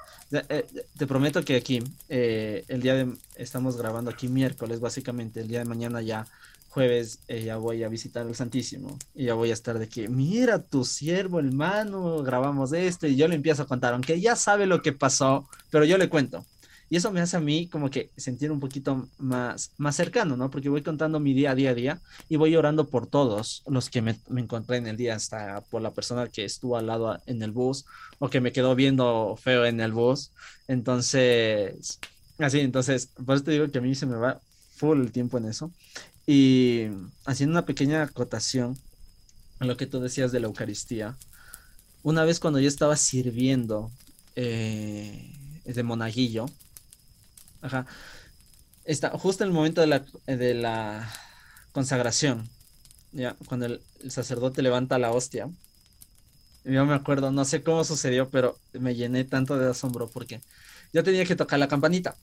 eh, 0.49 0.65
te 0.97 1.07
prometo 1.07 1.43
que 1.43 1.57
aquí, 1.57 1.83
eh, 2.09 2.63
el 2.67 2.81
día 2.81 2.95
de, 2.95 3.13
estamos 3.35 3.77
grabando 3.77 4.09
aquí 4.09 4.27
miércoles, 4.27 4.79
básicamente, 4.79 5.41
el 5.41 5.49
día 5.49 5.59
de 5.59 5.65
mañana 5.65 6.01
ya 6.01 6.25
jueves 6.71 7.19
eh, 7.27 7.43
ya 7.43 7.57
voy 7.57 7.83
a 7.83 7.89
visitar 7.89 8.25
al 8.25 8.33
Santísimo 8.33 8.97
y 9.13 9.25
ya 9.25 9.33
voy 9.33 9.49
a 9.49 9.53
estar 9.53 9.77
de 9.77 9.89
que, 9.89 10.07
mira 10.07 10.63
tu 10.63 10.85
siervo 10.85 11.39
hermano, 11.39 12.23
grabamos 12.23 12.71
esto 12.71 13.07
y 13.07 13.17
yo 13.17 13.27
le 13.27 13.35
empiezo 13.35 13.63
a 13.63 13.67
contar, 13.67 13.93
aunque 13.93 14.19
ya 14.21 14.37
sabe 14.37 14.65
lo 14.65 14.81
que 14.81 14.93
pasó, 14.93 15.47
pero 15.69 15.83
yo 15.83 15.97
le 15.97 16.09
cuento. 16.09 16.45
Y 16.89 16.97
eso 16.97 17.11
me 17.11 17.21
hace 17.21 17.37
a 17.37 17.39
mí 17.39 17.67
como 17.67 17.89
que 17.89 18.11
sentir 18.17 18.51
un 18.51 18.59
poquito 18.59 19.07
más, 19.17 19.71
más 19.77 19.95
cercano, 19.95 20.35
¿no? 20.35 20.49
Porque 20.49 20.67
voy 20.67 20.81
contando 20.81 21.21
mi 21.21 21.33
día 21.33 21.51
a 21.51 21.55
día 21.55 21.69
a 21.69 21.73
día 21.73 22.01
y 22.27 22.35
voy 22.35 22.53
orando 22.55 22.87
por 22.87 23.07
todos 23.07 23.63
los 23.65 23.89
que 23.89 24.01
me, 24.01 24.19
me 24.27 24.41
encontré 24.41 24.75
en 24.77 24.87
el 24.87 24.97
día, 24.97 25.15
hasta 25.15 25.61
por 25.61 25.81
la 25.81 25.91
persona 25.91 26.27
que 26.27 26.43
estuvo 26.43 26.75
al 26.75 26.87
lado 26.87 27.17
en 27.27 27.41
el 27.43 27.51
bus 27.51 27.85
o 28.19 28.29
que 28.29 28.41
me 28.41 28.51
quedó 28.51 28.75
viendo 28.75 29.37
feo 29.41 29.65
en 29.65 29.79
el 29.79 29.93
bus. 29.93 30.31
Entonces, 30.67 31.99
así, 32.39 32.59
entonces, 32.59 33.07
por 33.25 33.35
eso 33.35 33.45
te 33.45 33.51
digo 33.51 33.69
que 33.69 33.77
a 33.77 33.81
mí 33.81 33.95
se 33.95 34.05
me 34.05 34.17
va 34.17 34.41
full 34.75 34.99
el 34.99 35.11
tiempo 35.13 35.37
en 35.37 35.45
eso. 35.45 35.71
Y 36.27 36.87
haciendo 37.25 37.53
una 37.53 37.65
pequeña 37.65 38.03
acotación 38.03 38.77
a 39.59 39.65
lo 39.65 39.77
que 39.77 39.87
tú 39.87 39.99
decías 39.99 40.31
de 40.31 40.39
la 40.39 40.47
Eucaristía, 40.47 41.17
una 42.03 42.23
vez 42.25 42.39
cuando 42.39 42.59
yo 42.59 42.67
estaba 42.67 42.95
sirviendo 42.95 43.91
eh, 44.35 45.33
de 45.65 45.83
monaguillo, 45.83 46.47
ajá, 47.61 47.85
está 48.85 49.09
justo 49.11 49.43
en 49.43 49.49
el 49.49 49.53
momento 49.53 49.81
de 49.81 49.87
la, 49.87 50.05
de 50.25 50.53
la 50.53 51.11
consagración, 51.71 52.49
ya, 53.11 53.35
cuando 53.47 53.65
el, 53.67 53.81
sacerdote 54.09 54.61
levanta 54.61 54.97
la 54.97 55.11
hostia, 55.11 55.49
yo 56.63 56.85
me 56.85 56.93
acuerdo, 56.93 57.31
no 57.31 57.45
sé 57.45 57.63
cómo 57.63 57.83
sucedió, 57.83 58.29
pero 58.29 58.57
me 58.73 58.95
llené 58.95 59.23
tanto 59.23 59.57
de 59.57 59.69
asombro 59.69 60.09
porque 60.09 60.41
yo 60.93 61.03
tenía 61.03 61.25
que 61.25 61.35
tocar 61.35 61.59
la 61.59 61.67
campanita 61.67 62.15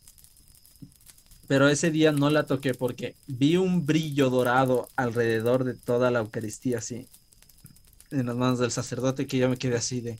pero 1.49 1.69
ese 1.69 1.91
día 1.91 2.13
no 2.13 2.31
la 2.31 2.45
toqué 2.45 2.75
porque 2.75 3.17
vi 3.27 3.57
un 3.57 3.87
brillo 3.87 4.31
dorado 4.31 4.89
alrededor 4.97 5.65
de 5.65 5.75
toda 5.75 6.11
la 6.11 6.21
Eucaristía, 6.21 6.79
así, 6.79 7.09
en 8.11 8.27
las 8.27 8.37
manos 8.37 8.59
del 8.59 8.71
sacerdote, 8.71 9.27
que 9.27 9.39
yo 9.39 9.49
me 9.49 9.57
quedé 9.57 9.77
así 9.77 10.01
de... 10.01 10.19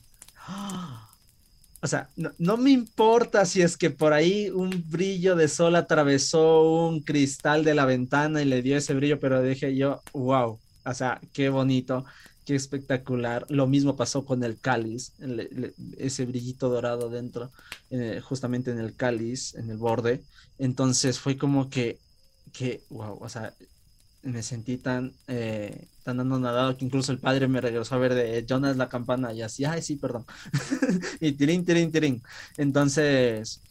O 1.81 1.87
sea, 1.87 2.09
no, 2.17 2.57
me 2.57 2.71
importa 2.71 3.45
si 3.45 3.61
es 3.61 3.77
que 3.77 3.89
por 3.89 4.11
ahí 4.11 4.49
un 4.49 4.83
brillo 4.89 5.37
de 5.37 5.47
sol 5.47 5.75
atravesó 5.77 6.87
un 6.87 6.99
cristal 6.99 7.63
de 7.63 7.73
la 7.73 7.85
ventana 7.85 8.41
y 8.41 8.45
le 8.45 8.61
dio 8.61 8.75
ese 8.75 8.93
brillo, 8.93 9.19
pero 9.21 9.41
dije 9.41 9.73
yo, 9.77 10.01
wow, 10.11 10.59
o 10.83 10.93
sea, 10.93 11.21
qué 11.31 11.47
bonito, 11.47 12.03
qué 12.45 12.55
espectacular. 12.55 13.45
Lo 13.47 13.65
mismo 13.65 13.95
pasó 13.95 14.25
con 14.25 14.43
el 14.43 14.59
cáliz, 14.59 15.13
ese 15.97 16.25
brillito 16.25 16.67
dorado 16.67 17.09
dentro, 17.09 17.49
eh, 17.91 18.19
justamente 18.21 18.71
en 18.71 18.79
el 18.79 18.95
cáliz, 18.95 19.55
en 19.55 19.69
el 19.69 19.77
borde. 19.77 20.21
Entonces 20.59 21.19
fue 21.19 21.37
como 21.37 21.69
que, 21.69 21.99
que 22.53 22.83
wow, 22.89 23.17
o 23.21 23.29
sea, 23.29 23.53
me 24.23 24.43
sentí 24.43 24.77
tan, 24.77 25.13
eh, 25.27 25.87
tan 26.03 26.19
anonadado 26.19 26.77
que 26.77 26.85
incluso 26.85 27.11
el 27.11 27.19
padre 27.19 27.47
me 27.47 27.61
regresó 27.61 27.95
a 27.95 27.99
ver 27.99 28.13
de 28.13 28.45
Jonas 28.47 28.77
la 28.77 28.89
campana 28.89 29.33
y 29.33 29.41
así, 29.41 29.65
ay, 29.65 29.81
sí, 29.81 29.95
perdón. 29.95 30.25
y 31.21 31.31
tirín, 31.33 31.65
tirín, 31.65 31.91
tirín. 31.91 32.23
Entonces, 32.57 33.61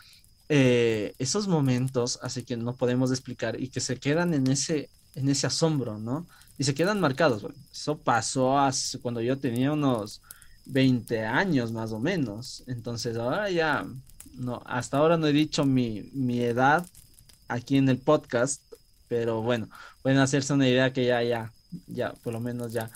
eh, 0.48 1.14
esos 1.18 1.48
momentos, 1.48 2.18
así 2.22 2.44
que 2.44 2.57
no 2.57 2.77
podemos 2.77 3.11
explicar 3.11 3.61
y 3.61 3.68
que 3.68 3.81
se 3.81 3.98
quedan 3.98 4.35
en 4.35 4.48
ese, 4.48 4.90
en 5.14 5.29
ese 5.29 5.46
asombro, 5.46 5.98
¿no? 5.98 6.27
y 6.59 6.64
se 6.64 6.74
quedan 6.74 7.01
marcados. 7.01 7.46
eso 7.72 7.98
pasó 7.98 8.59
cuando 9.01 9.20
yo 9.20 9.38
tenía 9.38 9.72
unos 9.72 10.20
20 10.66 11.24
años 11.24 11.72
más 11.72 11.92
o 11.92 12.01
menos. 12.01 12.64
Entonces 12.66 13.16
ahora 13.16 13.48
ya, 13.51 13.87
no, 14.38 14.62
hasta 14.66 14.98
ahora 14.98 15.16
no 15.16 15.27
he 15.27 15.33
dicho 15.33 15.64
mi, 15.64 16.11
mi 16.12 16.40
edad 16.40 16.87
aquí 17.48 17.77
en 17.77 17.88
el 17.88 17.98
podcast, 17.98 18.62
pero 19.09 19.42
bueno, 19.42 19.68
pueden 20.03 20.18
hacerse 20.18 20.53
una 20.53 20.68
idea 20.68 20.92
que 20.92 21.05
ya, 21.05 21.22
ya, 21.22 21.53
ya, 21.87 22.12
por 22.22 22.33
lo 22.33 22.40
menos 22.40 22.72
ya, 22.72 22.90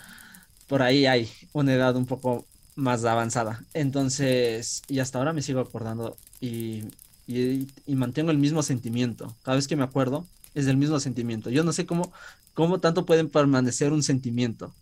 por 0.67 0.81
ahí 0.81 1.05
hay 1.05 1.29
una 1.51 1.73
edad 1.73 1.95
un 1.95 2.05
poco 2.05 2.45
más 2.75 3.03
avanzada. 3.05 3.63
Entonces, 3.73 4.81
y 4.87 4.99
hasta 4.99 5.19
ahora 5.19 5.33
me 5.33 5.41
sigo 5.41 5.59
acordando 5.59 6.17
y, 6.39 6.83
y, 7.27 7.67
mantengo 7.95 8.31
el 8.31 8.37
mismo 8.37 8.63
sentimiento. 8.63 9.35
Cada 9.43 9.55
vez 9.55 9.67
que 9.67 9.75
me 9.75 9.83
acuerdo, 9.83 10.25
es 10.53 10.67
el 10.67 10.77
mismo 10.77 10.99
sentimiento. 10.99 11.49
Yo 11.49 11.63
no 11.63 11.73
sé 11.73 11.85
cómo, 11.85 12.11
cómo 12.53 12.79
tanto 12.79 13.05
pueden 13.05 13.29
permanecer 13.29 13.91
un 13.91 14.03
sentimiento. 14.03 14.73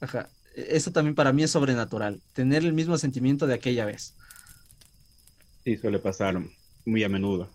Ajá. 0.00 0.28
E-, 0.54 0.76
eso 0.76 0.92
también 0.92 1.14
para 1.14 1.32
mí 1.32 1.42
es 1.42 1.50
sobrenatural, 1.50 2.20
tener 2.32 2.64
el 2.64 2.72
mismo 2.72 2.96
sentimiento 2.98 3.46
de 3.46 3.54
aquella 3.54 3.84
vez. 3.84 4.14
Sí, 5.64 5.76
suele 5.76 5.98
pasar 5.98 6.40
muy 6.86 7.04
a 7.04 7.08
menudo. 7.08 7.50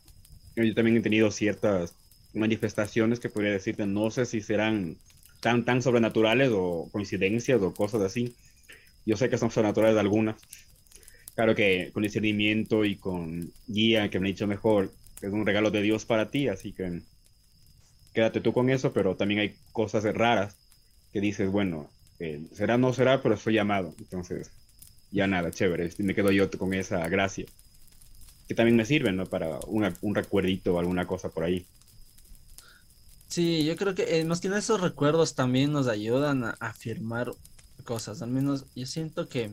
Yo 0.56 0.74
también 0.74 0.98
he 0.98 1.02
tenido 1.02 1.32
ciertas 1.32 1.96
manifestaciones 2.34 3.20
que 3.20 3.30
podría 3.30 3.52
decirte, 3.52 3.86
no 3.86 4.12
sé 4.12 4.26
si 4.26 4.42
serán 4.42 4.98
tan, 5.42 5.66
tan 5.66 5.82
sobrenaturales 5.82 6.52
o 6.54 6.90
coincidencias 6.92 7.62
o 7.62 7.74
cosas 7.74 8.02
así. 8.02 8.36
Yo 9.06 9.18
sé 9.18 9.30
que 9.30 9.38
son 9.38 9.52
sobrenaturales 9.52 9.98
algunas. 9.98 10.42
Claro 11.36 11.56
que 11.56 11.92
con 11.94 12.04
discernimiento 12.04 12.86
y 12.86 12.96
con 12.96 13.52
guía 13.68 14.10
que 14.10 14.20
me 14.20 14.30
he 14.30 14.32
dicho 14.34 14.48
mejor, 14.48 14.92
es 15.22 15.32
un 15.32 15.46
regalo 15.46 15.72
de 15.72 15.82
Dios 15.82 16.06
para 16.06 16.30
ti, 16.30 16.48
así 16.48 16.72
que 16.74 17.02
quédate 18.14 18.40
tú 18.42 18.54
con 18.54 18.70
eso, 18.70 18.94
pero 18.94 19.16
también 19.16 19.42
hay 19.42 19.56
cosas 19.74 20.04
raras 20.14 20.56
que 21.12 21.22
dices, 21.22 21.50
bueno, 21.52 21.90
eh, 22.20 22.42
será 22.54 22.78
no 22.78 22.94
será, 22.94 23.22
pero 23.22 23.36
estoy 23.36 23.56
llamado. 23.56 23.94
Entonces, 24.00 24.52
ya 25.12 25.28
nada, 25.28 25.52
chévere, 25.52 25.90
me 26.00 26.16
quedo 26.16 26.32
yo 26.32 26.50
con 26.52 26.74
esa 26.74 27.08
gracia. 27.10 27.46
Que 28.48 28.56
también 28.56 28.76
me 28.76 28.86
sirve, 28.86 29.12
¿no? 29.12 29.26
Para 29.26 29.60
un 29.68 30.16
recuerdito 30.16 30.74
o 30.74 30.80
alguna 30.80 31.08
cosa 31.08 31.30
por 31.30 31.44
ahí. 31.44 31.66
Sí, 33.28 33.66
yo 33.66 33.76
creo 33.76 33.96
que 33.96 34.20
eh, 34.20 34.26
más 34.26 34.40
que 34.40 34.48
nada 34.48 34.60
esos 34.60 34.82
recuerdos 34.82 35.36
también 35.36 35.74
nos 35.74 35.88
ayudan 35.88 36.44
a 36.44 36.52
afirmar 36.60 37.34
cosas. 37.84 38.22
Al 38.22 38.30
menos 38.30 38.66
yo 38.76 38.86
siento 38.86 39.28
que 39.28 39.52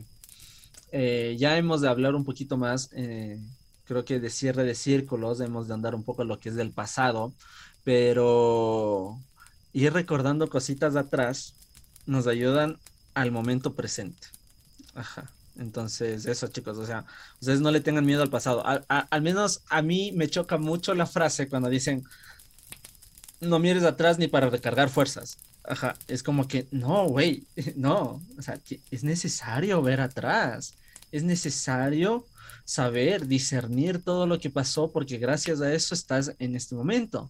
eh, 0.91 1.35
ya 1.39 1.57
hemos 1.57 1.81
de 1.81 1.89
hablar 1.89 2.15
un 2.15 2.23
poquito 2.23 2.55
más, 2.55 2.89
creo 3.85 4.05
que 4.05 4.19
de 4.19 4.29
cierre 4.29 4.63
de 4.63 4.75
círculos, 4.75 5.41
hemos 5.41 5.67
de 5.67 5.73
andar 5.73 5.95
un 5.95 6.03
poco 6.03 6.23
lo 6.23 6.39
que 6.39 6.49
es 6.49 6.55
del 6.55 6.71
pasado, 6.71 7.33
pero 7.83 9.19
ir 9.73 9.91
recordando 9.91 10.49
cositas 10.49 10.93
de 10.93 11.01
atrás 11.01 11.55
nos 12.05 12.27
ayudan 12.27 12.77
al 13.13 13.31
momento 13.31 13.73
presente. 13.73 14.27
Ajá. 14.95 15.31
Entonces, 15.57 16.25
eso 16.25 16.47
chicos, 16.47 16.77
o 16.77 16.85
sea, 16.85 17.05
ustedes 17.39 17.61
no 17.61 17.71
le 17.71 17.81
tengan 17.81 18.05
miedo 18.05 18.23
al 18.23 18.29
pasado. 18.29 18.63
al 18.65 19.21
menos 19.21 19.61
a 19.69 19.81
mí 19.81 20.11
me 20.13 20.27
choca 20.27 20.57
mucho 20.57 20.93
la 20.95 21.05
frase 21.05 21.47
cuando 21.47 21.69
dicen, 21.69 22.03
no 23.39 23.59
mires 23.59 23.83
atrás 23.83 24.17
ni 24.17 24.27
para 24.27 24.49
recargar 24.49 24.89
fuerzas. 24.89 25.37
Ajá, 25.63 25.95
es 26.07 26.23
como 26.23 26.47
que, 26.47 26.67
no, 26.71 27.07
güey, 27.07 27.43
no, 27.75 28.21
o 28.37 28.41
sea, 28.41 28.59
es 28.91 29.03
necesario 29.03 29.81
ver 29.81 30.01
atrás, 30.01 30.73
es 31.11 31.23
necesario 31.23 32.25
saber, 32.65 33.27
discernir 33.27 34.03
todo 34.03 34.25
lo 34.25 34.39
que 34.39 34.49
pasó 34.49 34.91
porque 34.91 35.17
gracias 35.17 35.61
a 35.61 35.73
eso 35.73 35.93
estás 35.93 36.33
en 36.39 36.55
este 36.55 36.75
momento 36.75 37.29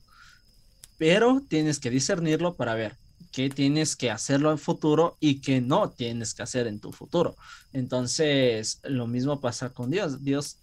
pero 0.97 1.41
tienes 1.47 1.79
que 1.79 1.89
discernirlo 1.89 2.55
para 2.55 2.75
ver 2.75 2.95
qué 3.33 3.49
tienes 3.49 3.95
que 3.97 4.11
hacerlo 4.11 4.51
en 4.51 4.59
futuro 4.59 5.17
y 5.19 5.41
qué 5.41 5.59
no 5.59 5.89
tienes 5.89 6.33
que 6.33 6.43
hacer 6.43 6.67
en 6.67 6.79
tu 6.79 6.93
futuro. 6.93 7.35
Entonces, 7.73 8.79
lo 8.83 9.07
mismo 9.07 9.41
pasa 9.41 9.71
con 9.71 9.89
Dios. 9.89 10.23
Dios 10.23 10.57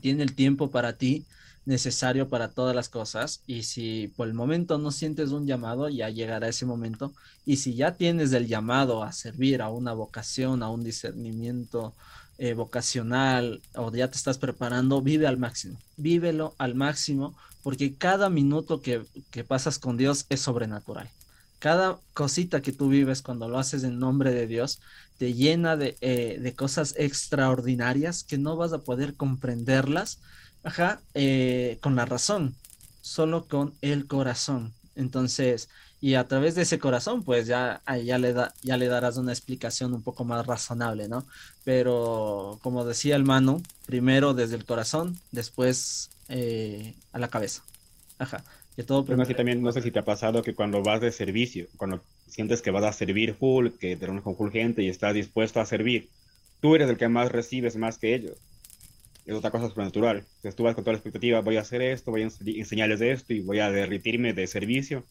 tiene 0.00 0.22
el 0.22 0.34
tiempo 0.34 0.70
para 0.70 0.98
ti 0.98 1.24
necesario 1.64 2.28
para 2.28 2.50
todas 2.50 2.76
las 2.76 2.90
cosas 2.90 3.40
y 3.46 3.62
si 3.62 4.12
por 4.16 4.28
el 4.28 4.34
momento 4.34 4.76
no 4.76 4.90
sientes 4.90 5.30
un 5.30 5.46
llamado, 5.46 5.88
ya 5.88 6.10
llegará 6.10 6.48
ese 6.48 6.66
momento 6.66 7.14
y 7.46 7.56
si 7.56 7.74
ya 7.74 7.94
tienes 7.94 8.34
el 8.34 8.46
llamado 8.46 9.02
a 9.02 9.12
servir 9.12 9.62
a 9.62 9.70
una 9.70 9.94
vocación, 9.94 10.62
a 10.62 10.68
un 10.68 10.84
discernimiento 10.84 11.94
eh, 12.36 12.52
vocacional 12.52 13.62
o 13.76 13.90
ya 13.92 14.08
te 14.08 14.18
estás 14.18 14.36
preparando, 14.36 15.00
vive 15.00 15.26
al 15.26 15.38
máximo, 15.38 15.78
vívelo 15.96 16.54
al 16.58 16.74
máximo 16.74 17.34
porque 17.62 17.94
cada 17.94 18.28
minuto 18.28 18.82
que, 18.82 19.02
que 19.30 19.42
pasas 19.42 19.78
con 19.78 19.96
Dios 19.96 20.26
es 20.28 20.40
sobrenatural. 20.40 21.08
Cada 21.64 21.98
cosita 22.12 22.60
que 22.60 22.72
tú 22.72 22.88
vives 22.88 23.22
cuando 23.22 23.48
lo 23.48 23.58
haces 23.58 23.84
en 23.84 23.98
nombre 23.98 24.34
de 24.34 24.46
Dios 24.46 24.80
te 25.16 25.32
llena 25.32 25.78
de, 25.78 25.96
eh, 26.02 26.38
de 26.38 26.52
cosas 26.54 26.94
extraordinarias 26.98 28.22
que 28.22 28.36
no 28.36 28.54
vas 28.56 28.74
a 28.74 28.82
poder 28.82 29.14
comprenderlas 29.14 30.18
Ajá, 30.62 31.00
eh, 31.14 31.78
con 31.80 31.96
la 31.96 32.04
razón, 32.04 32.54
solo 33.00 33.46
con 33.46 33.72
el 33.80 34.06
corazón. 34.06 34.74
Entonces, 34.94 35.70
y 36.02 36.14
a 36.16 36.28
través 36.28 36.54
de 36.54 36.62
ese 36.62 36.78
corazón, 36.78 37.22
pues 37.22 37.46
ya, 37.46 37.80
ya, 38.04 38.18
le, 38.18 38.34
da, 38.34 38.52
ya 38.62 38.76
le 38.76 38.88
darás 38.88 39.16
una 39.16 39.32
explicación 39.32 39.94
un 39.94 40.02
poco 40.02 40.24
más 40.24 40.46
razonable, 40.46 41.08
¿no? 41.08 41.26
Pero 41.64 42.58
como 42.62 42.84
decía 42.84 43.16
el 43.16 43.24
Manu, 43.24 43.62
primero 43.86 44.34
desde 44.34 44.56
el 44.56 44.66
corazón, 44.66 45.18
después 45.32 46.10
eh, 46.28 46.94
a 47.12 47.18
la 47.18 47.28
cabeza. 47.28 47.62
Ajá. 48.18 48.44
Que 48.76 48.82
todo 48.82 49.04
Pero 49.04 49.24
también, 49.24 49.62
no 49.62 49.70
sé 49.72 49.82
si 49.82 49.90
te 49.90 50.00
ha 50.00 50.04
pasado 50.04 50.42
que 50.42 50.54
cuando 50.54 50.82
vas 50.82 51.00
de 51.00 51.12
servicio, 51.12 51.66
cuando 51.76 52.02
sientes 52.26 52.60
que 52.60 52.70
vas 52.70 52.84
a 52.84 52.92
servir 52.92 53.34
full, 53.34 53.68
que 53.78 53.96
te 53.96 54.06
reúnes 54.06 54.24
con 54.24 54.36
full 54.36 54.50
gente 54.50 54.82
y 54.82 54.88
estás 54.88 55.14
dispuesto 55.14 55.60
a 55.60 55.66
servir, 55.66 56.08
tú 56.60 56.74
eres 56.74 56.90
el 56.90 56.96
que 56.96 57.08
más 57.08 57.30
recibes 57.30 57.76
más 57.76 57.98
que 57.98 58.14
ellos 58.14 58.36
es 59.26 59.34
otra 59.34 59.50
cosa 59.50 59.68
sobrenatural. 59.68 60.18
Entonces 60.18 60.54
tú 60.54 60.62
vas 60.62 60.74
con 60.74 60.84
toda 60.84 60.92
la 60.92 60.98
expectativa, 60.98 61.40
voy 61.40 61.56
a 61.56 61.62
hacer 61.62 61.82
esto, 61.82 62.10
voy 62.10 62.22
a 62.22 62.24
enseñarles 62.24 63.00
de 63.00 63.12
esto 63.12 63.32
y 63.32 63.40
voy 63.40 63.58
a 63.58 63.70
derritirme 63.70 64.34
de 64.34 64.46
servicio. 64.46 65.04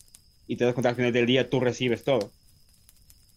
Y 0.47 0.55
te 0.55 0.65
das 0.65 0.73
cuenta 0.73 0.89
al 0.89 0.95
final 0.95 1.13
del 1.13 1.25
día 1.25 1.49
tú 1.49 1.59
recibes 1.59 2.03
todo. 2.03 2.31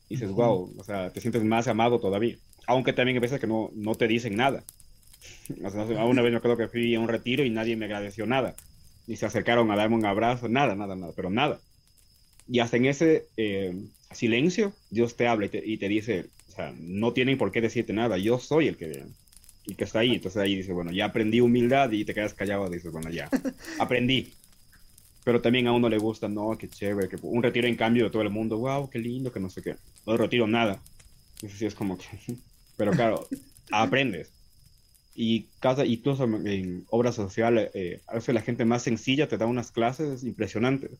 Y 0.08 0.16
dices, 0.16 0.30
wow, 0.30 0.74
o 0.76 0.84
sea, 0.84 1.10
te 1.10 1.20
sientes 1.20 1.42
más 1.44 1.66
amado 1.68 1.98
todavía. 1.98 2.36
Aunque 2.66 2.92
también 2.92 3.16
hay 3.16 3.20
veces 3.20 3.40
que 3.40 3.46
no, 3.46 3.70
no 3.74 3.94
te 3.94 4.06
dicen 4.06 4.36
nada. 4.36 4.62
O 5.64 5.70
sea, 5.70 5.84
una 6.04 6.22
vez 6.22 6.32
me 6.32 6.38
acuerdo 6.38 6.56
que 6.56 6.68
fui 6.68 6.94
a 6.94 7.00
un 7.00 7.08
retiro 7.08 7.44
y 7.44 7.50
nadie 7.50 7.76
me 7.76 7.86
agradeció 7.86 8.26
nada. 8.26 8.54
Ni 9.06 9.16
se 9.16 9.26
acercaron 9.26 9.70
a 9.70 9.76
darme 9.76 9.96
un 9.96 10.06
abrazo, 10.06 10.48
nada, 10.48 10.74
nada, 10.74 10.96
nada, 10.96 11.12
pero 11.14 11.30
nada. 11.30 11.60
Y 12.48 12.60
hasta 12.60 12.76
en 12.76 12.86
ese 12.86 13.26
eh, 13.36 13.74
silencio, 14.12 14.72
Dios 14.90 15.16
te 15.16 15.26
habla 15.26 15.46
y 15.46 15.48
te, 15.48 15.62
y 15.64 15.78
te 15.78 15.88
dice, 15.88 16.26
o 16.48 16.52
sea, 16.52 16.74
no 16.78 17.12
tienen 17.12 17.38
por 17.38 17.52
qué 17.52 17.60
decirte 17.60 17.92
nada, 17.92 18.18
yo 18.18 18.38
soy 18.38 18.68
el 18.68 18.76
que 18.76 19.04
y 19.66 19.74
que 19.74 19.84
está 19.84 20.00
ahí. 20.00 20.14
Entonces 20.14 20.40
ahí 20.40 20.56
dice, 20.56 20.72
bueno, 20.72 20.92
ya 20.92 21.06
aprendí 21.06 21.40
humildad 21.40 21.90
y 21.90 22.04
te 22.04 22.14
quedas 22.14 22.34
callado, 22.34 22.70
dices, 22.70 22.90
bueno, 22.90 23.10
ya, 23.10 23.28
aprendí. 23.78 24.32
Pero 25.24 25.40
también 25.40 25.66
a 25.66 25.72
uno 25.72 25.88
le 25.88 25.98
gusta, 25.98 26.28
no, 26.28 26.56
qué 26.56 26.68
chévere, 26.68 27.08
que 27.08 27.16
un 27.20 27.42
retiro 27.42 27.66
en 27.66 27.76
cambio 27.76 28.04
de 28.04 28.10
todo 28.10 28.22
el 28.22 28.30
mundo, 28.30 28.58
wow, 28.58 28.88
qué 28.88 29.00
lindo, 29.00 29.32
que 29.32 29.40
no 29.40 29.50
sé 29.50 29.60
qué. 29.60 29.74
No 30.06 30.16
retiro 30.16 30.46
nada. 30.46 30.80
Entonces 31.34 31.58
sí 31.58 31.66
es 31.66 31.74
como 31.74 31.98
que, 31.98 32.06
pero 32.76 32.92
claro, 32.92 33.26
aprendes. 33.72 34.32
Y 35.16 35.48
y 35.86 35.96
tú 35.96 36.10
en 36.44 36.84
obra 36.90 37.10
social, 37.10 37.70
eh, 37.72 38.02
a 38.06 38.14
veces 38.14 38.34
la 38.34 38.42
gente 38.42 38.64
más 38.64 38.82
sencilla 38.82 39.28
te 39.28 39.38
da 39.38 39.46
unas 39.46 39.70
clases 39.70 40.22
impresionantes. 40.24 40.90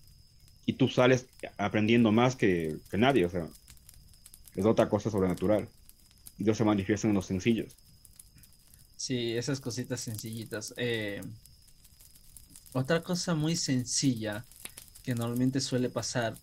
Y 0.64 0.72
tú 0.72 0.88
sales 0.88 1.26
aprendiendo 1.59 2.11
más 2.12 2.35
que, 2.35 2.76
que 2.90 2.98
nadie, 2.98 3.26
o 3.26 3.31
sea, 3.31 3.46
es 4.57 4.64
otra 4.64 4.88
cosa 4.88 5.11
sobrenatural. 5.11 5.68
Y 6.38 6.44
Dios 6.44 6.57
se 6.57 6.64
manifiesta 6.64 7.07
en 7.07 7.14
los 7.14 7.26
sencillos. 7.26 7.72
Sí, 8.96 9.37
esas 9.37 9.61
cositas 9.61 10.00
sencillitas. 10.00 10.72
Eh, 10.76 11.20
otra 12.72 13.02
cosa 13.02 13.35
muy 13.35 13.57
sencilla 13.57 14.44
que 15.02 15.14
normalmente 15.14 15.61
suele 15.61 15.88
pasar 15.88 16.37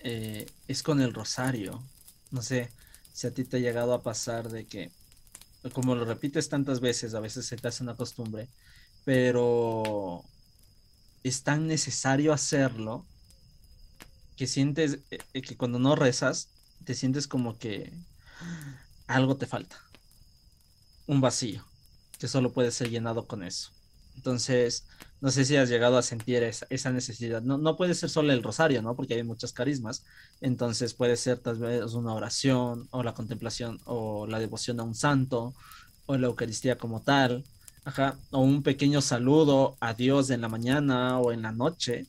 eh, 0.00 0.46
es 0.68 0.82
con 0.82 1.00
el 1.00 1.12
rosario. 1.12 1.82
No 2.30 2.42
sé 2.42 2.70
si 3.12 3.26
a 3.26 3.30
ti 3.32 3.44
te 3.44 3.56
ha 3.56 3.60
llegado 3.60 3.92
a 3.92 4.02
pasar 4.02 4.48
de 4.48 4.64
que, 4.66 4.90
como 5.72 5.94
lo 5.94 6.04
repites 6.04 6.48
tantas 6.48 6.80
veces, 6.80 7.14
a 7.14 7.20
veces 7.20 7.46
se 7.46 7.56
te 7.56 7.68
hace 7.68 7.82
una 7.82 7.96
costumbre, 7.96 8.48
pero 9.04 10.22
es 11.22 11.42
tan 11.42 11.66
necesario 11.66 12.32
hacerlo 12.32 13.06
que 14.36 14.46
sientes 14.46 14.98
eh, 15.10 15.42
que 15.42 15.56
cuando 15.56 15.78
no 15.78 15.94
rezas, 15.96 16.48
te 16.84 16.94
sientes 16.94 17.28
como 17.28 17.58
que 17.58 17.92
algo 19.06 19.36
te 19.36 19.46
falta 19.46 19.78
un 21.06 21.20
vacío 21.20 21.64
que 22.18 22.28
solo 22.28 22.52
puede 22.52 22.70
ser 22.70 22.90
llenado 22.90 23.26
con 23.26 23.42
eso. 23.42 23.70
Entonces, 24.16 24.86
no 25.22 25.30
sé 25.30 25.44
si 25.44 25.56
has 25.56 25.68
llegado 25.68 25.98
a 25.98 26.02
sentir 26.02 26.42
esa, 26.42 26.90
necesidad. 26.90 27.42
No, 27.42 27.56
no, 27.56 27.76
puede 27.76 27.94
ser 27.94 28.10
solo 28.10 28.32
el 28.32 28.42
rosario, 28.42 28.82
¿no? 28.82 28.96
Porque 28.96 29.14
hay 29.14 29.22
muchas 29.22 29.52
carismas. 29.52 30.04
Entonces 30.40 30.94
puede 30.94 31.16
ser 31.16 31.38
tal 31.38 31.58
vez 31.58 31.94
una 31.94 32.12
oración 32.12 32.88
o 32.90 33.04
la 33.04 33.14
contemplación 33.14 33.80
o 33.84 34.26
la 34.26 34.40
devoción 34.40 34.80
a 34.80 34.82
un 34.82 34.96
santo 34.96 35.54
o 36.06 36.16
la 36.16 36.26
Eucaristía 36.26 36.76
como 36.76 37.02
tal. 37.02 37.44
Ajá. 37.84 38.18
O 38.32 38.40
un 38.40 38.64
pequeño 38.64 39.00
saludo 39.00 39.76
a 39.80 39.94
Dios 39.94 40.30
en 40.30 40.40
la 40.40 40.48
mañana 40.48 41.20
o 41.20 41.30
en 41.30 41.42
la 41.42 41.52
noche. 41.52 42.06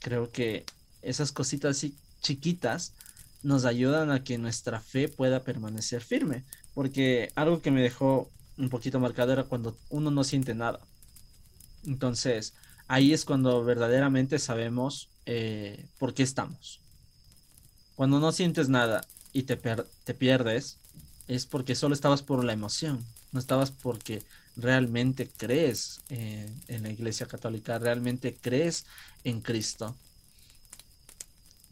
Creo 0.00 0.30
que 0.30 0.66
esas 1.00 1.32
cositas 1.32 1.78
así 1.78 1.94
chiquitas 2.20 2.92
nos 3.42 3.64
ayudan 3.64 4.10
a 4.10 4.22
que 4.22 4.36
nuestra 4.36 4.80
fe 4.80 5.08
pueda 5.08 5.44
permanecer 5.44 6.02
firme. 6.02 6.44
Porque 6.74 7.32
algo 7.36 7.62
que 7.62 7.70
me 7.70 7.80
dejó 7.80 8.30
un 8.58 8.68
poquito 8.68 9.00
marcado 9.00 9.32
era 9.32 9.44
cuando 9.44 9.78
uno 9.88 10.10
no 10.10 10.24
siente 10.24 10.54
nada. 10.54 10.80
Entonces, 11.86 12.54
ahí 12.88 13.12
es 13.12 13.24
cuando 13.24 13.64
verdaderamente 13.64 14.38
sabemos 14.38 15.08
eh, 15.26 15.86
por 15.98 16.14
qué 16.14 16.22
estamos. 16.22 16.80
Cuando 17.94 18.20
no 18.20 18.32
sientes 18.32 18.68
nada 18.68 19.02
y 19.32 19.44
te, 19.44 19.56
te 19.56 20.14
pierdes, 20.14 20.78
es 21.28 21.46
porque 21.46 21.74
solo 21.74 21.94
estabas 21.94 22.22
por 22.22 22.44
la 22.44 22.52
emoción, 22.52 23.04
no 23.32 23.38
estabas 23.38 23.70
porque 23.70 24.24
realmente 24.56 25.30
crees 25.36 26.00
en 26.08 26.82
la 26.82 26.90
Iglesia 26.90 27.26
Católica, 27.26 27.78
realmente 27.78 28.36
crees 28.40 28.86
en 29.24 29.40
Cristo. 29.40 29.96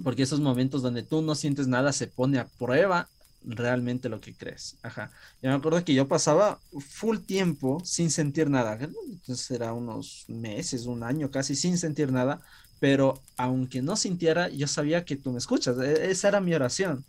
Porque 0.03 0.23
esos 0.23 0.41
momentos 0.41 0.83
donde 0.83 1.03
tú 1.03 1.23
no 1.23 1.35
sientes 1.35 1.67
nada 1.67 1.93
se 1.93 2.07
pone 2.07 2.39
a 2.39 2.47
prueba 2.47 3.09
realmente 3.45 4.09
lo 4.09 4.21
que 4.21 4.35
crees. 4.35 4.77
Ajá. 4.83 5.11
Yo 5.43 5.51
me 5.51 5.57
acuerdo 5.57 5.85
que 5.85 5.95
yo 5.95 6.09
pasaba 6.09 6.61
full 6.81 7.19
tiempo 7.19 7.81
sin 7.85 8.11
sentir 8.11 8.51
nada. 8.51 8.79
Entonces 8.81 9.51
era 9.51 9.73
unos 9.73 10.25
meses, 10.29 10.87
un 10.87 11.03
año 11.03 11.31
casi 11.31 11.55
sin 11.55 11.79
sentir 11.79 12.13
nada. 12.13 12.41
Pero 12.81 13.23
aunque 13.37 13.83
no 13.83 13.97
sintiera, 13.97 14.49
yo 14.49 14.67
sabía 14.69 15.05
que 15.05 15.17
tú 15.17 15.33
me 15.33 15.39
escuchas. 15.39 15.79
E-, 15.79 16.11
esa 16.11 16.29
era 16.29 16.41
mi 16.41 16.55
oración. 16.55 17.05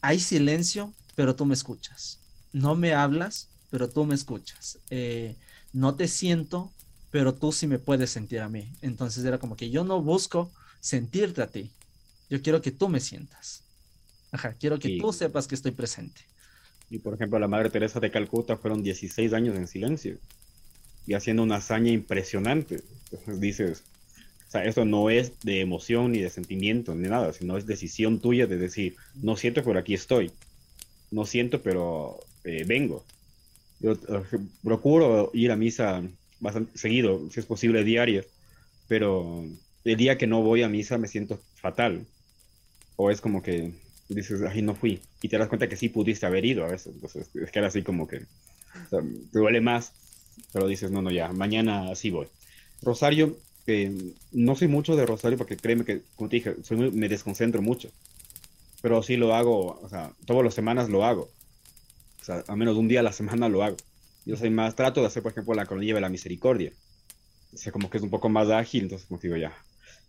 Hay 0.00 0.20
silencio, 0.20 0.92
pero 1.14 1.34
tú 1.36 1.46
me 1.46 1.54
escuchas. 1.54 2.20
No 2.52 2.74
me 2.74 2.94
hablas, 2.94 3.48
pero 3.70 3.88
tú 3.88 4.04
me 4.04 4.14
escuchas. 4.14 4.78
Eh, 4.90 5.36
no 5.72 5.96
te 5.96 6.08
siento, 6.08 6.72
pero 7.10 7.34
tú 7.34 7.52
sí 7.52 7.66
me 7.66 7.78
puedes 7.78 8.10
sentir 8.10 8.40
a 8.40 8.48
mí. 8.48 8.72
Entonces 8.82 9.24
era 9.24 9.38
como 9.38 9.56
que 9.56 9.70
yo 9.70 9.84
no 9.84 10.02
busco 10.02 10.52
sentirte 10.80 11.42
a 11.42 11.50
ti. 11.50 11.72
Yo 12.30 12.42
quiero 12.42 12.60
que 12.62 12.72
tú 12.72 12.88
me 12.88 13.00
sientas. 13.00 13.67
Ajá, 14.30 14.54
quiero 14.58 14.78
que 14.78 14.98
tú 14.98 15.12
sepas 15.12 15.46
que 15.46 15.54
estoy 15.54 15.72
presente. 15.72 16.20
Y 16.90 16.98
por 16.98 17.14
ejemplo, 17.14 17.38
la 17.38 17.48
Madre 17.48 17.70
Teresa 17.70 18.00
de 18.00 18.10
Calcuta 18.10 18.56
fueron 18.56 18.82
16 18.82 19.32
años 19.32 19.56
en 19.56 19.66
silencio 19.66 20.18
y 21.06 21.14
haciendo 21.14 21.42
una 21.42 21.56
hazaña 21.56 21.90
impresionante. 21.90 22.82
Entonces 23.10 23.40
dices, 23.40 23.84
o 24.48 24.50
sea, 24.50 24.64
eso 24.64 24.84
no 24.84 25.10
es 25.10 25.40
de 25.40 25.60
emoción 25.60 26.12
ni 26.12 26.20
de 26.20 26.30
sentimiento 26.30 26.94
ni 26.94 27.08
nada, 27.08 27.32
sino 27.32 27.56
es 27.56 27.66
decisión 27.66 28.20
tuya 28.20 28.46
de 28.46 28.58
decir, 28.58 28.96
no 29.14 29.36
siento, 29.36 29.62
pero 29.62 29.78
aquí 29.78 29.94
estoy. 29.94 30.32
No 31.10 31.24
siento, 31.26 31.60
pero 31.62 32.20
eh, 32.44 32.64
vengo. 32.66 33.04
Yo 33.80 33.92
eh, 33.92 34.22
procuro 34.62 35.30
ir 35.34 35.52
a 35.52 35.56
misa 35.56 36.02
bastante 36.40 36.76
seguido, 36.78 37.28
si 37.30 37.40
es 37.40 37.46
posible 37.46 37.84
diario, 37.84 38.24
pero 38.86 39.44
el 39.84 39.96
día 39.96 40.18
que 40.18 40.26
no 40.26 40.42
voy 40.42 40.62
a 40.62 40.68
misa 40.68 40.98
me 40.98 41.08
siento 41.08 41.40
fatal. 41.56 42.06
O 42.96 43.10
es 43.10 43.20
como 43.20 43.42
que 43.42 43.72
dices, 44.08 44.40
ay, 44.42 44.62
no 44.62 44.74
fui. 44.74 45.00
Y 45.22 45.28
te 45.28 45.38
das 45.38 45.48
cuenta 45.48 45.68
que 45.68 45.76
sí 45.76 45.88
pudiste 45.88 46.26
haber 46.26 46.44
ido 46.44 46.64
a 46.64 46.68
veces. 46.68 46.94
Entonces, 46.94 47.28
es 47.34 47.50
que 47.50 47.58
era 47.58 47.68
así 47.68 47.82
como 47.82 48.06
que 48.06 48.20
te 48.90 49.38
duele 49.38 49.60
más, 49.60 49.92
pero 50.52 50.66
dices, 50.66 50.90
no, 50.90 51.02
no, 51.02 51.10
ya, 51.10 51.32
mañana 51.32 51.94
sí 51.94 52.10
voy. 52.10 52.26
Rosario, 52.82 53.38
eh, 53.66 54.14
no 54.32 54.56
soy 54.56 54.68
mucho 54.68 54.96
de 54.96 55.06
Rosario 55.06 55.36
porque 55.36 55.56
créeme 55.56 55.84
que, 55.84 56.02
como 56.16 56.28
te 56.28 56.36
dije, 56.36 56.56
soy 56.62 56.90
me 56.90 57.08
desconcentro 57.08 57.62
mucho. 57.62 57.90
Pero 58.80 59.02
sí 59.02 59.16
lo 59.16 59.34
hago, 59.34 59.80
o 59.80 59.88
sea, 59.88 60.12
todas 60.24 60.44
las 60.44 60.54
semanas 60.54 60.88
lo 60.88 61.04
hago. 61.04 61.28
O 62.20 62.24
sea, 62.24 62.44
al 62.46 62.56
menos 62.56 62.76
un 62.76 62.88
día 62.88 63.00
a 63.00 63.02
la 63.02 63.12
semana 63.12 63.48
lo 63.48 63.62
hago. 63.62 63.76
Yo 64.24 64.36
soy 64.36 64.50
más, 64.50 64.76
trato 64.76 65.00
de 65.00 65.06
hacer, 65.06 65.22
por 65.22 65.32
ejemplo, 65.32 65.54
la 65.54 65.66
cronilla 65.66 65.94
de 65.94 66.00
la 66.00 66.08
misericordia. 66.08 66.72
O 67.52 67.56
sea, 67.56 67.72
como 67.72 67.90
que 67.90 67.96
es 67.98 68.02
un 68.02 68.10
poco 68.10 68.28
más 68.28 68.48
ágil, 68.50 68.84
entonces 68.84 69.08
como 69.08 69.20
digo, 69.20 69.36
ya, 69.36 69.52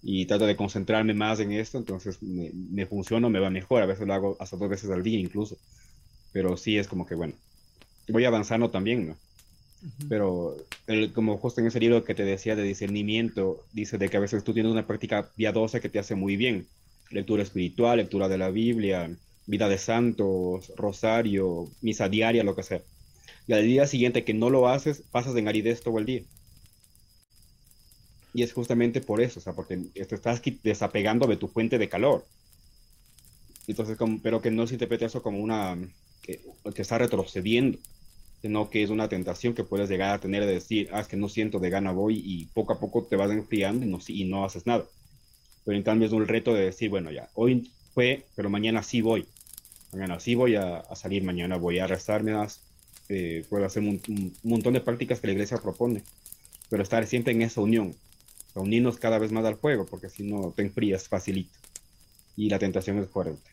y 0.02 0.26
trato 0.26 0.46
de 0.46 0.56
concentrarme 0.56 1.14
más 1.14 1.40
en 1.40 1.52
esto, 1.52 1.78
entonces 1.78 2.22
me, 2.22 2.52
me 2.54 2.86
funciona, 2.86 3.30
me 3.30 3.40
va 3.40 3.50
mejor, 3.50 3.82
a 3.82 3.86
veces 3.86 4.08
lo 4.08 4.14
hago 4.14 4.38
hasta 4.40 4.58
dos 4.58 4.70
veces 4.70 4.90
al 4.90 5.04
día 5.04 5.20
incluso, 5.20 5.58
pero 6.32 6.58
sí 6.58 6.78
es 6.78 6.88
como 6.88 7.06
que 7.06 7.16
bueno, 7.16 7.34
voy 8.08 8.26
avanzando 8.26 8.70
también, 8.70 9.10
¿no? 9.10 9.18
Pero 10.10 10.58
el, 10.88 11.14
como 11.14 11.38
justo 11.38 11.62
en 11.62 11.68
ese 11.68 11.80
libro 11.80 12.04
que 12.04 12.16
te 12.16 12.26
decía 12.26 12.56
de 12.56 12.64
discernimiento, 12.64 13.64
dice 13.72 13.98
de 13.98 14.10
que 14.10 14.18
a 14.18 14.20
veces 14.20 14.44
tú 14.44 14.54
tienes 14.54 14.72
una 14.72 14.86
práctica 14.86 15.30
piadosa 15.36 15.80
que 15.80 15.90
te 15.90 16.00
hace 16.00 16.16
muy 16.16 16.36
bien. 16.36 16.68
Lectura 17.12 17.44
espiritual, 17.44 17.98
lectura 17.98 18.28
de 18.28 18.38
la 18.38 18.50
Biblia, 18.50 19.10
vida 19.48 19.70
de 19.70 19.78
santos, 19.78 20.72
rosario, 20.76 21.70
misa 21.82 22.10
diaria, 22.10 22.44
lo 22.44 22.56
que 22.56 22.64
sea. 22.64 22.82
Y 23.48 23.54
al 23.54 23.64
día 23.64 23.88
siguiente 23.88 24.26
que 24.26 24.34
no 24.34 24.50
lo 24.50 24.68
haces, 24.68 25.02
pasas 25.12 25.36
en 25.38 25.48
aridez 25.48 25.82
todo 25.82 25.98
el 25.98 26.06
día. 26.06 26.22
Y 28.40 28.44
es 28.44 28.54
justamente 28.54 29.02
por 29.02 29.20
eso, 29.20 29.40
o 29.40 29.44
sea, 29.44 29.54
porque 29.54 29.78
te 29.78 30.16
estás 30.16 30.42
desapegando 30.64 31.28
de 31.28 31.36
tu 31.36 31.50
fuente 31.50 31.78
de 31.78 31.90
calor. 31.90 32.26
Entonces, 33.68 33.98
como, 33.98 34.22
pero 34.22 34.42
que 34.42 34.50
no 34.50 34.66
se 34.66 34.76
interprete 34.76 35.06
eso 35.06 35.22
como 35.22 35.40
una, 35.40 35.78
que, 36.22 36.40
que 36.74 36.82
está 36.82 36.98
retrocediendo 36.98 37.78
sino 38.42 38.70
que 38.70 38.84
es 38.84 38.90
una 38.90 39.10
tentación 39.10 39.54
que 39.54 39.64
puedes 39.64 39.90
llegar 39.90 40.16
a 40.16 40.20
tener 40.20 40.46
de 40.46 40.54
decir, 40.54 40.90
ah, 40.94 41.02
es 41.02 41.08
que 41.08 41.18
no 41.18 41.28
siento 41.28 41.60
de 41.60 41.70
gana 41.70 41.92
voy 41.92 42.22
y 42.24 42.46
poco 42.46 42.74
a 42.74 42.80
poco 42.80 43.04
te 43.04 43.16
vas 43.16 43.32
enfriando 43.32 43.86
y 43.86 43.90
no, 43.90 44.00
y 44.08 44.24
no 44.26 44.46
haces 44.46 44.66
nada. 44.66 44.86
Pero 45.66 45.78
en 45.78 45.84
cambio 45.84 46.08
es 46.08 46.14
un 46.14 46.28
reto 46.28 46.54
de 46.54 46.66
decir, 46.66 46.90
bueno, 46.90 47.12
ya, 47.12 47.30
hoy 47.34 47.70
fue, 47.94 48.26
pero 48.36 48.50
mañana 48.50 48.82
sí 48.82 49.02
voy. 49.02 49.28
Mañana 49.92 50.20
sí 50.20 50.36
voy 50.36 50.56
a, 50.56 50.84
salir, 50.96 51.24
mañana 51.24 51.58
voy 51.58 51.80
a 51.80 51.88
rezarme 51.88 52.34
más, 52.34 52.62
eh, 53.10 53.44
puedo 53.50 53.66
hacer 53.66 53.84
un, 53.84 54.34
montón 54.44 54.74
de 54.74 54.82
prácticas 54.82 55.20
que 55.20 55.28
la 55.28 55.34
iglesia 55.34 55.58
propone, 55.58 56.04
pero 56.70 56.84
estar 56.84 57.06
siempre 57.08 57.34
en 57.34 57.42
esa 57.42 57.60
unión, 57.60 57.96
unirnos 58.56 58.98
cada 58.98 59.20
vez 59.20 59.32
más 59.32 59.46
al 59.46 59.58
fuego, 59.58 59.86
porque 59.86 60.10
si 60.10 60.24
no 60.24 60.54
te 60.56 60.64
enfrías 60.64 61.08
facilito 61.08 61.58
y 62.36 62.50
la 62.50 62.60
tentación 62.60 62.98
es 63.00 63.10
fuerte. 63.10 63.52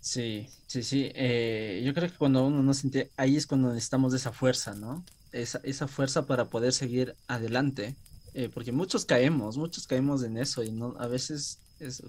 Sí, 0.00 0.48
sí, 0.66 0.82
sí. 0.82 1.10
Eh, 1.14 1.82
yo 1.84 1.92
creo 1.94 2.10
que 2.10 2.16
cuando 2.16 2.46
uno 2.46 2.62
no 2.62 2.74
siente, 2.74 3.10
ahí 3.16 3.36
es 3.36 3.46
cuando 3.46 3.68
necesitamos 3.68 4.14
esa 4.14 4.32
fuerza, 4.32 4.74
¿no? 4.74 5.04
Esa, 5.32 5.60
esa 5.62 5.88
fuerza 5.88 6.26
para 6.26 6.48
poder 6.48 6.72
seguir 6.72 7.16
adelante. 7.28 7.96
Eh, 8.32 8.48
porque 8.52 8.72
muchos 8.72 9.04
caemos, 9.04 9.56
muchos 9.56 9.86
caemos 9.86 10.22
en 10.22 10.36
eso 10.36 10.62
y 10.62 10.70
no, 10.70 10.94
a 10.98 11.08
veces 11.08 11.58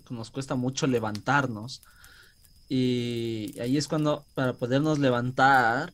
nos 0.10 0.32
cuesta 0.32 0.56
mucho 0.56 0.88
levantarnos. 0.88 1.82
Y 2.70 3.56
ahí 3.60 3.78
es 3.78 3.88
cuando 3.88 4.26
para 4.34 4.54
podernos 4.54 5.00
levantar 5.00 5.94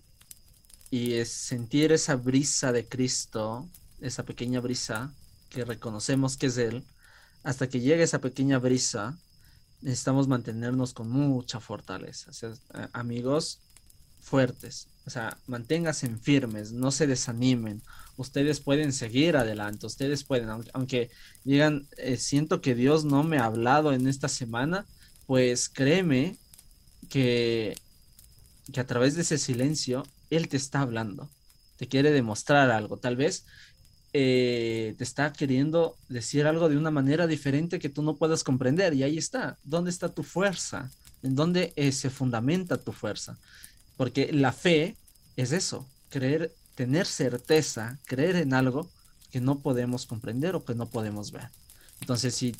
y 0.91 1.13
es 1.13 1.29
sentir 1.29 1.91
esa 1.91 2.15
brisa 2.15 2.71
de 2.71 2.87
Cristo, 2.87 3.67
esa 3.99 4.23
pequeña 4.23 4.59
brisa 4.61 5.13
que 5.49 5.65
reconocemos 5.65 6.37
que 6.37 6.47
es 6.47 6.57
Él, 6.57 6.83
hasta 7.43 7.67
que 7.69 7.79
llegue 7.79 8.03
esa 8.03 8.19
pequeña 8.19 8.59
brisa, 8.59 9.17
necesitamos 9.81 10.27
mantenernos 10.27 10.93
con 10.93 11.09
mucha 11.09 11.59
fortaleza. 11.59 12.31
amigos 12.93 13.59
fuertes, 14.21 14.87
o 15.05 15.09
sea, 15.09 15.37
manténganse 15.47 16.09
firmes, 16.17 16.73
no 16.73 16.91
se 16.91 17.07
desanimen. 17.07 17.81
Ustedes 18.17 18.59
pueden 18.59 18.91
seguir 18.91 19.37
adelante, 19.37 19.85
ustedes 19.85 20.23
pueden, 20.23 20.49
aunque, 20.73 21.09
digan, 21.45 21.87
eh, 21.97 22.17
siento 22.17 22.59
que 22.59 22.75
Dios 22.75 23.05
no 23.05 23.23
me 23.23 23.37
ha 23.37 23.45
hablado 23.45 23.93
en 23.93 24.07
esta 24.07 24.27
semana, 24.27 24.85
pues 25.25 25.69
créeme 25.69 26.37
que, 27.09 27.77
que 28.73 28.79
a 28.81 28.87
través 28.87 29.15
de 29.15 29.21
ese 29.21 29.37
silencio, 29.37 30.03
Él 30.29 30.49
te 30.49 30.57
está 30.57 30.81
hablando, 30.81 31.29
te 31.77 31.87
quiere 31.87 32.11
demostrar 32.11 32.69
algo. 32.71 32.97
Tal 32.97 33.15
vez 33.15 33.45
eh, 34.19 34.95
te 34.97 35.03
está 35.03 35.31
queriendo 35.31 35.95
decir 36.09 36.47
algo 36.47 36.69
de 36.69 36.77
una 36.77 36.89
manera 36.89 37.27
diferente 37.27 37.77
que 37.77 37.87
tú 37.87 38.01
no 38.01 38.15
puedas 38.15 38.43
comprender. 38.43 38.95
Y 38.95 39.03
ahí 39.03 39.15
está. 39.15 39.59
¿Dónde 39.63 39.91
está 39.91 40.09
tu 40.09 40.23
fuerza? 40.23 40.89
¿En 41.21 41.35
dónde 41.35 41.71
eh, 41.75 41.91
se 41.91 42.09
fundamenta 42.09 42.77
tu 42.77 42.93
fuerza? 42.93 43.37
Porque 43.95 44.33
la 44.33 44.53
fe 44.53 44.95
es 45.35 45.51
eso, 45.51 45.87
creer, 46.09 46.51
tener 46.73 47.05
certeza, 47.05 47.99
creer 48.05 48.37
en 48.37 48.55
algo 48.55 48.89
que 49.29 49.39
no 49.39 49.59
podemos 49.59 50.07
comprender 50.07 50.55
o 50.55 50.65
que 50.65 50.73
no 50.73 50.89
podemos 50.89 51.31
ver. 51.31 51.49
Entonces, 52.01 52.33
si 52.33 52.55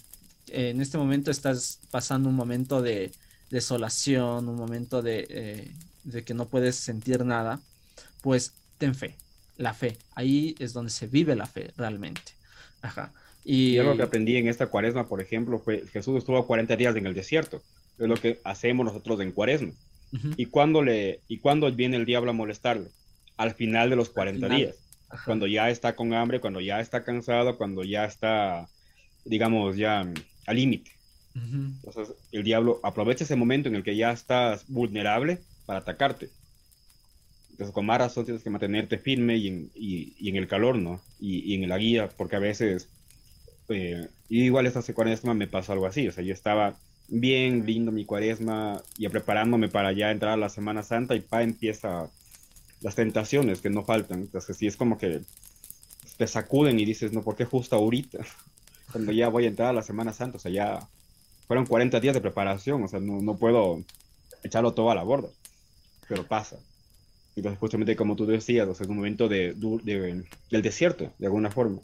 en 0.50 0.80
este 0.80 1.00
momento 1.00 1.32
estás 1.32 1.80
pasando 1.90 2.30
un 2.30 2.36
momento 2.36 2.84
de 2.84 3.12
desolación, 3.50 4.48
un 4.48 4.58
momento 4.58 5.02
de, 5.02 5.26
eh, 5.28 5.76
de 6.04 6.24
que 6.24 6.36
no 6.36 6.50
puedes 6.50 6.76
sentir 6.76 7.26
nada, 7.26 7.60
pues 8.22 8.54
ten 8.78 8.94
fe, 8.94 9.18
la 9.58 9.74
fe. 9.74 9.98
Ahí 10.16 10.56
es 10.60 10.74
donde 10.74 10.92
se 10.92 11.08
vive 11.08 11.36
la 11.36 11.46
fe 11.46 11.72
realmente. 11.78 12.34
Ajá. 12.82 13.12
Y, 13.44 13.78
algo 13.78 13.96
que 13.96 14.04
aprendí 14.04 14.36
en 14.36 14.48
esta 14.48 14.68
cuaresma, 14.68 15.08
por 15.08 15.22
ejemplo, 15.22 15.60
fue 15.60 15.86
Jesús 15.88 16.18
estuvo 16.18 16.46
40 16.46 16.76
días 16.76 16.96
en 16.96 17.06
el 17.06 17.14
desierto. 17.14 17.62
Es 17.98 18.08
lo 18.08 18.16
que 18.16 18.40
hacemos 18.44 18.86
nosotros 18.86 19.22
en 19.22 19.32
cuaresma. 19.32 19.72
¿Y, 20.38 20.46
cuando 20.48 20.82
le, 20.82 21.22
¿Y 21.28 21.40
cuando 21.40 21.72
viene 21.72 21.98
el 21.98 22.06
diablo 22.06 22.32
a 22.32 22.34
molestarle? 22.34 22.90
Al 23.38 23.54
final 23.54 23.90
de 23.90 23.96
los 23.96 24.10
40 24.10 24.50
días. 24.50 24.76
Cuando 25.26 25.48
ya 25.48 25.70
está 25.70 25.96
con 25.96 26.14
hambre, 26.14 26.42
cuando 26.42 26.60
ya 26.60 26.80
está 26.80 27.04
cansado, 27.04 27.58
cuando 27.58 27.84
ya 27.84 28.06
está, 28.06 28.68
digamos, 29.24 29.78
ya 29.78 30.02
al 30.46 30.56
límite. 30.56 30.92
Entonces, 31.36 32.16
el 32.32 32.44
diablo 32.44 32.80
aprovecha 32.84 33.24
ese 33.24 33.36
momento 33.36 33.70
en 33.70 33.76
el 33.76 33.84
que 33.84 33.96
ya 33.96 34.12
estás 34.12 34.68
vulnerable 34.68 35.40
para 35.66 35.80
atacarte. 35.80 36.30
Entonces, 37.58 37.74
con 37.74 37.88
más 37.88 37.98
razón 37.98 38.24
tienes 38.24 38.44
que 38.44 38.52
mantenerte 38.52 39.00
firme 39.00 39.36
y 39.38 39.48
en, 39.48 39.72
y, 39.74 40.30
en 40.30 40.36
el 40.36 40.48
calor, 40.48 40.78
¿no? 40.78 41.02
Y, 41.20 41.40
y, 41.40 41.56
en 41.56 41.68
la 41.68 41.80
guía, 41.80 42.08
porque 42.16 42.36
a 42.36 42.40
veces, 42.40 42.88
eh, 43.70 44.10
igual 44.30 44.68
esta 44.68 44.84
cuaresma 44.94 45.34
me 45.34 45.48
pasó 45.48 45.74
algo 45.74 45.88
así, 45.88 46.08
o 46.08 46.12
sea, 46.12 46.24
yo 46.24 46.34
estaba 46.34 46.78
bien 47.08 47.66
lindo 47.66 47.92
mi 47.92 48.06
cuaresma 48.06 48.80
y 49.00 49.10
preparándome 49.10 49.70
para 49.70 49.92
ya 49.92 50.12
entrar 50.12 50.34
a 50.34 50.38
la 50.38 50.50
Semana 50.50 50.84
Santa 50.84 51.16
y 51.16 51.22
pa 51.22 51.42
empieza 51.42 52.12
las 52.82 52.94
tentaciones 52.94 53.60
que 53.60 53.72
no 53.72 53.84
faltan. 53.84 54.20
Entonces, 54.20 54.56
sí 54.56 54.68
es 54.68 54.78
como 54.78 55.00
que 55.00 55.22
te 56.18 56.28
sacuden 56.28 56.80
y 56.80 56.86
dices, 56.86 57.12
no, 57.12 57.24
¿por 57.24 57.36
qué 57.36 57.46
justo 57.46 57.76
ahorita? 57.76 58.20
Cuando 58.92 59.12
ya 59.14 59.30
voy 59.30 59.46
a 59.46 59.48
entrar 59.48 59.70
a 59.70 59.74
la 59.74 59.82
Semana 59.82 60.14
Santa, 60.14 60.38
o 60.38 60.40
sea, 60.40 60.52
ya 60.52 60.88
fueron 61.48 61.66
40 61.66 62.00
días 62.02 62.14
de 62.14 62.22
preparación, 62.22 62.84
o 62.84 62.88
sea, 62.88 63.00
no, 63.00 63.20
no 63.20 63.36
puedo 63.36 63.84
echarlo 64.44 64.76
todo 64.76 64.92
a 64.92 64.96
la 64.96 65.02
borda, 65.02 65.30
pero 66.08 66.24
pasa. 66.28 66.58
Entonces, 67.38 67.60
justamente 67.60 67.96
como 67.96 68.16
tú 68.16 68.26
decías, 68.26 68.68
o 68.68 68.74
sea, 68.74 68.86
es 68.86 68.90
un 68.90 68.96
momento 68.96 69.30
de, 69.30 69.54
del 69.54 70.62
desierto, 70.64 71.14
de 71.20 71.28
alguna 71.28 71.52
forma, 71.52 71.80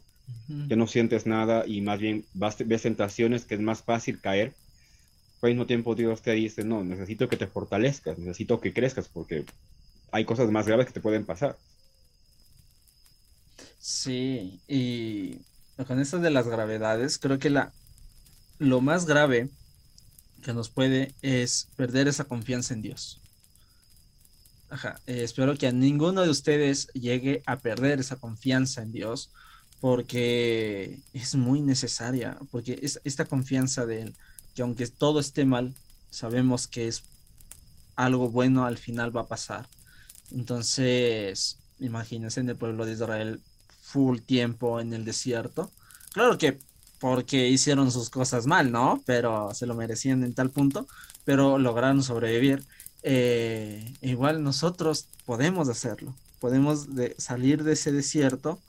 que 0.67 0.75
no 0.75 0.87
sientes 0.87 1.27
nada 1.27 1.63
y 1.67 1.81
más 1.81 1.99
bien 1.99 2.25
vas, 2.33 2.57
ves 2.65 2.81
tentaciones 2.81 3.45
que 3.45 3.53
es 3.53 3.61
más 3.61 3.83
fácil 3.83 4.19
caer. 4.19 4.53
Pero 5.39 5.51
al 5.51 5.53
mismo 5.53 5.67
tiempo 5.67 5.93
Dios 5.93 6.23
te 6.23 6.31
dice, 6.31 6.63
no, 6.63 6.83
necesito 6.83 7.29
que 7.29 7.37
te 7.37 7.45
fortalezcas, 7.45 8.17
necesito 8.17 8.59
que 8.59 8.73
crezcas, 8.73 9.07
porque 9.09 9.45
hay 10.11 10.25
cosas 10.25 10.49
más 10.49 10.65
graves 10.65 10.87
que 10.87 10.93
te 10.93 11.01
pueden 11.01 11.23
pasar. 11.23 11.55
Sí, 13.79 14.59
y 14.67 15.37
con 15.85 15.99
esto 15.99 16.17
de 16.17 16.31
las 16.31 16.47
gravedades, 16.47 17.19
creo 17.19 17.37
que 17.37 17.51
la, 17.51 17.73
lo 18.57 18.81
más 18.81 19.05
grave 19.05 19.49
que 20.41 20.53
nos 20.53 20.69
puede 20.69 21.13
es 21.21 21.67
perder 21.75 22.07
esa 22.07 22.23
confianza 22.23 22.73
en 22.73 22.81
Dios. 22.81 23.22
Eh, 25.05 25.23
espero 25.23 25.55
que 25.55 25.67
a 25.67 25.71
ninguno 25.71 26.21
de 26.21 26.29
ustedes 26.29 26.88
llegue 26.93 27.43
a 27.45 27.59
perder 27.59 27.99
esa 27.99 28.15
confianza 28.15 28.81
en 28.81 28.91
Dios, 28.91 29.31
porque 29.79 30.99
es 31.13 31.36
muy 31.36 31.62
necesaria, 31.62 32.38
porque 32.51 32.79
es 32.81 32.99
esta 33.03 33.25
confianza 33.25 33.86
de 33.86 34.03
Él, 34.03 34.15
que 34.55 34.62
aunque 34.62 34.88
todo 34.88 35.19
esté 35.19 35.45
mal, 35.45 35.73
sabemos 36.09 36.67
que 36.67 36.88
es 36.88 37.03
algo 37.95 38.29
bueno 38.29 38.65
al 38.65 38.77
final 38.77 39.15
va 39.15 39.21
a 39.21 39.27
pasar. 39.27 39.67
Entonces, 40.31 41.59
imagínense 41.79 42.39
en 42.39 42.49
el 42.49 42.55
pueblo 42.55 42.86
de 42.86 42.93
Israel 42.93 43.41
full 43.81 44.19
tiempo 44.19 44.79
en 44.79 44.93
el 44.93 45.05
desierto. 45.05 45.71
Claro 46.13 46.38
que 46.38 46.59
porque 46.99 47.49
hicieron 47.49 47.91
sus 47.91 48.09
cosas 48.09 48.47
mal, 48.47 48.71
¿no? 48.71 49.03
Pero 49.05 49.53
se 49.53 49.65
lo 49.65 49.75
merecían 49.75 50.23
en 50.23 50.33
tal 50.33 50.49
punto, 50.49 50.88
pero 51.25 51.59
lograron 51.59 52.01
sobrevivir. 52.01 52.65
Eh, 53.03 53.93
igual 54.01 54.43
nosotros 54.43 55.07
podemos 55.25 55.67
hacerlo, 55.67 56.15
podemos 56.39 56.95
de 56.95 57.15
salir 57.17 57.63
de 57.63 57.73
ese 57.73 57.91
desierto 57.91 58.59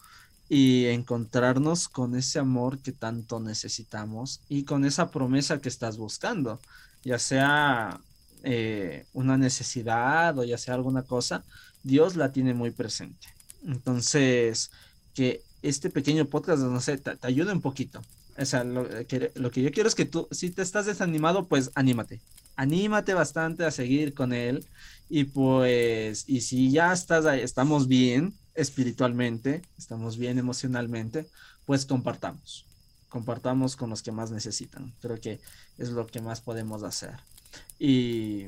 y 0.48 0.86
encontrarnos 0.86 1.88
con 1.88 2.16
ese 2.16 2.40
amor 2.40 2.80
que 2.80 2.90
tanto 2.92 3.38
necesitamos 3.38 4.40
y 4.48 4.64
con 4.64 4.84
esa 4.84 5.10
promesa 5.10 5.60
que 5.60 5.68
estás 5.68 5.96
buscando, 5.96 6.60
ya 7.04 7.20
sea 7.20 8.00
eh, 8.42 9.06
una 9.12 9.38
necesidad 9.38 10.36
o 10.36 10.44
ya 10.44 10.58
sea 10.58 10.74
alguna 10.74 11.02
cosa, 11.02 11.44
Dios 11.84 12.16
la 12.16 12.32
tiene 12.32 12.54
muy 12.54 12.72
presente. 12.72 13.28
Entonces, 13.64 14.70
que 15.14 15.42
este 15.62 15.90
pequeño 15.90 16.26
podcast, 16.26 16.62
no 16.62 16.80
sé, 16.80 16.98
te, 16.98 17.16
ayude 17.22 17.52
un 17.52 17.60
poquito. 17.60 18.02
O 18.36 18.44
sea, 18.44 18.64
lo 18.64 18.86
que, 19.06 19.30
lo 19.36 19.50
que 19.52 19.62
yo 19.62 19.70
quiero 19.70 19.88
es 19.88 19.94
que 19.94 20.04
tú, 20.04 20.26
si 20.32 20.50
te 20.50 20.62
estás 20.62 20.86
desanimado, 20.86 21.46
pues 21.46 21.70
anímate 21.74 22.20
anímate 22.56 23.14
bastante 23.14 23.64
a 23.64 23.70
seguir 23.70 24.14
con 24.14 24.32
él 24.32 24.64
y 25.08 25.24
pues, 25.24 26.24
y 26.26 26.40
si 26.40 26.70
ya 26.70 26.92
estás 26.92 27.24
estamos 27.38 27.88
bien 27.88 28.34
espiritualmente, 28.54 29.62
estamos 29.78 30.16
bien 30.16 30.38
emocionalmente, 30.38 31.26
pues 31.66 31.86
compartamos, 31.86 32.64
compartamos 33.08 33.76
con 33.76 33.90
los 33.90 34.02
que 34.02 34.12
más 34.12 34.30
necesitan. 34.30 34.92
Creo 35.00 35.20
que 35.20 35.40
es 35.78 35.90
lo 35.90 36.06
que 36.06 36.20
más 36.20 36.40
podemos 36.40 36.82
hacer. 36.82 37.14
Y, 37.78 38.46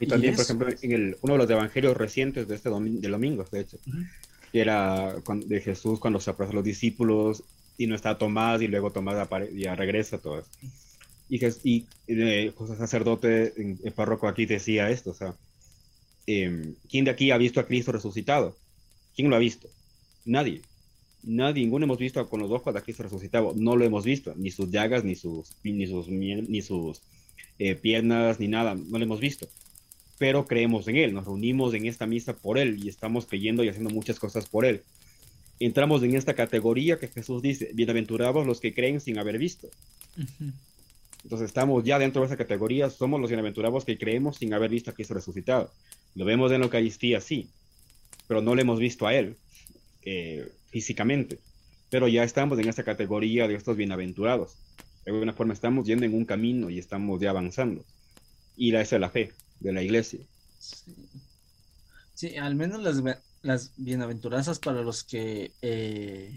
y 0.00 0.06
también, 0.06 0.34
por 0.34 0.44
ejemplo, 0.44 0.68
en 0.82 0.92
el, 0.92 1.16
uno 1.22 1.34
de 1.34 1.38
los 1.38 1.50
evangelios 1.50 1.96
recientes 1.96 2.48
de 2.48 2.56
este 2.56 2.68
domingo, 2.68 3.00
del 3.00 3.12
domingo, 3.12 3.44
de 3.50 3.60
hecho, 3.60 3.78
era 4.52 5.14
de 5.14 5.60
Jesús 5.60 5.98
cuando 5.98 6.20
se 6.20 6.30
aparece 6.30 6.52
a 6.52 6.56
los 6.56 6.64
discípulos 6.64 7.42
y 7.76 7.86
no 7.86 7.94
está 7.94 8.18
Tomás 8.18 8.62
y 8.62 8.68
luego 8.68 8.92
Tomás 8.92 9.28
ya 9.54 9.74
regresa 9.74 10.18
todo 10.18 10.40
eso. 10.40 10.48
Y, 11.28 11.44
y 11.64 11.86
eh, 12.06 12.52
José 12.54 12.76
sacerdote 12.76 13.52
en 13.56 13.78
el 13.82 13.92
párroco 13.92 14.28
aquí 14.28 14.46
decía 14.46 14.90
esto, 14.90 15.10
o 15.10 15.14
sea, 15.14 15.34
em, 16.26 16.74
¿quién 16.88 17.04
de 17.04 17.10
aquí 17.10 17.30
ha 17.30 17.38
visto 17.38 17.60
a 17.60 17.66
Cristo 17.66 17.92
resucitado? 17.92 18.56
¿Quién 19.14 19.30
lo 19.30 19.36
ha 19.36 19.38
visto? 19.38 19.68
Nadie. 20.24 20.60
Nadie, 21.22 21.62
ninguno 21.62 21.84
hemos 21.86 21.98
visto 21.98 22.28
con 22.28 22.40
los 22.40 22.50
ojos 22.50 22.76
a 22.76 22.82
Cristo 22.82 23.02
resucitado. 23.02 23.54
No 23.56 23.76
lo 23.76 23.84
hemos 23.84 24.04
visto, 24.04 24.34
ni 24.36 24.50
sus 24.50 24.70
llagas, 24.70 25.04
ni 25.04 25.14
sus, 25.14 25.52
ni 25.62 25.86
sus, 25.86 26.08
ni 26.08 26.62
sus 26.62 27.00
eh, 27.58 27.74
piernas, 27.74 28.38
ni 28.40 28.48
nada, 28.48 28.74
no 28.74 28.98
lo 28.98 29.04
hemos 29.04 29.20
visto. 29.20 29.48
Pero 30.18 30.46
creemos 30.46 30.86
en 30.88 30.96
Él, 30.96 31.14
nos 31.14 31.24
reunimos 31.24 31.72
en 31.74 31.86
esta 31.86 32.06
misa 32.06 32.36
por 32.36 32.58
Él 32.58 32.78
y 32.84 32.88
estamos 32.88 33.26
creyendo 33.26 33.64
y 33.64 33.68
haciendo 33.68 33.90
muchas 33.90 34.18
cosas 34.18 34.46
por 34.46 34.64
Él 34.66 34.82
entramos 35.60 36.02
en 36.02 36.14
esta 36.14 36.34
categoría 36.34 36.98
que 36.98 37.08
Jesús 37.08 37.42
dice, 37.42 37.70
bienaventurados 37.74 38.46
los 38.46 38.60
que 38.60 38.74
creen 38.74 39.00
sin 39.00 39.18
haber 39.18 39.38
visto. 39.38 39.68
Entonces 41.24 41.46
estamos 41.46 41.82
ya 41.84 41.98
dentro 41.98 42.22
de 42.22 42.26
esa 42.26 42.36
categoría, 42.36 42.90
somos 42.90 43.20
los 43.20 43.30
bienaventurados 43.30 43.84
que 43.84 43.98
creemos 43.98 44.36
sin 44.36 44.52
haber 44.54 44.70
visto 44.70 44.90
a 44.90 44.94
Cristo 44.94 45.14
resucitado. 45.14 45.72
Lo 46.14 46.24
vemos 46.24 46.52
en 46.52 46.60
la 46.60 46.66
Eucaristía, 46.66 47.20
sí, 47.20 47.48
pero 48.28 48.42
no 48.42 48.54
lo 48.54 48.60
hemos 48.60 48.78
visto 48.78 49.06
a 49.06 49.14
Él 49.14 49.36
eh, 50.02 50.52
físicamente. 50.70 51.38
Pero 51.90 52.08
ya 52.08 52.24
estamos 52.24 52.58
en 52.58 52.68
esta 52.68 52.84
categoría 52.84 53.48
de 53.48 53.54
estos 53.54 53.76
bienaventurados. 53.76 54.56
De 55.04 55.12
alguna 55.12 55.32
forma 55.32 55.54
estamos 55.54 55.86
yendo 55.86 56.04
en 56.04 56.14
un 56.14 56.24
camino 56.24 56.70
y 56.70 56.78
estamos 56.78 57.20
ya 57.20 57.30
avanzando. 57.30 57.84
Y 58.56 58.74
esa 58.74 58.96
es 58.96 59.00
la 59.00 59.10
fe 59.10 59.32
de 59.60 59.72
la 59.72 59.82
iglesia. 59.82 60.20
Sí, 60.58 60.94
sí 62.14 62.36
al 62.36 62.54
menos 62.54 62.82
las, 62.82 63.02
las 63.42 63.72
bienaventuranzas 63.76 64.58
para 64.58 64.82
los 64.82 65.04
que 65.04 65.52
eh, 65.62 66.34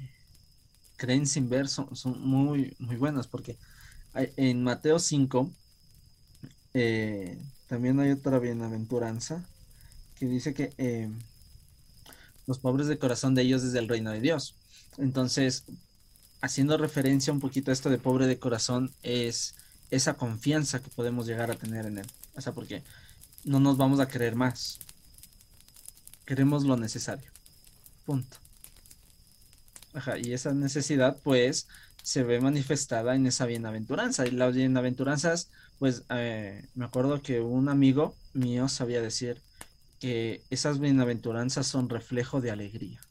creen 0.98 1.26
sin 1.26 1.50
ver 1.50 1.68
son, 1.68 1.88
muy, 2.20 2.76
muy 2.80 2.98
buenas, 2.98 3.28
porque 3.28 3.56
en 4.14 4.64
Mateo 4.64 5.00
5 5.00 5.52
eh, 6.74 7.38
también 7.68 8.00
hay 8.00 8.12
otra 8.12 8.40
bienaventuranza 8.40 9.44
que 10.16 10.26
dice 10.26 10.54
que 10.54 10.74
eh, 10.78 11.10
los 12.46 12.60
pobres 12.60 12.88
de 12.88 12.98
corazón 12.98 13.36
de 13.36 13.44
ellos 13.44 13.64
es 13.64 13.74
el 13.74 13.88
reino 13.88 14.12
de 14.12 14.22
Dios. 14.22 14.56
Entonces, 14.98 15.66
haciendo 16.42 16.78
referencia 16.78 17.34
un 17.34 17.40
poquito 17.40 17.72
a 17.72 17.74
esto 17.74 17.90
de 17.90 17.98
pobre 17.98 18.26
de 18.28 18.40
corazón, 18.40 18.92
es 19.04 19.56
esa 19.92 20.16
confianza 20.16 20.82
que 20.82 20.90
podemos 20.90 21.28
llegar 21.28 21.52
a 21.52 21.56
tener 21.56 21.86
en 21.86 22.00
él. 22.00 22.08
O 22.36 22.42
sea, 22.42 22.54
porque 22.54 22.84
no 23.44 23.60
nos 23.60 23.78
vamos 23.78 24.00
a 24.00 24.08
creer 24.08 24.36
más 24.36 24.80
queremos 26.28 26.66
lo 26.66 26.78
necesario. 26.78 27.32
Punto. 28.06 28.38
Ajá, 29.94 30.20
y 30.20 30.34
esa 30.34 30.54
necesidad, 30.54 31.18
pues, 31.24 31.68
se 32.08 32.24
ve 32.24 32.40
manifestada 32.40 33.16
en 33.16 33.28
esa 33.28 33.46
bienaventuranza. 33.46 34.26
Y 34.26 34.32
las 34.32 34.56
bienaventuranzas, 34.56 35.50
pues, 35.78 36.04
eh, 36.10 36.66
me 36.74 36.86
acuerdo 36.86 37.22
que 37.22 37.42
un 37.42 37.68
amigo 37.68 38.16
mío 38.34 38.70
sabía 38.70 39.02
decir 39.02 39.42
que 40.00 40.42
esas 40.50 40.80
bienaventuranzas 40.80 41.68
son 41.68 41.90
reflejo 41.90 42.40
de 42.40 42.50
alegría. 42.50 43.02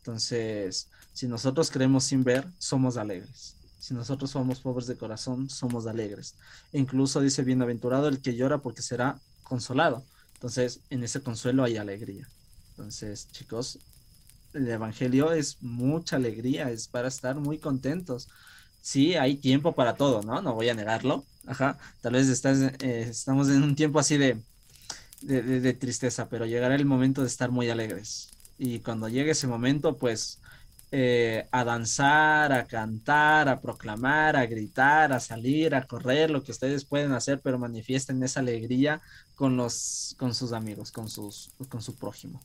Entonces, 0.00 0.90
si 1.14 1.26
nosotros 1.26 1.70
creemos 1.70 2.04
sin 2.04 2.22
ver, 2.22 2.48
somos 2.58 2.98
alegres. 2.98 3.56
Si 3.78 3.94
nosotros 3.94 4.30
somos 4.32 4.60
pobres 4.60 4.86
de 4.86 4.98
corazón, 4.98 5.48
somos 5.48 5.86
alegres. 5.86 6.34
E 6.74 6.78
incluso 6.78 7.22
dice, 7.22 7.44
bienaventurado 7.44 8.08
el 8.08 8.20
que 8.20 8.36
llora 8.36 8.58
porque 8.58 8.82
será 8.82 9.18
consolado. 9.42 10.04
Entonces, 10.34 10.80
en 10.90 11.02
ese 11.02 11.22
consuelo 11.22 11.64
hay 11.64 11.78
alegría. 11.78 12.28
Entonces, 12.72 13.28
chicos, 13.32 13.78
el 14.56 14.68
Evangelio 14.68 15.32
es 15.32 15.62
mucha 15.62 16.16
alegría, 16.16 16.70
es 16.70 16.88
para 16.88 17.08
estar 17.08 17.36
muy 17.36 17.58
contentos. 17.58 18.28
Sí, 18.82 19.14
hay 19.14 19.36
tiempo 19.36 19.74
para 19.74 19.94
todo, 19.94 20.22
¿no? 20.22 20.40
No 20.42 20.54
voy 20.54 20.68
a 20.68 20.74
negarlo. 20.74 21.24
Ajá, 21.46 21.78
tal 22.00 22.14
vez 22.14 22.28
estás, 22.28 22.58
eh, 22.80 23.06
estamos 23.08 23.48
en 23.48 23.62
un 23.62 23.76
tiempo 23.76 23.98
así 23.98 24.16
de, 24.16 24.38
de, 25.22 25.72
tristeza, 25.74 26.28
pero 26.28 26.46
llegará 26.46 26.74
el 26.74 26.84
momento 26.84 27.20
de 27.22 27.28
estar 27.28 27.50
muy 27.50 27.70
alegres. 27.70 28.30
Y 28.58 28.80
cuando 28.80 29.08
llegue 29.08 29.32
ese 29.32 29.46
momento, 29.46 29.96
pues 29.96 30.40
eh, 30.92 31.46
a 31.50 31.64
danzar, 31.64 32.52
a 32.52 32.66
cantar, 32.66 33.48
a 33.48 33.60
proclamar, 33.60 34.36
a 34.36 34.46
gritar, 34.46 35.12
a 35.12 35.20
salir, 35.20 35.74
a 35.74 35.86
correr, 35.86 36.30
lo 36.30 36.42
que 36.42 36.52
ustedes 36.52 36.84
pueden 36.84 37.12
hacer, 37.12 37.40
pero 37.40 37.58
manifiesten 37.58 38.22
esa 38.22 38.40
alegría 38.40 39.02
con, 39.34 39.56
los, 39.56 40.14
con 40.18 40.34
sus 40.34 40.52
amigos, 40.52 40.92
con, 40.92 41.08
sus, 41.08 41.50
con 41.68 41.82
su 41.82 41.96
prójimo. 41.96 42.40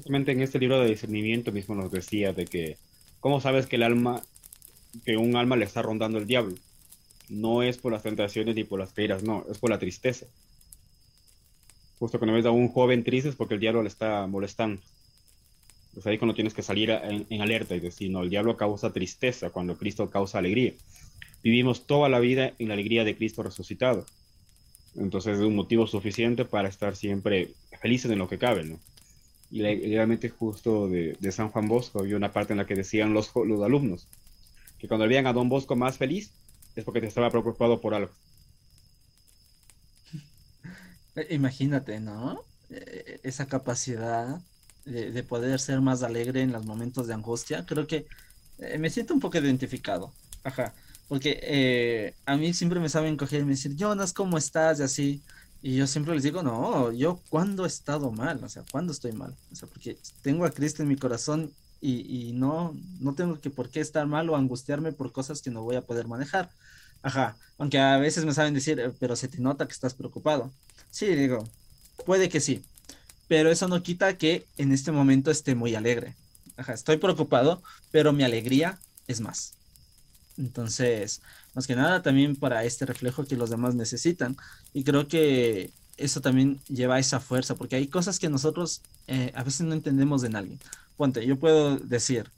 Justamente 0.00 0.32
en 0.32 0.40
este 0.40 0.58
libro 0.58 0.80
de 0.80 0.88
discernimiento 0.88 1.52
mismo 1.52 1.74
nos 1.74 1.92
decía 1.92 2.32
de 2.32 2.46
que, 2.46 2.78
¿cómo 3.20 3.38
sabes 3.42 3.66
que 3.66 3.76
el 3.76 3.82
alma, 3.82 4.22
que 5.04 5.18
un 5.18 5.36
alma 5.36 5.56
le 5.56 5.66
está 5.66 5.82
rondando 5.82 6.16
el 6.16 6.26
diablo? 6.26 6.54
No 7.28 7.62
es 7.62 7.76
por 7.76 7.92
las 7.92 8.02
tentaciones 8.02 8.54
ni 8.54 8.64
por 8.64 8.80
las 8.80 8.94
caídas, 8.94 9.22
no, 9.22 9.44
es 9.50 9.58
por 9.58 9.68
la 9.68 9.78
tristeza. 9.78 10.24
Justo 11.98 12.18
cuando 12.18 12.34
ves 12.34 12.46
a 12.46 12.50
un 12.50 12.68
joven 12.68 13.04
triste 13.04 13.28
es 13.28 13.36
porque 13.36 13.54
el 13.54 13.60
diablo 13.60 13.82
le 13.82 13.88
está 13.88 14.26
molestando 14.26 14.80
pues 15.92 16.06
ahí 16.06 16.18
cuando 16.18 16.34
tienes 16.34 16.54
que 16.54 16.62
salir 16.62 16.90
en, 16.90 17.42
alerta 17.42 17.74
y 17.74 17.80
decir, 17.80 18.10
no, 18.10 18.22
el 18.22 18.30
diablo 18.30 18.56
causa 18.56 18.92
tristeza 18.92 19.50
cuando 19.50 19.76
Cristo 19.76 20.08
causa 20.08 20.38
alegría. 20.38 20.72
Vivimos 21.42 21.86
toda 21.86 22.08
la 22.08 22.20
vida 22.20 22.54
en 22.58 22.68
la 22.68 22.74
alegría 22.74 23.04
de 23.04 23.16
Cristo 23.16 23.42
resucitado. 23.42 24.06
Entonces 24.96 25.38
es 25.38 25.44
un 25.44 25.56
motivo 25.56 25.86
suficiente 25.86 26.44
para 26.44 26.68
estar 26.68 26.94
siempre 26.96 27.50
felices 27.80 28.10
en 28.10 28.18
lo 28.18 28.28
que 28.28 28.38
cabe, 28.38 28.64
¿no? 28.64 28.78
Y 29.50 29.62
realmente 29.62 30.28
justo 30.28 30.88
de, 30.88 31.16
San 31.32 31.50
Juan 31.50 31.68
Bosco 31.68 32.00
había 32.00 32.16
una 32.16 32.32
parte 32.32 32.52
en 32.52 32.58
la 32.58 32.66
que 32.66 32.74
decían 32.74 33.12
los, 33.12 33.32
los 33.34 33.62
alumnos 33.62 34.06
que 34.80 34.88
cuando 34.88 35.06
veían 35.06 35.26
a 35.26 35.32
Don 35.32 35.48
Bosco 35.48 35.76
más 35.76 35.98
feliz 35.98 36.32
es 36.74 36.84
porque 36.84 37.00
te 37.00 37.06
estaba 37.06 37.30
preocupado 37.30 37.80
por 37.80 37.94
algo. 37.94 38.10
Imagínate, 41.28 42.00
¿no? 42.00 42.42
E, 42.70 43.20
e, 43.22 43.28
esa 43.28 43.46
capacidad 43.46 44.40
de, 44.86 45.22
poder 45.22 45.60
ser 45.60 45.80
más 45.82 46.02
alegre 46.02 46.40
en 46.40 46.52
los 46.52 46.64
momentos 46.64 47.06
de 47.06 47.14
angustia, 47.14 47.66
creo 47.66 47.86
que 47.86 48.06
eh, 48.58 48.78
me 48.78 48.88
siento 48.88 49.12
un 49.12 49.20
poco 49.20 49.38
identificado. 49.38 50.12
Ajá. 50.44 50.72
Porque 51.06 51.38
eh, 51.42 52.14
a 52.24 52.36
mí 52.36 52.54
siempre 52.54 52.80
me 52.80 52.88
saben 52.88 53.16
coger 53.16 53.40
y 53.40 53.44
me 53.44 53.50
decir, 53.50 53.76
Jonas, 53.76 54.12
¿cómo 54.12 54.38
estás? 54.38 54.80
Y 54.80 54.82
así. 54.82 55.22
Y 55.62 55.76
yo 55.76 55.86
siempre 55.86 56.14
les 56.14 56.22
digo, 56.22 56.42
no, 56.42 56.90
yo 56.92 57.20
cuando 57.28 57.64
he 57.64 57.68
estado 57.68 58.10
mal, 58.10 58.42
o 58.42 58.48
sea, 58.48 58.64
cuando 58.70 58.92
estoy 58.92 59.12
mal. 59.12 59.36
O 59.52 59.56
sea, 59.56 59.68
porque 59.68 59.98
tengo 60.22 60.44
a 60.44 60.50
Cristo 60.50 60.82
en 60.82 60.88
mi 60.88 60.96
corazón 60.96 61.52
y, 61.80 62.28
y, 62.28 62.32
no, 62.32 62.74
no 62.98 63.14
tengo 63.14 63.40
que 63.40 63.50
por 63.50 63.68
qué 63.68 63.80
estar 63.80 64.06
mal 64.06 64.28
o 64.30 64.36
angustiarme 64.36 64.92
por 64.92 65.12
cosas 65.12 65.42
que 65.42 65.50
no 65.50 65.62
voy 65.62 65.76
a 65.76 65.82
poder 65.82 66.06
manejar. 66.08 66.50
Ajá, 67.02 67.36
aunque 67.58 67.78
a 67.78 67.98
veces 67.98 68.24
me 68.24 68.34
saben 68.34 68.54
decir, 68.54 68.80
eh, 68.80 68.92
pero 68.98 69.16
se 69.16 69.28
te 69.28 69.38
nota 69.38 69.66
que 69.66 69.72
estás 69.72 69.94
preocupado. 69.94 70.50
Sí, 70.90 71.06
digo, 71.06 71.48
puede 72.06 72.28
que 72.28 72.40
sí, 72.40 72.62
pero 73.28 73.50
eso 73.50 73.68
no 73.68 73.82
quita 73.82 74.16
que 74.18 74.46
en 74.56 74.72
este 74.72 74.92
momento 74.92 75.30
esté 75.30 75.54
muy 75.54 75.74
alegre. 75.74 76.16
Ajá, 76.56 76.74
estoy 76.74 76.98
preocupado, 76.98 77.62
pero 77.90 78.12
mi 78.12 78.24
alegría 78.24 78.78
es 79.06 79.20
más. 79.20 79.54
Entonces, 80.36 81.22
más 81.54 81.66
que 81.66 81.76
nada 81.76 82.02
también 82.02 82.36
para 82.36 82.64
este 82.64 82.86
reflejo 82.86 83.24
que 83.24 83.36
los 83.36 83.50
demás 83.50 83.74
necesitan. 83.74 84.36
Y 84.72 84.84
creo 84.84 85.08
que 85.08 85.72
eso 85.96 86.20
también 86.20 86.60
lleva 86.68 86.98
esa 86.98 87.20
fuerza, 87.20 87.54
porque 87.54 87.76
hay 87.76 87.86
cosas 87.88 88.18
que 88.18 88.28
nosotros 88.28 88.82
eh, 89.06 89.32
a 89.34 89.42
veces 89.44 89.66
no 89.66 89.74
entendemos 89.74 90.24
en 90.24 90.36
alguien. 90.36 90.60
Ponte, 90.96 91.26
yo 91.26 91.38
puedo 91.38 91.76
decir, 91.78 92.30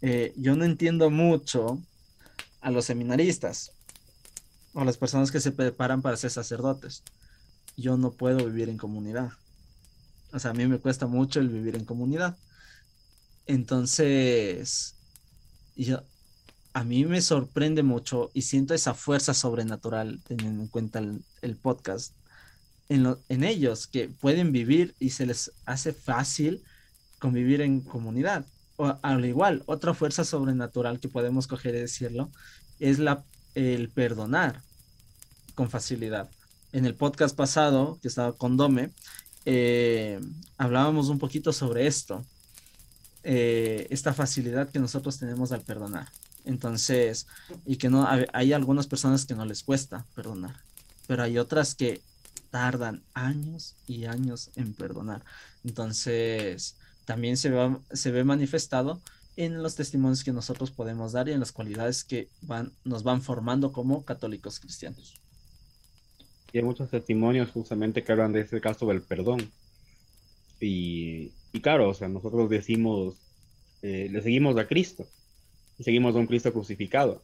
eh, 0.00 0.32
yo 0.36 0.56
no 0.56 0.64
entiendo 0.64 1.10
mucho 1.10 1.80
a 2.60 2.70
los 2.70 2.86
seminaristas 2.86 3.72
o 4.72 4.80
a 4.80 4.84
las 4.84 4.96
personas 4.96 5.30
que 5.30 5.40
se 5.40 5.52
preparan 5.52 6.02
para 6.02 6.16
ser 6.16 6.30
sacerdotes. 6.30 7.02
Yo 7.76 7.96
no 7.96 8.12
puedo 8.12 8.46
vivir 8.46 8.68
en 8.68 8.78
comunidad. 8.78 9.32
O 10.32 10.38
sea, 10.38 10.50
a 10.52 10.54
mí 10.54 10.66
me 10.66 10.78
cuesta 10.78 11.06
mucho 11.06 11.40
el 11.40 11.48
vivir 11.48 11.76
en 11.76 11.84
comunidad. 11.84 12.36
Entonces, 13.46 14.94
yo, 15.76 16.02
a 16.74 16.82
mí 16.82 17.04
me 17.04 17.22
sorprende 17.22 17.84
mucho 17.84 18.30
y 18.34 18.42
siento 18.42 18.74
esa 18.74 18.94
fuerza 18.94 19.32
sobrenatural, 19.32 20.20
teniendo 20.26 20.60
en 20.60 20.68
cuenta 20.68 20.98
el, 20.98 21.56
podcast, 21.56 22.14
en, 22.88 23.44
ellos, 23.44 23.86
que 23.86 24.08
pueden 24.08 24.50
vivir 24.50 24.92
y 24.98 25.10
se 25.10 25.24
les 25.24 25.52
hace 25.66 25.92
fácil 25.92 26.64
convivir 27.20 27.60
en 27.60 27.80
comunidad. 27.80 28.44
O 28.76 28.98
al 29.02 29.24
igual, 29.24 29.62
otra 29.66 29.94
fuerza 29.94 30.24
sobrenatural 30.24 30.98
que 30.98 31.08
podemos 31.08 31.46
coger 31.46 31.76
y 31.76 31.78
decirlo 31.78 32.32
es 32.80 32.98
el 33.54 33.88
perdonar 33.90 34.60
con 35.54 35.70
facilidad. 35.70 36.28
En 36.72 36.86
el 36.86 36.96
podcast 36.96 37.36
pasado, 37.36 38.00
que 38.02 38.08
estaba 38.08 38.32
con 38.32 38.56
Dome, 38.56 38.90
eh, 39.44 40.18
hablábamos 40.58 41.08
un 41.08 41.20
poquito 41.20 41.52
sobre 41.52 41.86
esto, 41.86 42.24
eh, 43.22 43.86
esta 43.90 44.12
facilidad 44.12 44.70
que 44.70 44.80
nosotros 44.80 45.20
tenemos 45.20 45.52
al 45.52 45.60
perdonar. 45.60 46.08
Entonces, 46.44 47.26
y 47.64 47.76
que 47.76 47.88
no, 47.88 48.06
hay 48.32 48.52
algunas 48.52 48.86
personas 48.86 49.24
que 49.26 49.34
no 49.34 49.44
les 49.44 49.62
cuesta 49.62 50.06
perdonar, 50.14 50.56
pero 51.06 51.22
hay 51.22 51.38
otras 51.38 51.74
que 51.74 52.02
tardan 52.50 53.02
años 53.14 53.74
y 53.86 54.04
años 54.04 54.50
en 54.56 54.74
perdonar. 54.74 55.24
Entonces, 55.64 56.76
también 57.04 57.36
se, 57.36 57.50
se 57.92 58.10
ve 58.10 58.24
manifestado 58.24 59.00
en 59.36 59.62
los 59.62 59.74
testimonios 59.74 60.22
que 60.22 60.32
nosotros 60.32 60.70
podemos 60.70 61.12
dar 61.12 61.28
y 61.28 61.32
en 61.32 61.40
las 61.40 61.52
cualidades 61.52 62.04
que 62.04 62.28
van, 62.42 62.72
nos 62.84 63.02
van 63.02 63.22
formando 63.22 63.72
como 63.72 64.04
católicos 64.04 64.60
cristianos. 64.60 65.20
Y 66.52 66.58
hay 66.58 66.64
muchos 66.64 66.90
testimonios 66.90 67.50
justamente 67.50 68.04
que 68.04 68.12
hablan 68.12 68.32
de 68.32 68.42
ese 68.42 68.60
caso 68.60 68.86
del 68.86 69.02
perdón. 69.02 69.50
Y, 70.60 71.32
y 71.52 71.60
claro, 71.60 71.88
o 71.88 71.94
sea, 71.94 72.06
nosotros 72.06 72.48
decimos, 72.48 73.16
eh, 73.82 74.08
le 74.10 74.22
seguimos 74.22 74.56
a 74.56 74.68
Cristo, 74.68 75.04
seguimos 75.82 76.14
a 76.14 76.18
un 76.18 76.26
Cristo 76.26 76.52
crucificado, 76.52 77.22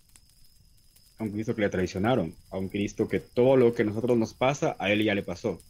a 1.19 1.25
un 1.25 1.31
Cristo 1.31 1.55
que 1.55 1.63
le 1.63 1.69
traicionaron, 1.69 2.35
a 2.51 2.59
un 2.59 2.69
Cristo 2.69 3.09
que 3.09 3.21
todo 3.21 3.57
lo 3.57 3.75
que 3.75 3.85
nosotros 3.85 4.19
nos 4.19 4.35
pasa, 4.35 4.77
a 4.79 4.91
él 4.91 5.05
ya 5.05 5.15
le 5.15 5.23
pasó. 5.23 5.61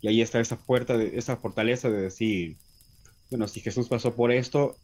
Y 0.00 0.08
ahí 0.08 0.20
está 0.20 0.40
esa 0.40 0.58
puerta, 0.58 0.96
de, 0.96 1.16
esa 1.16 1.36
fortaleza 1.36 1.88
de 1.88 2.02
decir, 2.02 2.56
bueno, 3.30 3.46
si 3.46 3.60
Jesús 3.60 3.88
pasó 3.88 4.14
por 4.14 4.32
esto, 4.32 4.76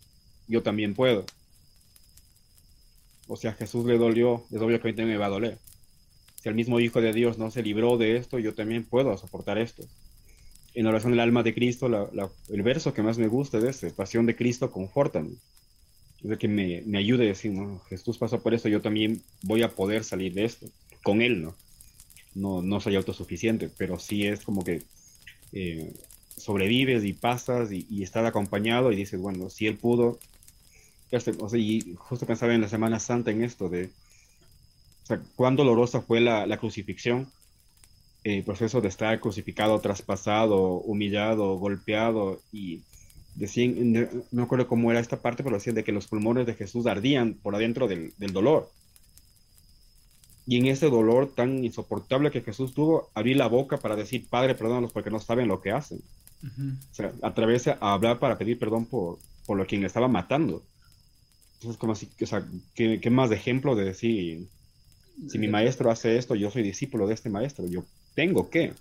yo 0.47 0.62
también 0.62 0.95
puedo. 0.95 1.25
O 3.27 3.37
sea, 3.37 3.51
a 3.51 3.55
Jesús 3.55 3.85
le 3.85 3.99
dolió, 3.99 4.47
es 4.51 4.61
obvio 4.61 4.81
que 4.81 4.89
a 4.89 4.91
mí 4.91 4.97
también 4.97 5.16
me 5.16 5.21
va 5.21 5.27
a 5.27 5.31
doler. 5.31 5.59
Si 6.37 6.49
el 6.49 6.55
mismo 6.55 6.79
Hijo 6.79 7.01
de 7.01 7.12
Dios 7.12 7.37
no 7.37 7.51
se 7.51 7.62
libró 7.62 7.99
de 7.99 8.16
esto, 8.16 8.39
yo 8.39 8.55
también 8.55 8.85
puedo 8.85 9.16
soportar 9.19 9.59
esto. 9.59 9.83
En 10.75 10.87
oración 10.87 11.12
del 11.12 11.21
alma 11.21 11.43
de 11.43 11.53
Cristo, 11.53 11.89
el 12.49 12.62
verso 12.62 12.95
que 12.95 13.03
más 13.03 13.19
me 13.19 13.27
gusta 13.27 13.59
es 13.59 13.64
ese, 13.64 13.91
pasión 13.91 14.25
de 14.25 14.37
Cristo, 14.37 14.71
confórtame. 14.71 15.33
Es 16.23 16.39
que 16.39 16.49
me, 16.49 16.83
me 16.85 16.99
ayude 16.99 17.25
a 17.25 17.29
decir, 17.29 17.53
Jesús 17.89 18.19
pasó 18.19 18.43
por 18.43 18.55
esto, 18.55 18.69
yo 18.69 18.81
también 18.81 19.23
voy 19.43 19.62
a 19.62 19.71
poder 19.71 20.05
salir 20.05 20.35
de 20.35 20.45
esto, 20.45 20.66
con 21.03 21.23
Él, 21.23 21.43
¿no? 21.43 21.55
No, 22.35 22.62
no 22.62 22.81
soy 22.81 22.97
autosuficiente, 22.97 23.71
pero 23.77 23.99
sí 23.99 24.27
es 24.27 24.45
como 24.45 24.64
que 24.64 24.83
eh, 25.53 25.95
sobrevives 26.37 27.05
y 27.05 27.12
pasas 27.12 27.71
y, 27.73 28.03
estás 28.03 28.27
acompañado 28.27 28.93
y 28.93 28.97
dices, 28.97 29.21
bueno, 29.21 29.51
si 29.51 29.66
Él 29.66 29.77
pudo, 29.77 30.19
o 31.11 31.49
sea, 31.49 31.59
y 31.59 31.95
justo 31.97 32.27
pensaba 32.27 32.55
en 32.55 32.61
la 32.61 32.69
Semana 32.69 33.01
Santa 33.01 33.31
en 33.31 33.43
esto 33.43 33.69
de, 33.69 33.91
cuán 35.37 35.57
dolorosa 35.57 36.01
fue 36.01 36.21
la, 36.21 36.47
la 36.47 36.59
crucifixión, 36.59 37.31
el 38.25 38.43
proceso 38.43 38.81
de 38.81 38.89
estar 38.89 39.19
crucificado, 39.21 39.81
traspasado, 39.81 40.81
humillado, 40.81 41.57
golpeado 41.57 42.41
y 42.53 42.83
decían, 43.39 43.93
no 43.93 44.24
me 44.32 44.43
acuerdo 44.43 44.66
cómo 44.66 44.91
era 44.91 45.01
esta 45.01 45.22
parte, 45.22 45.43
pero 45.43 45.57
decían 45.57 45.76
de 45.76 45.84
que 45.84 45.93
los 45.93 46.09
pulmones 46.09 46.47
de 46.47 46.55
Jesús 46.55 46.86
ardían 46.86 47.34
por 47.34 47.55
adentro 47.55 47.86
del, 47.86 48.12
del 48.18 48.32
dolor. 48.32 48.70
Y 50.47 50.57
en 50.57 50.66
ese 50.66 50.89
dolor 50.89 51.34
tan 51.34 51.64
insoportable 51.64 52.30
que 52.30 52.41
Jesús 52.41 52.74
tuvo, 52.74 53.11
abrir 53.14 53.36
la 53.36 53.47
boca 53.47 53.76
para 53.76 53.97
decir, 53.97 54.26
Padre, 54.28 54.55
perdónalos 54.55 54.93
porque 54.93 55.11
no 55.11 55.20
saben 55.20 55.47
lo 55.47 55.61
que 55.61 55.70
hacen. 55.70 56.01
O 56.43 56.95
sea, 56.95 57.12
atreverse 57.22 57.76
a 57.80 57.93
hablar 57.95 58.18
para 58.18 58.39
pedir 58.39 58.59
perdón 58.59 58.86
por, 58.86 59.18
por 59.47 59.57
lo 59.57 59.66
quien 59.66 59.82
le 59.82 59.86
estaba 59.86 60.09
matando. 60.09 60.62
Entonces, 61.55 61.78
como 61.78 61.93
así, 61.93 62.09
o 62.20 62.26
sea, 62.26 62.47
¿qué, 62.74 63.01
¿qué, 63.01 63.11
más 63.11 63.30
de 63.30 63.36
ejemplo 63.36 63.74
de 63.76 63.84
decir, 63.84 64.49
si 65.28 65.39
mi 65.39 65.49
maestro 65.49 65.91
hace 65.91 66.16
esto, 66.16 66.34
yo 66.34 66.51
soy 66.51 66.62
discípulo 66.62 67.07
de 67.07 67.14
este 67.14 67.28
maestro, 67.28 67.66
yo 67.66 67.84
tengo 68.14 68.49
que. 68.51 68.72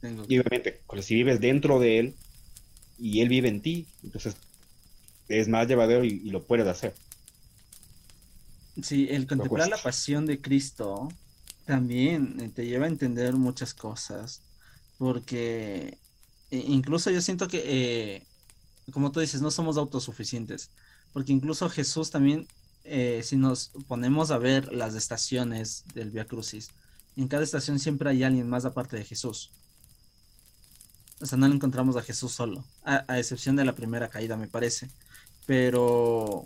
Tengo 0.00 0.24
y 0.28 0.38
obviamente, 0.38 0.80
pues, 0.86 1.04
si 1.04 1.14
vives 1.14 1.40
dentro 1.40 1.78
de 1.78 1.98
él 1.98 2.14
y 2.98 3.20
él 3.20 3.28
vive 3.28 3.48
en 3.48 3.60
ti, 3.60 3.86
entonces 4.02 4.36
es 5.28 5.48
más 5.48 5.66
llevadero 5.68 6.04
y, 6.04 6.30
lo 6.30 6.42
puedes 6.42 6.66
hacer. 6.66 6.94
Sí, 8.82 9.06
el 9.10 9.26
contemplar 9.26 9.68
la 9.68 9.78
pasión 9.78 10.26
de 10.26 10.40
Cristo 10.40 11.08
también 11.64 12.40
eh, 12.40 12.50
te 12.54 12.66
lleva 12.66 12.86
a 12.86 12.88
entender 12.88 13.34
muchas 13.34 13.72
cosas, 13.72 14.42
porque 14.98 15.98
eh, 16.50 16.64
incluso 16.66 17.10
yo 17.10 17.20
siento 17.20 17.48
que, 17.48 17.62
eh, 17.64 18.22
como 18.92 19.12
tú 19.12 19.20
dices, 19.20 19.40
no 19.40 19.50
somos 19.50 19.76
autosuficientes 19.76 20.70
porque 21.14 21.32
incluso 21.32 21.70
Jesús 21.70 22.10
también, 22.10 22.46
eh, 22.82 23.22
si 23.22 23.36
nos 23.36 23.70
ponemos 23.86 24.32
a 24.32 24.38
ver 24.38 24.74
las 24.74 24.96
estaciones 24.96 25.84
del 25.94 26.10
Via 26.10 26.26
Crucis, 26.26 26.70
en 27.16 27.28
cada 27.28 27.44
estación 27.44 27.78
siempre 27.78 28.10
hay 28.10 28.24
alguien 28.24 28.48
más 28.48 28.64
aparte 28.64 28.96
de 28.96 29.04
Jesús. 29.04 29.52
O 31.24 31.26
sea, 31.26 31.38
no 31.38 31.48
le 31.48 31.54
encontramos 31.54 31.96
a 31.96 32.02
Jesús 32.02 32.32
solo, 32.32 32.62
a, 32.84 33.18
excepción 33.18 33.56
de 33.56 33.64
la 33.64 33.74
primera 33.74 34.10
caída, 34.10 34.36
me 34.36 34.46
parece. 34.46 34.90
Pero 35.46 36.44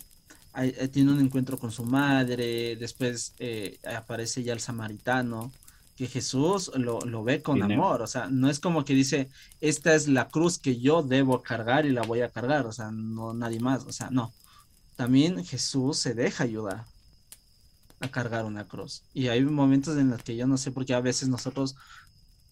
tiene 0.92 1.10
un 1.10 1.18
encuentro 1.18 1.58
con 1.58 1.72
su 1.72 1.84
madre, 1.84 2.76
después 2.76 3.34
eh, 3.40 3.80
aparece 3.84 4.44
ya 4.44 4.52
el 4.52 4.60
samaritano, 4.60 5.50
que 5.96 6.06
Jesús 6.06 6.70
lo, 6.76 7.00
lo 7.00 7.24
ve 7.24 7.42
con 7.42 7.60
amor, 7.60 8.02
o 8.02 8.06
sea, 8.06 8.28
no 8.28 8.48
es 8.48 8.60
como 8.60 8.84
que 8.84 8.94
dice, 8.94 9.28
esta 9.60 9.96
es 9.96 10.06
la 10.06 10.28
cruz 10.28 10.60
que 10.60 10.78
yo 10.78 11.02
debo 11.02 11.42
cargar 11.42 11.84
y 11.84 11.90
la 11.90 12.02
voy 12.02 12.20
a 12.20 12.30
cargar, 12.30 12.64
o 12.66 12.72
sea, 12.72 12.92
no 12.92 13.34
nadie 13.34 13.58
más, 13.58 13.84
o 13.84 13.90
sea, 13.90 14.10
no, 14.10 14.32
también 14.94 15.44
Jesús 15.44 15.98
se 15.98 16.14
deja 16.14 16.44
ayudar 16.44 16.84
a 17.98 18.08
cargar 18.08 18.44
una 18.44 18.62
cruz. 18.62 19.02
Y 19.12 19.26
hay 19.26 19.42
momentos 19.42 19.98
en 19.98 20.10
los 20.10 20.22
que 20.22 20.36
yo 20.36 20.46
no 20.46 20.56
sé 20.56 20.70
por 20.70 20.86
qué 20.86 20.94
a 20.94 21.00
veces 21.00 21.28
nosotros 21.28 21.74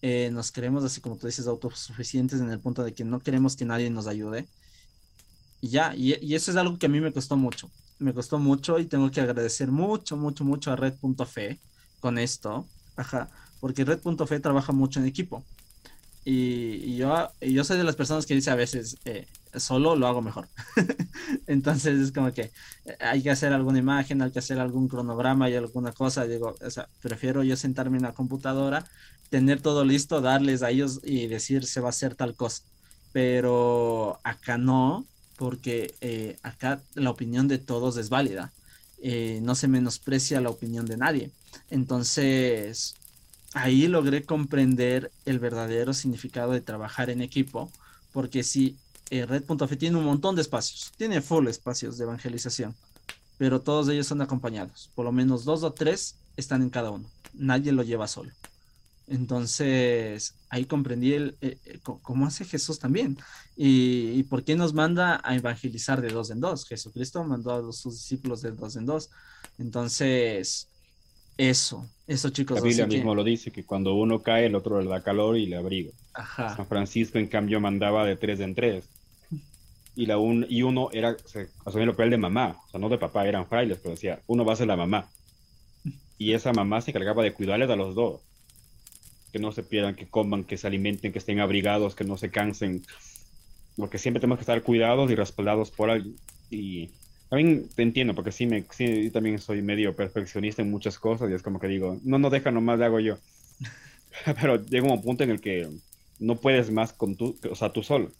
eh, 0.01 0.29
nos 0.31 0.51
creemos, 0.51 0.83
así 0.83 1.01
como 1.01 1.17
tú 1.17 1.27
dices, 1.27 1.47
autosuficientes 1.47 2.39
en 2.39 2.49
el 2.49 2.59
punto 2.59 2.83
de 2.83 2.93
que 2.93 3.03
no 3.03 3.19
queremos 3.19 3.55
que 3.55 3.65
nadie 3.65 3.89
nos 3.89 4.07
ayude. 4.07 4.47
Y 5.61 5.69
ya, 5.69 5.95
y, 5.95 6.15
y 6.23 6.35
eso 6.35 6.51
es 6.51 6.57
algo 6.57 6.77
que 6.77 6.85
a 6.85 6.89
mí 6.89 7.01
me 7.01 7.11
costó 7.11 7.35
mucho. 7.35 7.69
Me 7.99 8.13
costó 8.13 8.37
mucho 8.39 8.79
y 8.79 8.85
tengo 8.85 9.09
que 9.11 9.21
agradecer 9.21 9.71
mucho, 9.71 10.17
mucho, 10.17 10.43
mucho 10.43 10.71
a 10.71 10.75
Red.fe 10.75 11.59
con 11.99 12.17
esto. 12.17 12.67
Ajá, 12.95 13.29
porque 13.59 13.85
Red.fe 13.85 14.39
trabaja 14.39 14.71
mucho 14.71 14.99
en 14.99 15.07
equipo. 15.07 15.43
Y, 16.29 16.97
yo, 16.97 17.31
yo 17.39 17.63
soy 17.63 17.77
de 17.77 17.85
las 17.85 17.95
personas 17.95 18.25
que 18.25 18.35
dice 18.35 18.51
a 18.51 18.55
veces, 18.55 18.97
eh, 19.05 19.27
solo 19.55 19.95
lo 19.95 20.07
hago 20.07 20.21
mejor. 20.21 20.49
Entonces 21.47 21.99
es 21.99 22.11
como 22.11 22.33
que 22.33 22.51
eh, 22.83 22.97
hay 22.99 23.23
que 23.23 23.31
hacer 23.31 23.53
alguna 23.53 23.79
imagen, 23.79 24.21
hay 24.21 24.31
que 24.31 24.39
hacer 24.39 24.59
algún 24.59 24.89
cronograma 24.89 25.49
y 25.49 25.55
alguna 25.55 25.93
cosa. 25.93 26.25
Digo, 26.25 26.55
o 26.61 26.69
sea, 26.69 26.89
prefiero 27.01 27.43
yo 27.43 27.55
sentarme 27.55 27.95
en 27.95 28.03
la 28.03 28.13
computadora, 28.13 28.85
tener 29.29 29.61
todo 29.61 29.85
listo, 29.85 30.21
darles 30.21 30.63
a 30.63 30.71
ellos 30.71 31.01
y 31.03 31.27
decir 31.27 31.65
se 31.65 31.81
va 31.81 31.87
a 31.87 31.89
hacer 31.89 32.15
tal 32.15 32.35
cosa. 32.35 32.63
Pero 33.13 34.19
acá 34.23 34.57
no, 34.57 35.05
porque 35.37 35.93
eh, 36.01 36.37
acá 36.43 36.81
la 36.95 37.09
opinión 37.09 37.47
de 37.47 37.57
todos 37.57 37.97
es 37.97 38.09
válida. 38.09 38.51
no 39.41 39.55
se 39.55 39.67
menosprecia 39.67 40.41
la 40.41 40.49
opinión 40.49 40.85
de 40.85 40.97
nadie. 40.97 41.31
Entonces, 41.69 42.95
ahí 43.53 43.87
logré 43.87 44.23
comprender 44.23 45.11
el 45.25 45.39
verdadero 45.39 45.93
significado 45.93 46.51
de 46.51 46.61
trabajar 46.61 47.09
en 47.09 47.21
equipo, 47.21 47.71
porque 48.11 48.43
si 48.43 48.77
eh, 49.09 49.25
Red.f 49.25 49.75
tiene 49.77 49.97
un 49.97 50.05
montón 50.05 50.35
de 50.35 50.41
espacios, 50.41 50.91
tiene 50.97 51.21
full 51.21 51.47
espacios 51.47 51.97
de 51.97 52.03
evangelización, 52.03 52.75
pero 53.37 53.61
todos 53.61 53.87
ellos 53.89 54.07
son 54.07 54.21
acompañados, 54.21 54.89
por 54.95 55.05
lo 55.05 55.11
menos 55.11 55.45
dos 55.45 55.63
o 55.63 55.71
tres 55.71 56.15
están 56.35 56.61
en 56.61 56.69
cada 56.69 56.91
uno, 56.91 57.09
nadie 57.33 57.71
lo 57.71 57.83
lleva 57.83 58.07
solo. 58.07 58.31
Entonces, 59.07 60.35
ahí 60.49 60.65
comprendí 60.65 61.13
el, 61.13 61.37
eh, 61.41 61.57
eh, 61.65 61.79
cómo 61.81 62.25
hace 62.25 62.43
Jesús 62.43 62.77
también 62.77 63.17
y, 63.55 64.11
y, 64.11 64.23
por 64.23 64.43
qué 64.43 64.55
nos 64.57 64.73
manda 64.73 65.21
a 65.23 65.35
evangelizar 65.35 66.01
de 66.01 66.09
dos 66.09 66.29
en 66.29 66.41
dos. 66.41 66.67
Jesucristo 66.67 67.23
mandó 67.23 67.69
a 67.69 67.73
sus 67.73 67.93
discípulos 67.93 68.41
de 68.41 68.51
dos 68.51 68.75
en 68.75 68.85
dos. 68.85 69.09
Entonces, 69.57 70.67
eso, 71.37 71.87
eso 72.07 72.29
chicos. 72.31 72.57
La 72.57 72.63
Biblia 72.63 72.87
mismo 72.87 73.13
lo 73.13 73.23
dice, 73.23 73.51
que 73.51 73.63
cuando 73.63 73.93
uno 73.93 74.21
cae, 74.21 74.47
el 74.47 74.55
otro 74.55 74.81
le 74.81 74.89
da 74.89 75.01
calor 75.01 75.37
y 75.37 75.45
le 75.45 75.55
abriga. 75.55 75.91
Ajá. 76.13 76.55
San 76.55 76.67
Francisco, 76.67 77.19
en 77.19 77.27
cambio, 77.27 77.59
mandaba 77.59 78.05
de 78.05 78.15
tres 78.15 78.39
en 78.39 78.55
tres. 78.55 78.89
Y, 79.95 80.05
la 80.05 80.17
un, 80.17 80.45
y 80.49 80.63
uno 80.63 80.89
era, 80.91 81.15
o 81.63 81.71
sea, 81.71 81.81
el 81.81 81.89
papel 81.89 82.09
de 82.11 82.17
mamá, 82.17 82.57
o 82.67 82.69
sea, 82.69 82.79
no 82.79 82.89
de 82.89 82.97
papá, 82.97 83.27
eran 83.27 83.47
frailes, 83.47 83.79
pero 83.79 83.95
decía, 83.95 84.19
uno 84.27 84.45
va 84.45 84.53
a 84.53 84.57
ser 84.57 84.67
la 84.67 84.75
mamá. 84.75 85.09
Y 86.19 86.33
esa 86.33 86.51
mamá 86.53 86.81
se 86.81 86.91
encargaba 86.91 87.23
de 87.23 87.33
cuidarles 87.33 87.69
a 87.69 87.75
los 87.75 87.95
dos. 87.95 88.21
Que 89.31 89.39
no 89.39 89.51
se 89.51 89.63
pierdan, 89.63 89.95
que 89.95 90.07
coman, 90.07 90.43
que 90.43 90.57
se 90.57 90.67
alimenten, 90.67 91.11
que 91.11 91.19
estén 91.19 91.39
abrigados, 91.39 91.95
que 91.95 92.03
no 92.03 92.17
se 92.17 92.29
cansen. 92.29 92.83
Porque 93.75 93.97
siempre 93.97 94.19
tenemos 94.19 94.39
que 94.39 94.43
estar 94.43 94.61
cuidados 94.63 95.11
y 95.11 95.15
respaldados 95.15 95.71
por 95.71 95.89
alguien. 95.89 96.15
Y 96.49 96.89
también 97.29 97.67
te 97.75 97.83
entiendo, 97.83 98.15
porque 98.15 98.31
sí, 98.31 98.45
me, 98.47 98.65
sí, 98.71 99.05
yo 99.05 99.11
también 99.11 99.39
soy 99.39 99.61
medio 99.61 99.95
perfeccionista 99.95 100.61
en 100.61 100.71
muchas 100.71 100.97
cosas 100.97 101.29
y 101.29 101.33
es 101.33 101.43
como 101.43 101.59
que 101.59 101.67
digo, 101.67 101.99
no, 102.03 102.19
no 102.19 102.29
deja, 102.29 102.51
nomás 102.51 102.79
le 102.79 102.85
hago 102.85 102.99
yo. 102.99 103.17
Pero 104.41 104.63
llega 104.65 104.91
un 104.91 105.01
punto 105.01 105.23
en 105.23 105.31
el 105.31 105.41
que 105.41 105.67
no 106.19 106.37
puedes 106.37 106.71
más 106.71 106.93
con 106.93 107.15
tú, 107.15 107.37
o 107.49 107.55
sea, 107.55 107.71
tú 107.71 107.83
solo. 107.83 108.11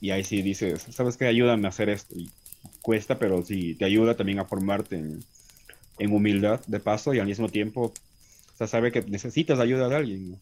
Y 0.00 0.10
ahí 0.10 0.24
sí 0.24 0.42
dices, 0.42 0.86
¿sabes 0.90 1.16
qué? 1.16 1.26
Ayúdame 1.26 1.66
a 1.66 1.70
hacer 1.70 1.88
esto. 1.88 2.14
Y 2.16 2.30
cuesta, 2.82 3.18
pero 3.18 3.42
sí 3.42 3.74
te 3.74 3.84
ayuda 3.84 4.16
también 4.16 4.38
a 4.38 4.44
formarte 4.44 4.96
en, 4.96 5.24
en 5.98 6.12
humildad 6.12 6.60
de 6.66 6.80
paso 6.80 7.14
y 7.14 7.18
al 7.18 7.26
mismo 7.26 7.48
tiempo, 7.48 7.92
o 8.56 8.58
sea, 8.58 8.66
sabe 8.66 8.90
que 8.90 9.02
necesitas 9.02 9.60
ayuda 9.60 9.88
de 9.88 9.96
alguien. 9.96 10.40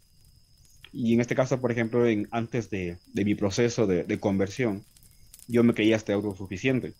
Y 0.92 1.12
en 1.12 1.20
este 1.20 1.34
caso, 1.34 1.60
por 1.60 1.72
ejemplo, 1.72 2.06
en, 2.06 2.28
antes 2.30 2.70
de, 2.70 2.98
de 3.12 3.24
mi 3.24 3.34
proceso 3.34 3.86
de, 3.86 4.04
de 4.04 4.20
conversión, 4.20 4.84
yo 5.48 5.62
me 5.64 5.74
creía 5.74 5.96
hasta 5.96 6.14
autosuficiente 6.14 6.94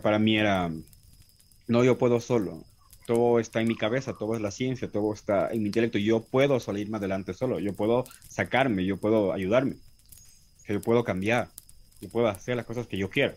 para 0.00 0.18
mí 0.18 0.38
era, 0.38 0.70
no, 1.68 1.84
yo 1.84 1.98
puedo 1.98 2.20
solo. 2.20 2.64
Todo 3.06 3.38
está 3.38 3.60
en 3.60 3.68
mi 3.68 3.76
cabeza, 3.76 4.14
todo 4.18 4.34
es 4.34 4.40
la 4.40 4.50
ciencia, 4.50 4.90
todo 4.90 5.12
está 5.12 5.50
en 5.52 5.60
mi 5.60 5.66
intelecto. 5.66 5.98
Yo 5.98 6.24
puedo 6.24 6.58
salirme 6.58 6.98
adelante 6.98 7.34
solo, 7.34 7.60
yo 7.60 7.74
puedo 7.74 8.04
sacarme, 8.28 8.84
yo 8.84 8.98
puedo 8.98 9.32
ayudarme. 9.32 9.76
yo 10.68 10.80
puedo 10.80 11.04
cambiar, 11.04 11.48
que 12.00 12.08
puedo 12.08 12.28
hacer 12.28 12.56
las 12.56 12.66
cosas 12.66 12.86
que 12.86 12.98
yo 12.98 13.10
quiera. 13.10 13.36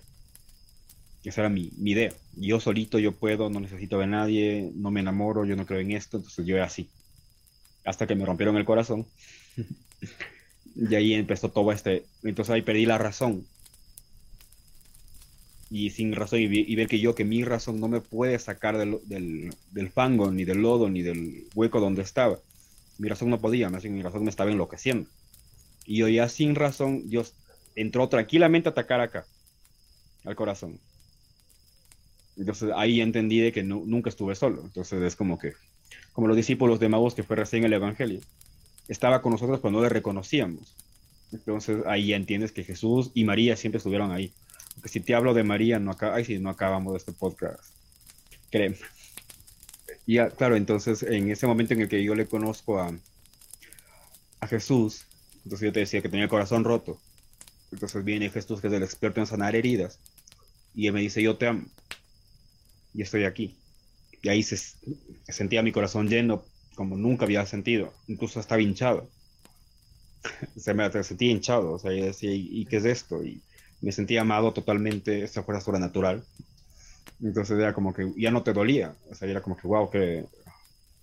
Esa 1.24 1.41
era 1.41 1.49
mi, 1.49 1.72
mi 1.78 1.91
idea. 1.91 2.13
Yo 2.36 2.59
solito, 2.59 2.99
yo 2.99 3.11
puedo, 3.11 3.49
no 3.49 3.59
necesito 3.59 3.99
de 3.99 4.07
nadie, 4.07 4.72
no 4.76 4.91
me 4.91 5.01
enamoro, 5.01 5.45
yo 5.45 5.55
no 5.55 5.65
creo 5.65 5.80
en 5.80 5.91
esto, 5.91 6.17
entonces 6.17 6.45
yo 6.45 6.55
era 6.55 6.65
así. 6.65 6.89
Hasta 7.84 8.07
que 8.07 8.15
me 8.15 8.26
rompieron 8.26 8.57
el 8.57 8.65
corazón. 8.65 9.05
y 10.76 10.95
ahí 10.95 11.13
empezó 11.13 11.49
todo 11.49 11.72
este... 11.72 12.05
Entonces 12.24 12.53
ahí 12.53 12.61
perdí 12.61 12.86
la 12.86 12.97
razón. 12.97 13.45
Y 15.70 15.91
sin 15.91 16.13
razón, 16.13 16.39
y, 16.39 16.76
ver 16.76 16.88
que 16.88 16.99
yo, 16.99 17.13
que 17.13 17.26
mi 17.26 17.43
razón 17.43 17.80
no 17.80 17.88
me 17.88 18.01
puede 18.01 18.39
sacar 18.39 18.78
del, 18.78 18.97
del, 19.05 19.53
del, 19.72 19.89
fango, 19.89 20.32
ni 20.32 20.43
del 20.43 20.61
lodo, 20.61 20.89
ni 20.89 21.03
del 21.03 21.47
hueco 21.53 21.80
donde 21.80 22.01
estaba. 22.01 22.39
Mi 22.97 23.07
razón 23.07 23.30
no 23.30 23.39
podía, 23.39 23.70
más 23.70 23.84
mi 23.86 24.01
razón 24.01 24.24
me 24.24 24.32
estaba 24.32 24.49
enloqueciendo. 24.49 25.07
Y 25.86 25.97
yo 25.97 26.07
ya 26.07 26.28
sin 26.28 26.55
razón, 26.55 27.07
Dios 27.07 27.36
entró 27.76 28.09
tranquilamente 28.09 28.70
a 28.70 28.72
atacar 28.72 28.99
acá, 28.99 29.26
al 30.26 30.36
corazón. 30.36 30.80
Entonces 32.39 32.71
ahí 32.75 33.01
entendí 33.01 33.41
de 33.41 33.51
que 33.51 33.63
nunca 33.63 34.09
estuve 34.09 34.33
solo. 34.33 34.61
Entonces 34.63 35.01
es 35.03 35.15
como 35.15 35.37
que, 35.37 35.53
como 36.13 36.27
los 36.27 36.37
discípulos 36.37 36.79
de 36.79 36.87
Maús, 36.87 37.13
que 37.13 37.23
fue 37.23 37.35
recién 37.35 37.65
el 37.65 37.73
Evangelio, 37.73 38.21
estaba 38.87 39.21
con 39.21 39.33
nosotros 39.33 39.59
cuando 39.59 39.79
no 39.79 39.83
le 39.83 39.89
reconocíamos. 39.89 40.73
Entonces 41.33 41.85
ahí 41.85 42.13
entiendes 42.13 42.53
que 42.53 42.63
Jesús 42.63 43.11
y 43.13 43.25
María 43.25 43.57
siempre 43.57 43.77
estuvieron 43.77 44.11
ahí. 44.11 44.31
Porque 44.75 44.87
si 44.87 45.01
te 45.01 45.13
hablo 45.13 45.33
de 45.33 45.43
María, 45.43 45.79
no, 45.79 45.91
acá, 45.91 46.15
ay, 46.15 46.23
si 46.23 46.39
no 46.39 46.49
acabamos 46.49 46.95
este 46.95 47.11
podcast. 47.11 47.61
Créeme. 48.49 48.77
Y 50.05 50.17
claro, 50.37 50.55
entonces 50.55 51.03
en 51.03 51.29
ese 51.29 51.45
momento 51.45 51.73
en 51.73 51.81
el 51.81 51.89
que 51.89 52.03
yo 52.03 52.15
le 52.15 52.25
conozco 52.25 52.79
a, 52.79 52.97
a 54.39 54.47
Jesús, 54.47 55.05
entonces 55.43 55.67
yo 55.67 55.73
te 55.73 55.81
decía 55.81 56.01
que 56.01 56.09
tenía 56.09 56.23
el 56.23 56.29
corazón 56.29 56.63
roto. 56.63 56.99
Entonces 57.71 58.03
viene 58.03 58.29
Jesús, 58.29 58.61
que 58.61 58.67
es 58.67 58.73
el 58.73 58.81
experto 58.81 59.19
en 59.19 59.27
sanar 59.27 59.55
heridas, 59.55 59.99
y 60.73 60.87
él 60.87 60.93
me 60.93 61.01
dice, 61.01 61.21
yo 61.21 61.37
te 61.37 61.47
amo 61.47 61.65
y 62.93 63.01
estoy 63.01 63.25
aquí. 63.25 63.57
Y 64.21 64.29
ahí 64.29 64.43
se, 64.43 64.57
sentía 65.27 65.63
mi 65.63 65.71
corazón 65.71 66.09
lleno 66.09 66.43
como 66.75 66.97
nunca 66.97 67.25
había 67.25 67.45
sentido, 67.45 67.93
incluso 68.07 68.39
estaba 68.39 68.61
hinchado. 68.61 69.09
se 70.57 70.73
me 70.73 71.03
sentía 71.03 71.31
hinchado, 71.31 71.73
o 71.73 71.79
sea, 71.79 71.93
yo 71.93 72.05
decía, 72.05 72.31
¿y, 72.33 72.65
qué 72.65 72.77
es 72.77 72.85
esto? 72.85 73.23
Y 73.23 73.41
me 73.81 73.91
sentía 73.91 74.21
amado 74.21 74.53
totalmente, 74.53 75.23
esa 75.23 75.43
fuerza 75.43 75.65
sobrenatural. 75.65 76.23
Entonces 77.21 77.57
era 77.57 77.73
como 77.73 77.93
que 77.93 78.13
ya 78.17 78.31
no 78.31 78.43
te 78.43 78.53
dolía, 78.53 78.95
o 79.09 79.15
sea, 79.15 79.27
era 79.27 79.41
como 79.41 79.57
que, 79.57 79.67
wow, 79.67 79.89
que 79.89 80.25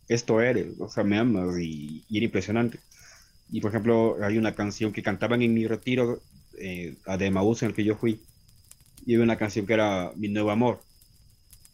esto 0.09 0.41
eres, 0.41 0.69
o 0.79 0.89
sea, 0.89 1.05
me 1.05 1.19
amas 1.19 1.59
y, 1.59 2.05
era 2.11 2.25
impresionante. 2.25 2.79
Y 3.51 3.61
por 3.61 3.71
ejemplo, 3.71 4.17
hay 4.23 4.39
una 4.39 4.55
canción 4.55 4.93
que 4.93 5.03
cantaban 5.03 5.43
en 5.43 5.55
mi 5.55 5.67
retiro 5.67 6.21
eh, 6.59 6.97
de 7.19 7.31
Maús 7.31 7.63
en 7.63 7.69
el 7.69 7.75
que 7.75 7.85
yo 7.85 7.97
fui, 7.97 8.21
y 9.05 9.15
había 9.15 9.25
una 9.25 9.37
canción 9.37 9.67
que 9.67 9.75
era 9.75 10.13
Mi 10.17 10.29
Nuevo 10.29 10.51
Amor 10.51 10.81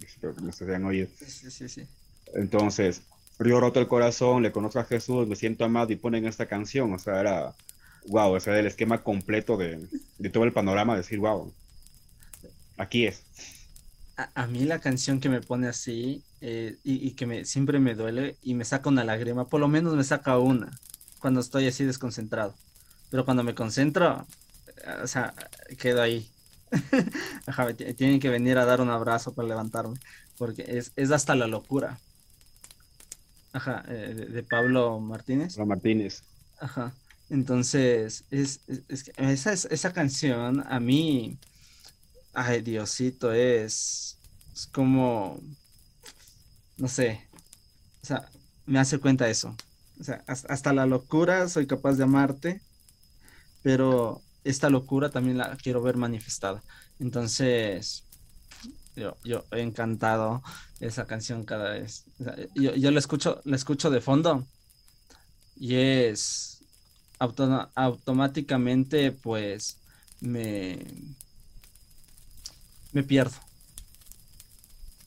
espero 0.07 0.35
que 0.35 0.53
se 0.53 0.65
hayan 0.65 0.85
oído. 0.85 1.09
Sí, 1.19 1.51
sí, 1.51 1.69
sí. 1.69 1.87
Entonces, 2.35 3.03
río 3.39 3.61
roto 3.61 3.81
el 3.81 3.89
corazón, 3.89 4.43
le 4.43 4.53
conozco 4.53 4.79
a 4.79 4.85
Jesús, 4.85 5.27
me 5.27 5.37
siento 5.37 5.65
amado 5.65 5.93
y 5.93 5.97
ponen 5.97 6.27
esta 6.27 6.47
canción, 6.47 6.93
o 6.93 6.99
sea, 6.99 7.21
era, 7.21 7.55
wow, 8.07 8.35
o 8.35 8.41
sea, 8.41 8.59
el 8.59 8.67
esquema 8.67 9.03
completo 9.03 9.57
de, 9.57 9.87
de 10.19 10.31
todo 10.31 10.45
el 10.45 10.53
panorama, 10.53 10.97
decir, 10.97 11.19
wow, 11.19 11.53
aquí 12.77 13.07
es. 13.07 13.23
A, 14.35 14.47
mí 14.47 14.65
la 14.65 14.79
canción 14.79 15.21
que 15.21 15.29
me 15.29 15.41
pone 15.41 15.67
así 15.67 16.23
eh, 16.41 16.77
y, 16.85 17.09
y, 17.09 17.13
que 17.13 17.27
me, 17.27 17.45
siempre 17.45 17.81
me 17.81 17.95
duele 17.95 18.37
y 18.43 18.55
me 18.55 18.65
saca 18.65 18.89
una 18.89 19.05
lágrima, 19.05 19.49
por 19.49 19.59
lo 19.59 19.69
menos 19.69 19.95
me 19.95 20.05
saca 20.05 20.39
una 20.39 20.71
cuando 21.19 21.41
estoy 21.41 21.67
así 21.67 21.85
desconcentrado. 21.85 22.55
Pero 23.11 23.25
cuando 23.25 23.43
me 23.43 23.55
concentro, 23.55 24.27
o 25.03 25.07
sea, 25.07 25.35
quedo 25.79 26.03
ahí. 26.03 26.29
Ajá, 27.47 27.73
tienen 27.75 28.21
que 28.21 28.29
venir 28.29 28.59
a 28.59 28.65
dar 28.65 28.81
un 28.81 28.91
abrazo 28.91 29.35
para 29.35 29.49
levantarme, 29.49 29.99
porque 30.39 30.65
es, 30.67 30.93
es 30.97 31.11
hasta 31.11 31.35
la 31.35 31.47
locura. 31.47 31.99
Ajá, 33.53 33.85
eh, 33.89 34.29
de, 34.31 34.43
Pablo 34.43 34.99
Martínez. 35.01 35.55
Pablo 35.55 35.67
Martínez. 35.67 36.23
Ajá. 36.59 36.95
Entonces, 37.29 38.25
es, 38.31 38.61
es, 38.67 39.13
esa, 39.17 39.53
esa 39.53 39.93
canción 39.93 40.65
a 40.67 40.81
mí, 40.81 41.39
ay 42.33 42.63
Diosito, 42.63 43.33
es, 43.33 44.19
es 44.53 44.67
como, 44.67 45.41
no 46.77 46.89
sé, 46.89 47.27
o 48.03 48.07
sea, 48.07 48.29
me 48.67 48.79
hace 48.79 48.99
cuenta 48.99 49.29
eso. 49.29 49.55
O 50.01 50.05
sea, 50.05 50.25
hasta 50.27 50.73
la 50.73 50.87
locura 50.87 51.49
soy 51.49 51.67
capaz 51.67 51.95
de 51.95 52.05
amarte, 52.05 52.61
pero 53.63 54.21
esta 54.45 54.71
locura 54.71 55.11
también 55.11 55.39
la 55.39 55.57
quiero 55.57 55.83
ver 55.83 55.97
manifestada. 55.97 56.63
Entonces, 56.99 58.05
yo, 58.97 59.17
yo 59.25 59.45
he 59.53 59.61
encantado 59.61 60.43
esa 60.81 61.07
canción 61.07 61.45
cada 61.45 61.71
vez. 61.71 62.05
yo, 62.55 62.75
yo 62.75 62.91
la 62.91 62.99
escucho, 62.99 63.41
la 63.45 63.57
escucho 63.57 63.91
de 63.91 64.01
fondo 64.01 64.47
y 65.57 65.77
es 65.77 66.65
automáticamente 67.75 69.13
pues 69.13 69.79
me, 70.21 70.79
me 72.93 73.03
pierdo. 73.03 73.37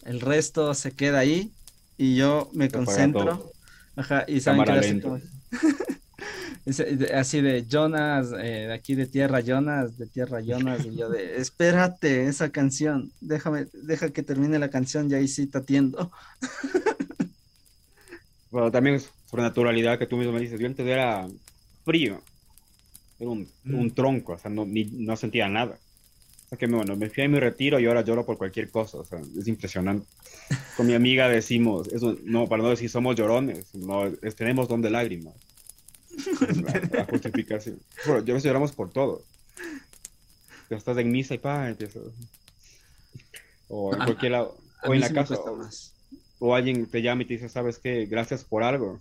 El 0.03 0.21
resto 0.21 0.73
se 0.73 0.91
queda 0.91 1.19
ahí 1.19 1.51
y 1.97 2.15
yo 2.15 2.49
me 2.53 2.69
concentro. 2.69 3.51
Ajá, 3.95 4.25
y 4.27 4.39
saben 4.41 4.63
que 4.63 5.17
así 7.13 7.41
de 7.41 7.65
Jonas, 7.67 8.31
eh, 8.31 8.65
de 8.67 8.73
aquí 8.73 8.95
de 8.95 9.05
tierra 9.05 9.39
Jonas, 9.41 9.97
de 9.97 10.07
tierra 10.07 10.41
Jonas, 10.41 10.83
y 10.85 10.95
yo 10.95 11.09
de, 11.09 11.35
espérate, 11.37 12.27
esa 12.27 12.49
canción, 12.49 13.11
déjame, 13.21 13.67
deja 13.73 14.09
que 14.09 14.23
termine 14.23 14.57
la 14.57 14.69
canción, 14.69 15.09
ya 15.09 15.17
ahí 15.17 15.27
sí 15.27 15.47
te 15.47 15.59
atiendo. 15.59 16.11
Bueno, 18.51 18.71
también 18.71 18.95
es 18.95 19.11
por 19.29 19.41
naturalidad 19.41 19.99
que 19.99 20.07
tú 20.07 20.15
mismo 20.15 20.31
me 20.31 20.39
dices, 20.39 20.57
yo 20.57 20.65
antes 20.65 20.87
era 20.87 21.27
frío, 21.83 22.21
era 23.19 23.29
un, 23.29 23.49
mm. 23.65 23.89
tronco, 23.89 24.31
o 24.31 24.37
sea, 24.37 24.49
no, 24.49 24.65
no 24.65 25.17
sentía 25.17 25.49
nada. 25.49 25.77
O 26.45 26.47
sea 26.47 26.57
que 26.57 26.65
bueno, 26.65 26.95
me 26.95 27.09
fui 27.09 27.23
a 27.23 27.27
mi 27.27 27.37
retiro 27.37 27.81
y 27.81 27.85
ahora 27.85 27.99
lloro 27.99 28.25
por 28.25 28.37
cualquier 28.37 28.69
cosa, 28.69 28.99
o 28.99 29.03
sea, 29.03 29.19
es 29.37 29.49
impresionante. 29.49 30.07
Con 30.77 30.87
mi 30.87 30.93
amiga 30.93 31.27
decimos, 31.27 31.89
eso, 31.89 32.17
no, 32.23 32.47
para 32.47 32.63
no 32.63 32.69
decir 32.69 32.89
somos 32.89 33.17
llorones, 33.17 33.75
no, 33.75 34.09
tenemos 34.37 34.69
don 34.69 34.81
de 34.81 34.89
lágrimas 34.89 35.33
la, 36.91 37.05
justificación. 37.05 37.79
Bueno, 38.05 38.23
yo 38.23 38.33
a 38.33 38.35
veces 38.35 38.45
lloramos 38.45 38.71
por 38.71 38.91
todo. 38.91 39.23
Ya 40.69 40.77
estás 40.77 40.97
en 40.97 41.11
misa 41.11 41.35
y 41.35 41.37
pa, 41.37 41.75
O 43.67 43.93
en 43.93 43.99
cualquier 43.99 44.31
lado. 44.31 44.57
O 44.83 44.93
en 44.93 45.01
la 45.01 45.11
casa. 45.11 45.37
O, 46.39 46.55
alguien 46.55 46.85
te 46.87 47.01
llama 47.01 47.23
y 47.23 47.25
te 47.25 47.35
dice, 47.35 47.49
¿sabes 47.49 47.79
qué? 47.79 48.05
Gracias 48.05 48.43
por 48.43 48.63
algo. 48.63 48.99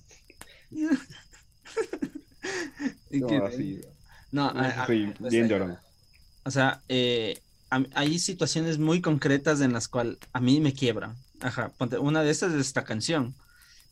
no, 3.11 3.45
así. 3.45 3.81
No, 4.33 4.53
estoy 4.63 5.13
bien 5.31 5.49
llorando. 5.49 5.79
O 6.45 6.51
sea, 6.51 6.83
eh, 6.89 7.39
hay 7.95 8.19
situaciones 8.19 8.79
muy 8.79 9.01
concretas 9.01 9.61
en 9.61 9.73
las 9.73 9.89
cuales 9.89 10.19
a 10.33 10.41
mí 10.41 10.61
me 10.61 10.73
quiebra. 10.73 11.15
Ajá, 11.41 11.73
una 12.01 12.23
de 12.23 12.31
esas 12.31 12.53
es 12.53 12.61
esta 12.61 12.85
canción. 12.85 13.35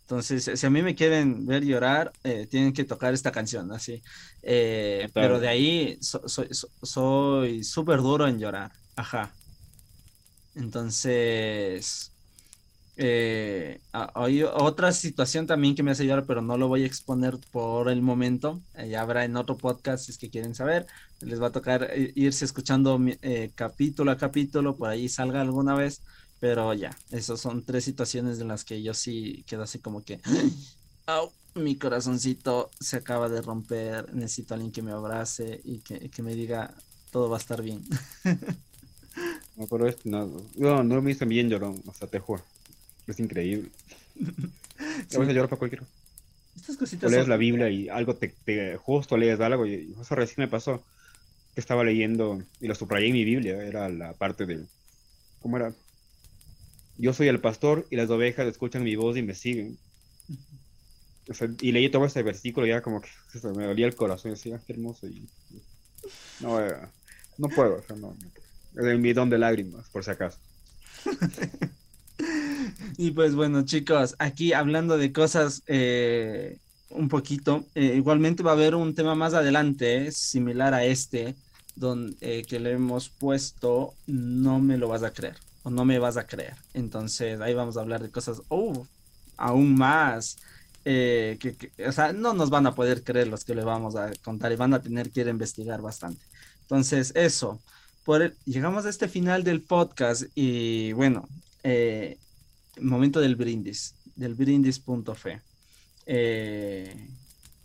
Entonces, 0.02 0.60
si 0.60 0.66
a 0.66 0.70
mí 0.70 0.82
me 0.82 0.94
quieren 0.94 1.46
ver 1.46 1.64
llorar, 1.64 2.12
eh, 2.24 2.46
tienen 2.50 2.72
que 2.72 2.84
tocar 2.84 3.14
esta 3.14 3.32
canción, 3.32 3.72
así. 3.72 4.02
Eh, 4.42 5.08
pero 5.14 5.40
de 5.40 5.48
ahí 5.48 5.98
soy 6.00 7.64
súper 7.64 8.00
duro 8.00 8.26
en 8.26 8.38
llorar, 8.38 8.72
ajá. 8.96 9.32
Entonces, 10.54 12.12
eh, 12.96 13.80
hay 13.92 14.42
otra 14.42 14.92
situación 14.92 15.46
también 15.46 15.74
que 15.74 15.82
me 15.82 15.92
hace 15.92 16.04
llorar, 16.04 16.26
pero 16.26 16.42
no 16.42 16.58
lo 16.58 16.68
voy 16.68 16.82
a 16.82 16.86
exponer 16.86 17.38
por 17.50 17.88
el 17.88 18.02
momento. 18.02 18.60
ya 18.86 19.00
habrá 19.00 19.24
en 19.24 19.36
otro 19.36 19.56
podcast 19.56 20.04
si 20.04 20.12
es 20.12 20.18
que 20.18 20.28
quieren 20.30 20.54
saber. 20.54 20.86
Les 21.20 21.40
va 21.40 21.46
a 21.46 21.52
tocar 21.52 21.90
irse 22.14 22.44
escuchando 22.44 23.00
capítulo 23.54 24.10
a 24.10 24.18
capítulo, 24.18 24.76
por 24.76 24.90
ahí 24.90 25.08
salga 25.08 25.40
alguna 25.40 25.74
vez 25.74 26.02
pero 26.42 26.74
ya, 26.74 26.90
esas 27.12 27.40
son 27.40 27.62
tres 27.62 27.84
situaciones 27.84 28.40
en 28.40 28.48
las 28.48 28.64
que 28.64 28.82
yo 28.82 28.94
sí 28.94 29.44
quedo 29.46 29.62
así 29.62 29.78
como 29.78 30.02
que, 30.02 30.18
mi 31.54 31.76
corazoncito 31.76 32.68
se 32.80 32.96
acaba 32.96 33.28
de 33.28 33.40
romper, 33.42 34.12
necesito 34.12 34.52
a 34.52 34.56
alguien 34.56 34.72
que 34.72 34.82
me 34.82 34.90
abrace 34.90 35.60
y 35.62 35.78
que, 35.78 36.20
me 36.20 36.34
diga, 36.34 36.74
todo 37.12 37.30
va 37.30 37.36
a 37.36 37.40
estar 37.40 37.62
bien. 37.62 37.84
no, 39.56 39.68
pero 39.68 39.86
esto 39.86 40.02
no, 40.04 40.32
no, 40.56 40.82
no 40.82 41.00
me 41.00 41.12
hice 41.12 41.26
bien 41.26 41.48
llorón, 41.48 41.80
o 41.86 41.94
sea, 41.94 42.08
te 42.08 42.18
juro, 42.18 42.42
es 43.06 43.20
increíble. 43.20 43.70
Sí. 45.08 45.16
A 45.16 45.20
veces 45.20 45.34
lloro 45.36 45.48
para 45.48 45.58
cualquier 45.60 45.84
Estas 46.56 46.76
cositas. 46.76 47.08
lees 47.08 47.28
la 47.28 47.36
Biblia 47.36 47.70
y 47.70 47.88
algo 47.88 48.16
te, 48.16 48.34
te, 48.44 48.76
justo 48.78 49.16
lees 49.16 49.38
algo 49.38 49.64
y 49.64 49.94
eso 50.00 50.14
recién 50.16 50.36
me 50.38 50.48
pasó 50.48 50.82
que 51.54 51.60
estaba 51.60 51.84
leyendo 51.84 52.42
y 52.60 52.66
lo 52.66 52.74
subrayé 52.74 53.06
en 53.06 53.12
mi 53.12 53.24
Biblia, 53.24 53.62
era 53.62 53.88
la 53.88 54.12
parte 54.14 54.44
de, 54.44 54.64
¿cómo 55.40 55.56
era? 55.56 55.72
Yo 57.02 57.12
soy 57.12 57.26
el 57.26 57.40
pastor 57.40 57.84
y 57.90 57.96
las 57.96 58.08
ovejas 58.10 58.46
escuchan 58.46 58.84
mi 58.84 58.94
voz 58.94 59.16
y 59.16 59.22
me 59.22 59.34
siguen. 59.34 59.76
y 61.60 61.72
leí 61.72 61.90
todo 61.90 62.04
este 62.04 62.22
versículo 62.22 62.64
y 62.64 62.70
ya 62.70 62.80
como 62.80 63.00
que 63.00 63.08
me 63.56 63.66
dolía 63.66 63.86
el 63.86 63.96
corazón 63.96 64.30
decía, 64.30 64.60
qué 64.64 64.74
hermoso. 64.74 65.08
Y, 65.08 65.28
No, 66.38 66.64
eh, 66.64 66.76
no 67.38 67.48
puedo, 67.48 67.78
o 67.78 67.82
sea, 67.82 67.96
no, 67.96 68.16
Es 68.76 68.84
el 68.84 69.00
bidón 69.00 69.30
de 69.30 69.38
lágrimas, 69.38 69.88
por 69.88 70.04
si 70.04 70.12
acaso. 70.12 70.38
y 72.96 73.10
pues 73.10 73.34
bueno, 73.34 73.64
chicos, 73.64 74.14
aquí 74.20 74.52
hablando 74.52 74.96
de 74.96 75.12
cosas 75.12 75.64
eh, 75.66 76.58
un 76.88 77.08
poquito, 77.08 77.66
eh, 77.74 77.94
igualmente 77.96 78.44
va 78.44 78.52
a 78.52 78.54
haber 78.54 78.76
un 78.76 78.94
tema 78.94 79.16
más 79.16 79.34
adelante, 79.34 80.12
similar 80.12 80.72
a 80.72 80.84
este, 80.84 81.34
donde, 81.74 82.44
que 82.44 82.60
le 82.60 82.70
hemos 82.70 83.08
puesto, 83.08 83.94
no 84.06 84.60
me 84.60 84.78
lo 84.78 84.86
vas 84.86 85.02
a 85.02 85.12
creer, 85.12 85.34
o 85.62 85.70
no 85.70 85.84
me 85.84 85.98
vas 85.98 86.16
a 86.16 86.26
creer. 86.26 86.56
Entonces 86.74 87.40
ahí 87.40 87.54
vamos 87.54 87.76
a 87.76 87.80
hablar 87.80 88.02
de 88.02 88.10
cosas, 88.10 88.42
oh, 88.48 88.86
aún 89.36 89.74
más. 89.74 90.36
que, 90.84 91.72
o 91.86 91.92
sea, 91.92 92.12
no 92.12 92.34
nos 92.34 92.50
van 92.50 92.66
a 92.66 92.74
poder 92.74 93.04
creer 93.04 93.28
los 93.28 93.44
que 93.44 93.54
le 93.54 93.64
vamos 93.64 93.96
a 93.96 94.10
contar 94.24 94.52
y 94.52 94.56
van 94.56 94.74
a 94.74 94.82
tener 94.82 95.10
que 95.10 95.20
ir 95.20 95.28
a 95.28 95.30
investigar 95.30 95.80
bastante. 95.80 96.24
Entonces, 96.62 97.12
eso 97.14 97.60
por 98.04 98.34
llegamos 98.44 98.84
a 98.84 98.90
este 98.90 99.08
final 99.08 99.44
del 99.44 99.62
podcast 99.62 100.24
y 100.34 100.92
bueno, 100.92 101.28
eh, 101.62 102.18
momento 102.80 103.20
del 103.20 103.36
brindis, 103.36 103.94
del 104.16 104.34
brindis.fe. 104.34 105.40
Eh, 106.06 107.08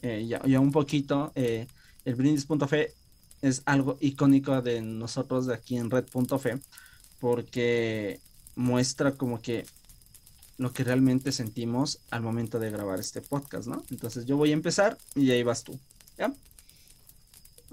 eh, 0.03 0.25
ya, 0.27 0.41
ya, 0.45 0.59
un 0.59 0.71
poquito, 0.71 1.31
eh, 1.35 1.67
el 2.05 2.15
brindis.fe 2.15 2.93
es 3.41 3.63
algo 3.65 3.97
icónico 3.99 4.61
de 4.61 4.81
nosotros 4.81 5.47
de 5.47 5.55
aquí 5.55 5.77
en 5.77 5.89
red.fe 5.89 6.59
porque 7.19 8.19
muestra 8.55 9.13
como 9.13 9.41
que 9.41 9.65
lo 10.57 10.73
que 10.73 10.83
realmente 10.83 11.31
sentimos 11.31 11.99
al 12.09 12.21
momento 12.21 12.59
de 12.59 12.71
grabar 12.71 12.99
este 12.99 13.21
podcast, 13.21 13.67
¿no? 13.67 13.83
Entonces 13.91 14.25
yo 14.25 14.37
voy 14.37 14.51
a 14.51 14.53
empezar 14.53 14.97
y 15.15 15.29
ahí 15.31 15.43
vas 15.43 15.63
tú, 15.63 15.79
¿ya? 16.17 16.33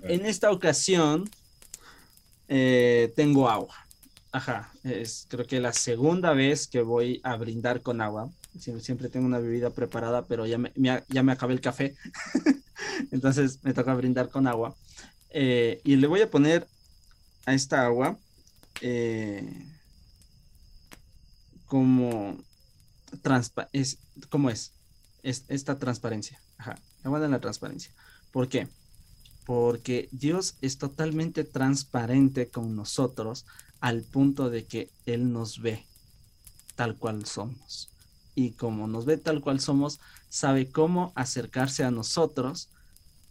En 0.03 0.27
esta 0.27 0.51
ocasión 0.51 1.29
eh, 2.49 3.13
tengo 3.17 3.49
agua. 3.49 3.75
Ajá, 4.33 4.73
es 4.83 5.27
creo 5.29 5.47
que 5.47 5.61
la 5.61 5.73
segunda 5.73 6.35
vez 6.35 6.67
que 6.67 6.83
voy 6.83 7.21
a 7.23 7.37
brindar 7.37 7.81
con 7.81 8.01
agua. 8.01 8.31
Siempre, 8.59 9.09
tengo 9.09 9.27
una 9.27 9.39
bebida 9.39 9.71
preparada, 9.71 10.27
pero 10.27 10.47
ya 10.47 10.59
me, 10.59 10.73
ya 10.75 11.23
me 11.23 11.33
acabé 11.33 11.55
el 11.55 11.61
café. 11.61 11.97
Entonces 13.11 13.59
me 13.63 13.75
toca 13.75 13.95
brindar 13.95 14.29
con 14.29 14.47
agua. 14.47 14.75
Eh, 15.31 15.81
y 15.85 15.97
le 15.97 16.07
voy 16.07 16.21
a 16.21 16.31
poner 16.31 16.67
a 17.47 17.55
esta 17.55 17.85
agua 17.85 18.19
eh, 18.81 19.67
como 21.67 22.39
transpa 23.23 23.69
es 23.73 23.99
¿cómo 24.31 24.51
es? 24.51 24.73
es 25.23 25.45
esta 25.49 25.79
transparencia. 25.79 26.41
Ajá, 26.59 26.77
agua 27.03 27.21
de 27.21 27.29
la 27.29 27.41
transparencia. 27.41 27.93
¿Por 28.33 28.49
qué? 28.49 28.69
porque 29.45 30.09
Dios 30.11 30.57
es 30.61 30.79
totalmente 30.79 31.45
transparente 31.45 32.49
con 32.49 32.75
nosotros 32.75 33.45
al 33.81 34.03
punto 34.03 34.51
de 34.51 34.65
que 34.65 34.91
Él 35.05 35.33
nos 35.33 35.61
ve 35.61 35.85
tal 36.75 36.97
cual 36.97 37.27
somos. 37.27 37.91
Y 38.35 38.53
como 38.53 38.89
nos 38.89 39.05
ve 39.05 39.17
tal 39.19 39.41
cual 39.41 39.61
somos, 39.61 40.01
sabe 40.29 40.71
cómo 40.71 41.13
acercarse 41.15 41.85
a 41.85 41.91
nosotros 41.91 42.71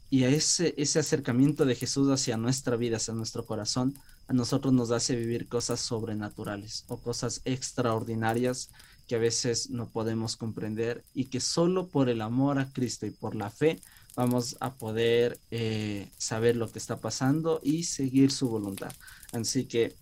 y 0.10 0.24
a 0.24 0.30
ese, 0.30 0.76
ese 0.78 1.00
acercamiento 1.00 1.66
de 1.66 1.76
Jesús 1.76 2.10
hacia 2.10 2.38
nuestra 2.38 2.76
vida, 2.76 2.98
hacia 2.98 3.16
nuestro 3.16 3.46
corazón, 3.46 3.98
a 4.28 4.34
nosotros 4.34 4.74
nos 4.74 4.92
hace 4.92 5.16
vivir 5.16 5.48
cosas 5.48 5.80
sobrenaturales 5.80 6.86
o 6.88 6.98
cosas 6.98 7.42
extraordinarias 7.46 8.70
que 9.08 9.16
a 9.16 9.20
veces 9.20 9.70
no 9.70 9.88
podemos 9.90 10.38
comprender 10.38 11.04
y 11.14 11.26
que 11.26 11.42
solo 11.42 11.88
por 11.88 12.10
el 12.10 12.22
amor 12.22 12.58
a 12.60 12.72
Cristo 12.72 13.06
y 13.06 13.12
por 13.12 13.36
la 13.36 13.50
fe 13.50 13.80
vamos 14.16 14.56
a 14.60 14.74
poder 14.74 15.40
eh, 15.52 16.08
saber 16.18 16.56
lo 16.56 16.72
que 16.72 16.80
está 16.80 16.98
pasando 16.98 17.60
y 17.64 17.84
seguir 17.84 18.32
su 18.32 18.48
voluntad. 18.48 18.94
Así 19.34 19.66
que 19.66 19.94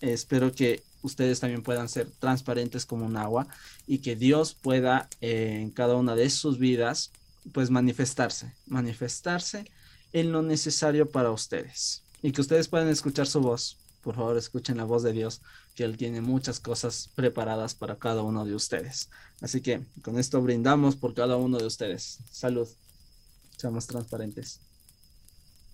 espero 0.00 0.54
que 0.54 0.82
ustedes 1.02 1.40
también 1.40 1.62
puedan 1.62 1.88
ser 1.88 2.08
transparentes 2.20 2.86
como 2.86 3.06
un 3.06 3.16
agua 3.16 3.48
y 3.86 3.98
que 3.98 4.14
Dios 4.14 4.54
pueda 4.54 5.08
eh, 5.20 5.58
en 5.60 5.70
cada 5.70 5.96
una 5.96 6.14
de 6.14 6.30
sus 6.30 6.58
vidas 6.58 7.10
pues 7.52 7.70
manifestarse, 7.70 8.52
manifestarse 8.66 9.70
en 10.12 10.32
lo 10.32 10.42
necesario 10.42 11.10
para 11.10 11.30
ustedes 11.30 12.05
y 12.22 12.32
que 12.32 12.40
ustedes 12.40 12.68
puedan 12.68 12.88
escuchar 12.88 13.26
su 13.26 13.40
voz. 13.40 13.78
Por 14.02 14.14
favor, 14.14 14.36
escuchen 14.36 14.76
la 14.76 14.84
voz 14.84 15.02
de 15.02 15.12
Dios, 15.12 15.42
que 15.74 15.82
Él 15.82 15.96
tiene 15.96 16.20
muchas 16.20 16.60
cosas 16.60 17.10
preparadas 17.16 17.74
para 17.74 17.98
cada 17.98 18.22
uno 18.22 18.44
de 18.44 18.54
ustedes. 18.54 19.10
Así 19.40 19.60
que 19.60 19.80
con 20.02 20.18
esto 20.18 20.40
brindamos 20.40 20.94
por 20.94 21.12
cada 21.12 21.36
uno 21.36 21.58
de 21.58 21.66
ustedes. 21.66 22.20
Salud. 22.30 22.68
Seamos 23.56 23.86
transparentes. 23.86 24.60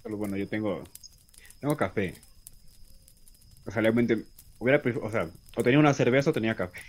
Bueno, 0.05 0.36
yo 0.36 0.49
tengo, 0.49 0.82
tengo 1.61 1.76
café. 1.76 2.14
O 3.66 3.70
sea, 3.70 3.82
realmente 3.82 4.24
hubiera, 4.59 4.82
o 5.03 5.11
sea, 5.11 5.30
o 5.57 5.62
tenía 5.62 5.78
una 5.78 5.93
cerveza 5.93 6.30
o 6.30 6.32
tenía 6.32 6.57
café. 6.57 6.80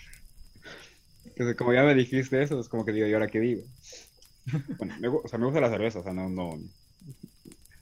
Entonces, 1.25 1.57
como 1.57 1.73
ya 1.73 1.83
me 1.83 1.93
dijiste 1.93 2.41
eso, 2.41 2.59
es 2.59 2.69
como 2.69 2.85
que 2.85 2.93
digo, 2.93 3.07
¿y 3.07 3.13
ahora 3.13 3.27
qué 3.27 3.39
digo? 3.39 3.63
Bueno, 4.77 4.95
me, 4.99 5.07
o 5.07 5.27
sea, 5.27 5.39
me 5.39 5.45
gusta 5.45 5.61
la 5.61 5.69
cerveza, 5.69 5.99
o 5.99 6.03
sea, 6.03 6.13
no, 6.13 6.29
no. 6.29 6.57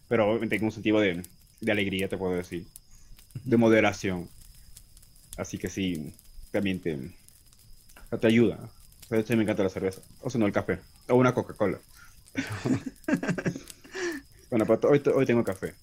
Pero 0.08 0.28
obviamente 0.28 0.56
tengo 0.56 0.68
un 0.68 0.72
sentido 0.72 1.00
de, 1.00 1.24
de 1.62 1.72
alegría, 1.72 2.10
te 2.10 2.18
puedo 2.18 2.36
decir. 2.36 2.68
De 3.46 3.58
moderación. 3.58 4.28
Así 5.38 5.58
que 5.58 5.70
sí, 5.70 6.14
también 6.52 6.82
te, 6.82 7.00
te 8.20 8.28
ayuda. 8.28 8.70
Hecho, 9.10 9.36
me 9.36 9.44
encanta 9.44 9.64
la 9.64 9.70
cerveza. 9.70 10.02
O 10.22 10.30
si 10.30 10.38
no, 10.38 10.46
el 10.46 10.52
café. 10.52 10.80
O 11.08 11.16
una 11.16 11.34
Coca-Cola. 11.34 11.80
bueno, 14.50 14.66
pero 14.66 14.90
hoy, 14.90 15.02
hoy 15.14 15.26
tengo 15.26 15.44
café. 15.44 15.74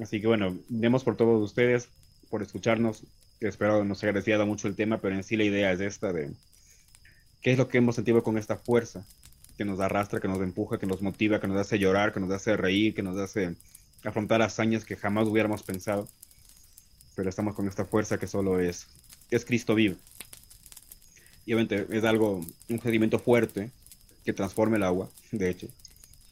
Así 0.00 0.20
que 0.20 0.26
bueno, 0.26 0.58
demos 0.68 1.04
por 1.04 1.16
todos 1.16 1.42
ustedes, 1.42 1.88
por 2.30 2.42
escucharnos. 2.42 3.04
Espero 3.40 3.84
nos 3.84 3.98
haya 3.98 4.10
agradecido 4.10 4.46
mucho 4.46 4.68
el 4.68 4.76
tema, 4.76 4.98
pero 4.98 5.14
en 5.14 5.22
sí 5.22 5.36
la 5.36 5.44
idea 5.44 5.72
es 5.72 5.80
esta 5.80 6.12
de 6.12 6.30
qué 7.42 7.52
es 7.52 7.58
lo 7.58 7.68
que 7.68 7.78
hemos 7.78 7.94
sentido 7.94 8.22
con 8.22 8.38
esta 8.38 8.56
fuerza 8.56 9.04
que 9.56 9.64
nos 9.64 9.80
arrastra, 9.80 10.20
que 10.20 10.28
nos 10.28 10.40
empuja, 10.40 10.78
que 10.78 10.86
nos 10.86 11.02
motiva, 11.02 11.40
que 11.40 11.48
nos 11.48 11.58
hace 11.58 11.78
llorar, 11.78 12.12
que 12.12 12.20
nos 12.20 12.30
hace 12.30 12.56
reír, 12.56 12.94
que 12.94 13.02
nos 13.02 13.16
hace 13.18 13.56
afrontar 14.04 14.42
hazañas 14.42 14.84
que 14.84 14.96
jamás 14.96 15.26
hubiéramos 15.26 15.62
pensado. 15.62 16.08
Pero 17.14 17.28
estamos 17.28 17.54
con 17.54 17.66
esta 17.68 17.84
fuerza 17.84 18.18
que 18.18 18.26
solo 18.26 18.60
es, 18.60 18.86
es 19.30 19.44
Cristo 19.44 19.74
vivo. 19.74 19.96
Y 21.46 21.54
obviamente 21.54 21.86
es 21.96 22.04
algo, 22.04 22.44
un 22.68 22.80
sedimento 22.80 23.18
fuerte 23.18 23.70
que 24.24 24.32
transforma 24.32 24.76
el 24.76 24.82
agua, 24.82 25.08
de 25.30 25.48
hecho. 25.48 25.68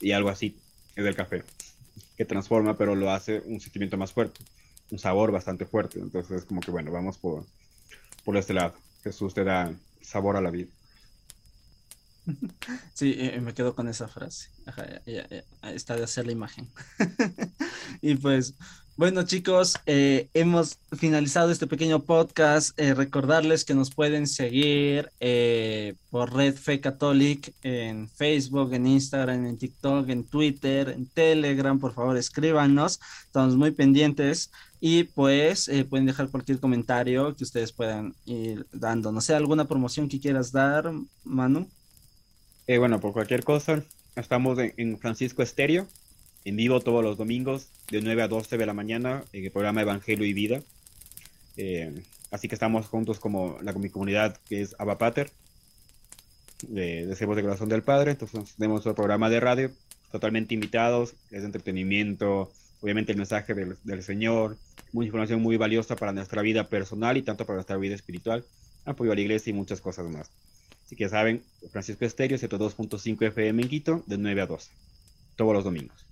Y 0.00 0.12
algo 0.12 0.28
así 0.28 0.56
es 0.96 1.06
el 1.06 1.14
café, 1.14 1.44
que 2.16 2.24
transforma, 2.24 2.76
pero 2.76 2.94
lo 2.94 3.10
hace 3.10 3.40
un 3.46 3.60
sentimiento 3.60 3.96
más 3.96 4.12
fuerte, 4.12 4.40
un 4.90 4.98
sabor 4.98 5.30
bastante 5.30 5.64
fuerte. 5.64 6.00
Entonces 6.00 6.38
es 6.38 6.44
como 6.44 6.60
que, 6.60 6.70
bueno, 6.70 6.90
vamos 6.90 7.16
por, 7.16 7.46
por 8.24 8.36
este 8.36 8.54
lado. 8.54 8.74
Jesús 9.02 9.34
te 9.34 9.44
da 9.44 9.72
sabor 10.00 10.36
a 10.36 10.40
la 10.40 10.50
vida. 10.50 10.68
Sí, 12.94 13.14
eh, 13.18 13.40
me 13.40 13.54
quedo 13.54 13.74
con 13.74 13.88
esa 13.88 14.08
frase. 14.08 14.50
está 15.62 15.96
de 15.96 16.04
hacer 16.04 16.26
la 16.26 16.32
imagen. 16.32 16.68
y 18.02 18.14
pues, 18.14 18.54
bueno 18.96 19.24
chicos, 19.24 19.76
eh, 19.86 20.28
hemos 20.34 20.78
finalizado 20.96 21.50
este 21.50 21.66
pequeño 21.66 22.04
podcast. 22.04 22.78
Eh, 22.78 22.94
recordarles 22.94 23.64
que 23.64 23.74
nos 23.74 23.90
pueden 23.90 24.26
seguir 24.26 25.10
por 26.10 26.32
Red 26.32 26.54
Fe 26.54 26.80
Catholic 26.80 27.52
en 27.62 28.08
Facebook, 28.08 28.72
en 28.72 28.86
Instagram, 28.86 29.46
en 29.46 29.58
TikTok, 29.58 30.08
en 30.08 30.24
Twitter, 30.24 30.90
en 30.90 31.06
Telegram. 31.06 31.78
Por 31.78 31.92
favor, 31.92 32.16
escríbanos. 32.16 33.00
Estamos 33.24 33.56
muy 33.56 33.72
pendientes. 33.72 34.50
Y 34.80 35.04
pues 35.04 35.70
pueden 35.88 36.04
dejar 36.04 36.28
cualquier 36.28 36.60
comentario 36.60 37.34
que 37.34 37.44
ustedes 37.44 37.72
puedan 37.72 38.14
ir 38.26 38.66
dando. 38.70 39.12
No 39.12 39.22
sé, 39.22 39.34
alguna 39.34 39.66
promoción 39.66 40.08
que 40.08 40.20
quieras 40.20 40.52
dar, 40.52 40.92
Manu. 41.24 41.68
Eh, 42.66 42.78
bueno, 42.78 42.98
por 42.98 43.12
cualquier 43.12 43.44
cosa, 43.44 43.82
estamos 44.16 44.58
en, 44.58 44.98
Francisco 44.98 45.42
Estéreo, 45.42 45.86
en 46.46 46.56
vivo 46.56 46.80
todos 46.80 47.04
los 47.04 47.18
domingos, 47.18 47.68
de 47.90 48.00
9 48.00 48.22
a 48.22 48.28
12 48.28 48.56
de 48.56 48.66
la 48.66 48.72
mañana, 48.72 49.22
en 49.34 49.44
el 49.44 49.50
programa 49.50 49.82
Evangelio 49.82 50.24
y 50.24 50.32
Vida. 50.32 50.62
Eh, 51.58 52.02
así 52.30 52.48
que 52.48 52.54
estamos 52.54 52.86
juntos 52.86 53.20
como 53.20 53.58
la 53.60 53.74
mi 53.74 53.90
comunidad 53.90 54.38
que 54.48 54.62
es 54.62 54.74
Abapater, 54.78 55.30
de 56.66 57.06
Deseos 57.06 57.36
de 57.36 57.42
Corazón 57.42 57.68
del 57.68 57.82
Padre. 57.82 58.12
Entonces 58.12 58.54
tenemos 58.56 58.76
nuestro 58.76 58.94
programa 58.94 59.28
de 59.28 59.40
radio, 59.40 59.70
totalmente 60.10 60.54
invitados, 60.54 61.14
es 61.30 61.42
de 61.42 61.46
entretenimiento, 61.46 62.50
obviamente 62.80 63.12
el 63.12 63.18
mensaje 63.18 63.52
del, 63.54 64.02
Señor, 64.02 64.56
mucha 64.92 65.06
información 65.06 65.42
muy 65.42 65.58
valiosa 65.58 65.96
para 65.96 66.12
nuestra 66.12 66.40
vida 66.40 66.68
personal 66.68 67.18
y 67.18 67.22
tanto 67.22 67.44
para 67.44 67.56
nuestra 67.56 67.76
vida 67.76 67.94
espiritual, 67.94 68.42
apoyo 68.86 69.12
a 69.12 69.14
la 69.14 69.20
iglesia 69.20 69.50
y 69.50 69.54
muchas 69.54 69.82
cosas 69.82 70.06
más. 70.06 70.30
Así 70.84 70.96
que 70.96 71.08
saben, 71.08 71.42
Francisco 71.70 72.04
Estéreo, 72.04 72.38
102.5 72.38 73.26
FM 73.26 73.62
en 73.62 73.68
Quito, 73.68 74.02
de 74.06 74.18
9 74.18 74.42
a 74.42 74.46
12, 74.46 74.70
todos 75.36 75.54
los 75.54 75.64
domingos. 75.64 76.04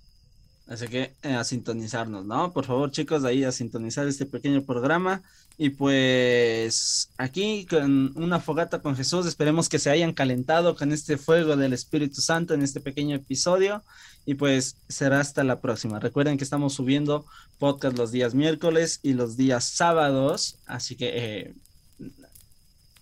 Así 0.65 0.87
que 0.87 1.13
eh, 1.23 1.33
a 1.33 1.43
sintonizarnos, 1.43 2.25
¿no? 2.25 2.53
Por 2.53 2.65
favor, 2.65 2.89
chicos, 2.89 3.25
ahí 3.25 3.43
a 3.43 3.51
sintonizar 3.51 4.07
este 4.07 4.25
pequeño 4.25 4.63
programa. 4.63 5.21
Y 5.57 5.69
pues 5.69 7.09
aquí 7.17 7.65
con 7.69 8.11
una 8.15 8.39
fogata 8.39 8.81
con 8.81 8.95
Jesús, 8.95 9.25
esperemos 9.27 9.69
que 9.69 9.77
se 9.77 9.89
hayan 9.89 10.13
calentado 10.13 10.75
con 10.75 10.91
este 10.91 11.17
fuego 11.17 11.57
del 11.57 11.73
Espíritu 11.73 12.21
Santo 12.21 12.53
en 12.53 12.63
este 12.63 12.79
pequeño 12.79 13.15
episodio. 13.15 13.83
Y 14.25 14.35
pues 14.35 14.77
será 14.87 15.19
hasta 15.19 15.43
la 15.43 15.59
próxima. 15.59 15.99
Recuerden 15.99 16.37
que 16.37 16.45
estamos 16.45 16.73
subiendo 16.73 17.25
podcast 17.59 17.97
los 17.97 18.11
días 18.11 18.33
miércoles 18.33 19.01
y 19.03 19.13
los 19.13 19.35
días 19.35 19.65
sábados. 19.65 20.59
Así 20.65 20.95
que 20.95 21.11
eh, 21.13 21.53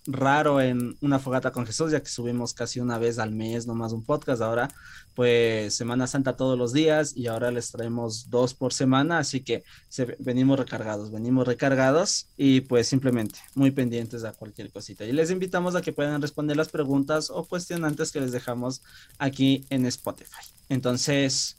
raro 0.06 0.60
en 0.60 0.96
una 1.00 1.18
fogata 1.18 1.52
con 1.52 1.66
Jesús, 1.66 1.92
ya 1.92 2.00
que 2.00 2.08
subimos 2.08 2.54
casi 2.54 2.80
una 2.80 2.98
vez 2.98 3.18
al 3.18 3.32
mes 3.32 3.66
nomás 3.66 3.92
un 3.92 4.04
podcast. 4.04 4.42
Ahora, 4.42 4.68
pues 5.14 5.74
Semana 5.74 6.06
Santa 6.06 6.36
todos 6.36 6.58
los 6.58 6.72
días 6.72 7.16
y 7.16 7.26
ahora 7.26 7.50
les 7.50 7.70
traemos 7.70 8.30
dos 8.30 8.54
por 8.54 8.72
semana, 8.72 9.18
así 9.18 9.40
que 9.40 9.62
venimos 10.18 10.58
recargados, 10.58 11.12
venimos 11.12 11.46
recargados 11.46 12.28
y 12.36 12.62
pues 12.62 12.88
simplemente 12.88 13.38
muy 13.54 13.70
pendientes 13.70 14.24
a 14.24 14.32
cualquier 14.32 14.70
cosita. 14.72 15.04
Y 15.04 15.12
les 15.12 15.30
invitamos 15.30 15.74
a 15.74 15.82
que 15.82 15.92
puedan 15.92 16.20
responder 16.20 16.56
las 16.56 16.68
preguntas 16.68 17.30
o 17.30 17.44
cuestionantes 17.44 18.10
que 18.12 18.20
les 18.20 18.32
dejamos 18.32 18.82
aquí 19.18 19.64
en 19.70 19.86
Spotify. 19.86 20.42
Entonces, 20.68 21.58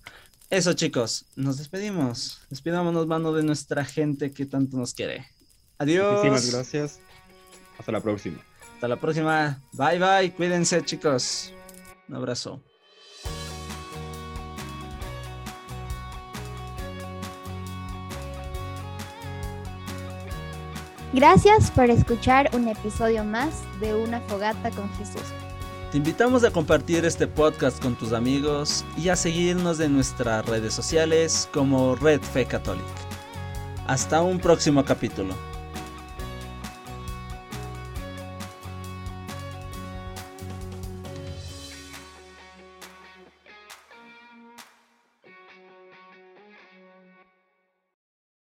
eso 0.49 0.73
chicos, 0.73 1.25
nos 1.35 1.57
despedimos. 1.57 2.41
Despidámonos, 2.49 3.07
mano, 3.07 3.33
de 3.33 3.43
nuestra 3.43 3.85
gente 3.85 4.31
que 4.31 4.45
tanto 4.45 4.77
nos 4.77 4.93
quiere. 4.93 5.27
Adiós. 5.77 6.23
Muchísimas 6.23 6.51
gracias. 6.51 6.99
Hasta 7.77 7.91
la 7.91 8.01
próxima. 8.01 8.37
Hasta 8.75 8.87
la 8.87 8.95
próxima. 8.97 9.61
Bye 9.73 9.99
bye. 9.99 10.31
Cuídense 10.33 10.83
chicos. 10.83 11.53
Un 12.07 12.15
abrazo. 12.15 12.61
Gracias 21.13 21.69
por 21.69 21.91
escuchar 21.91 22.49
un 22.53 22.67
episodio 22.67 23.23
más 23.23 23.61
de 23.79 23.93
Una 23.93 24.19
Fogata 24.21 24.71
con 24.71 24.89
Jesús. 24.95 25.21
Te 25.91 25.99
invitamos 25.99 26.43
a 26.43 26.49
compartir 26.49 27.05
este 27.05 27.27
podcast 27.27 27.79
con 27.79 27.93
tus 27.93 28.13
amigos 28.13 28.83
y 28.97 29.09
a 29.09 29.15
seguirnos 29.15 29.79
en 29.79 29.93
nuestras 29.93 30.43
redes 30.47 30.73
sociales 30.73 31.47
como 31.53 31.95
Red 31.95 32.21
Fe 32.21 32.45
Católica. 32.47 32.87
Hasta 33.85 34.23
un 34.23 34.39
próximo 34.39 34.83
capítulo. 34.83 35.52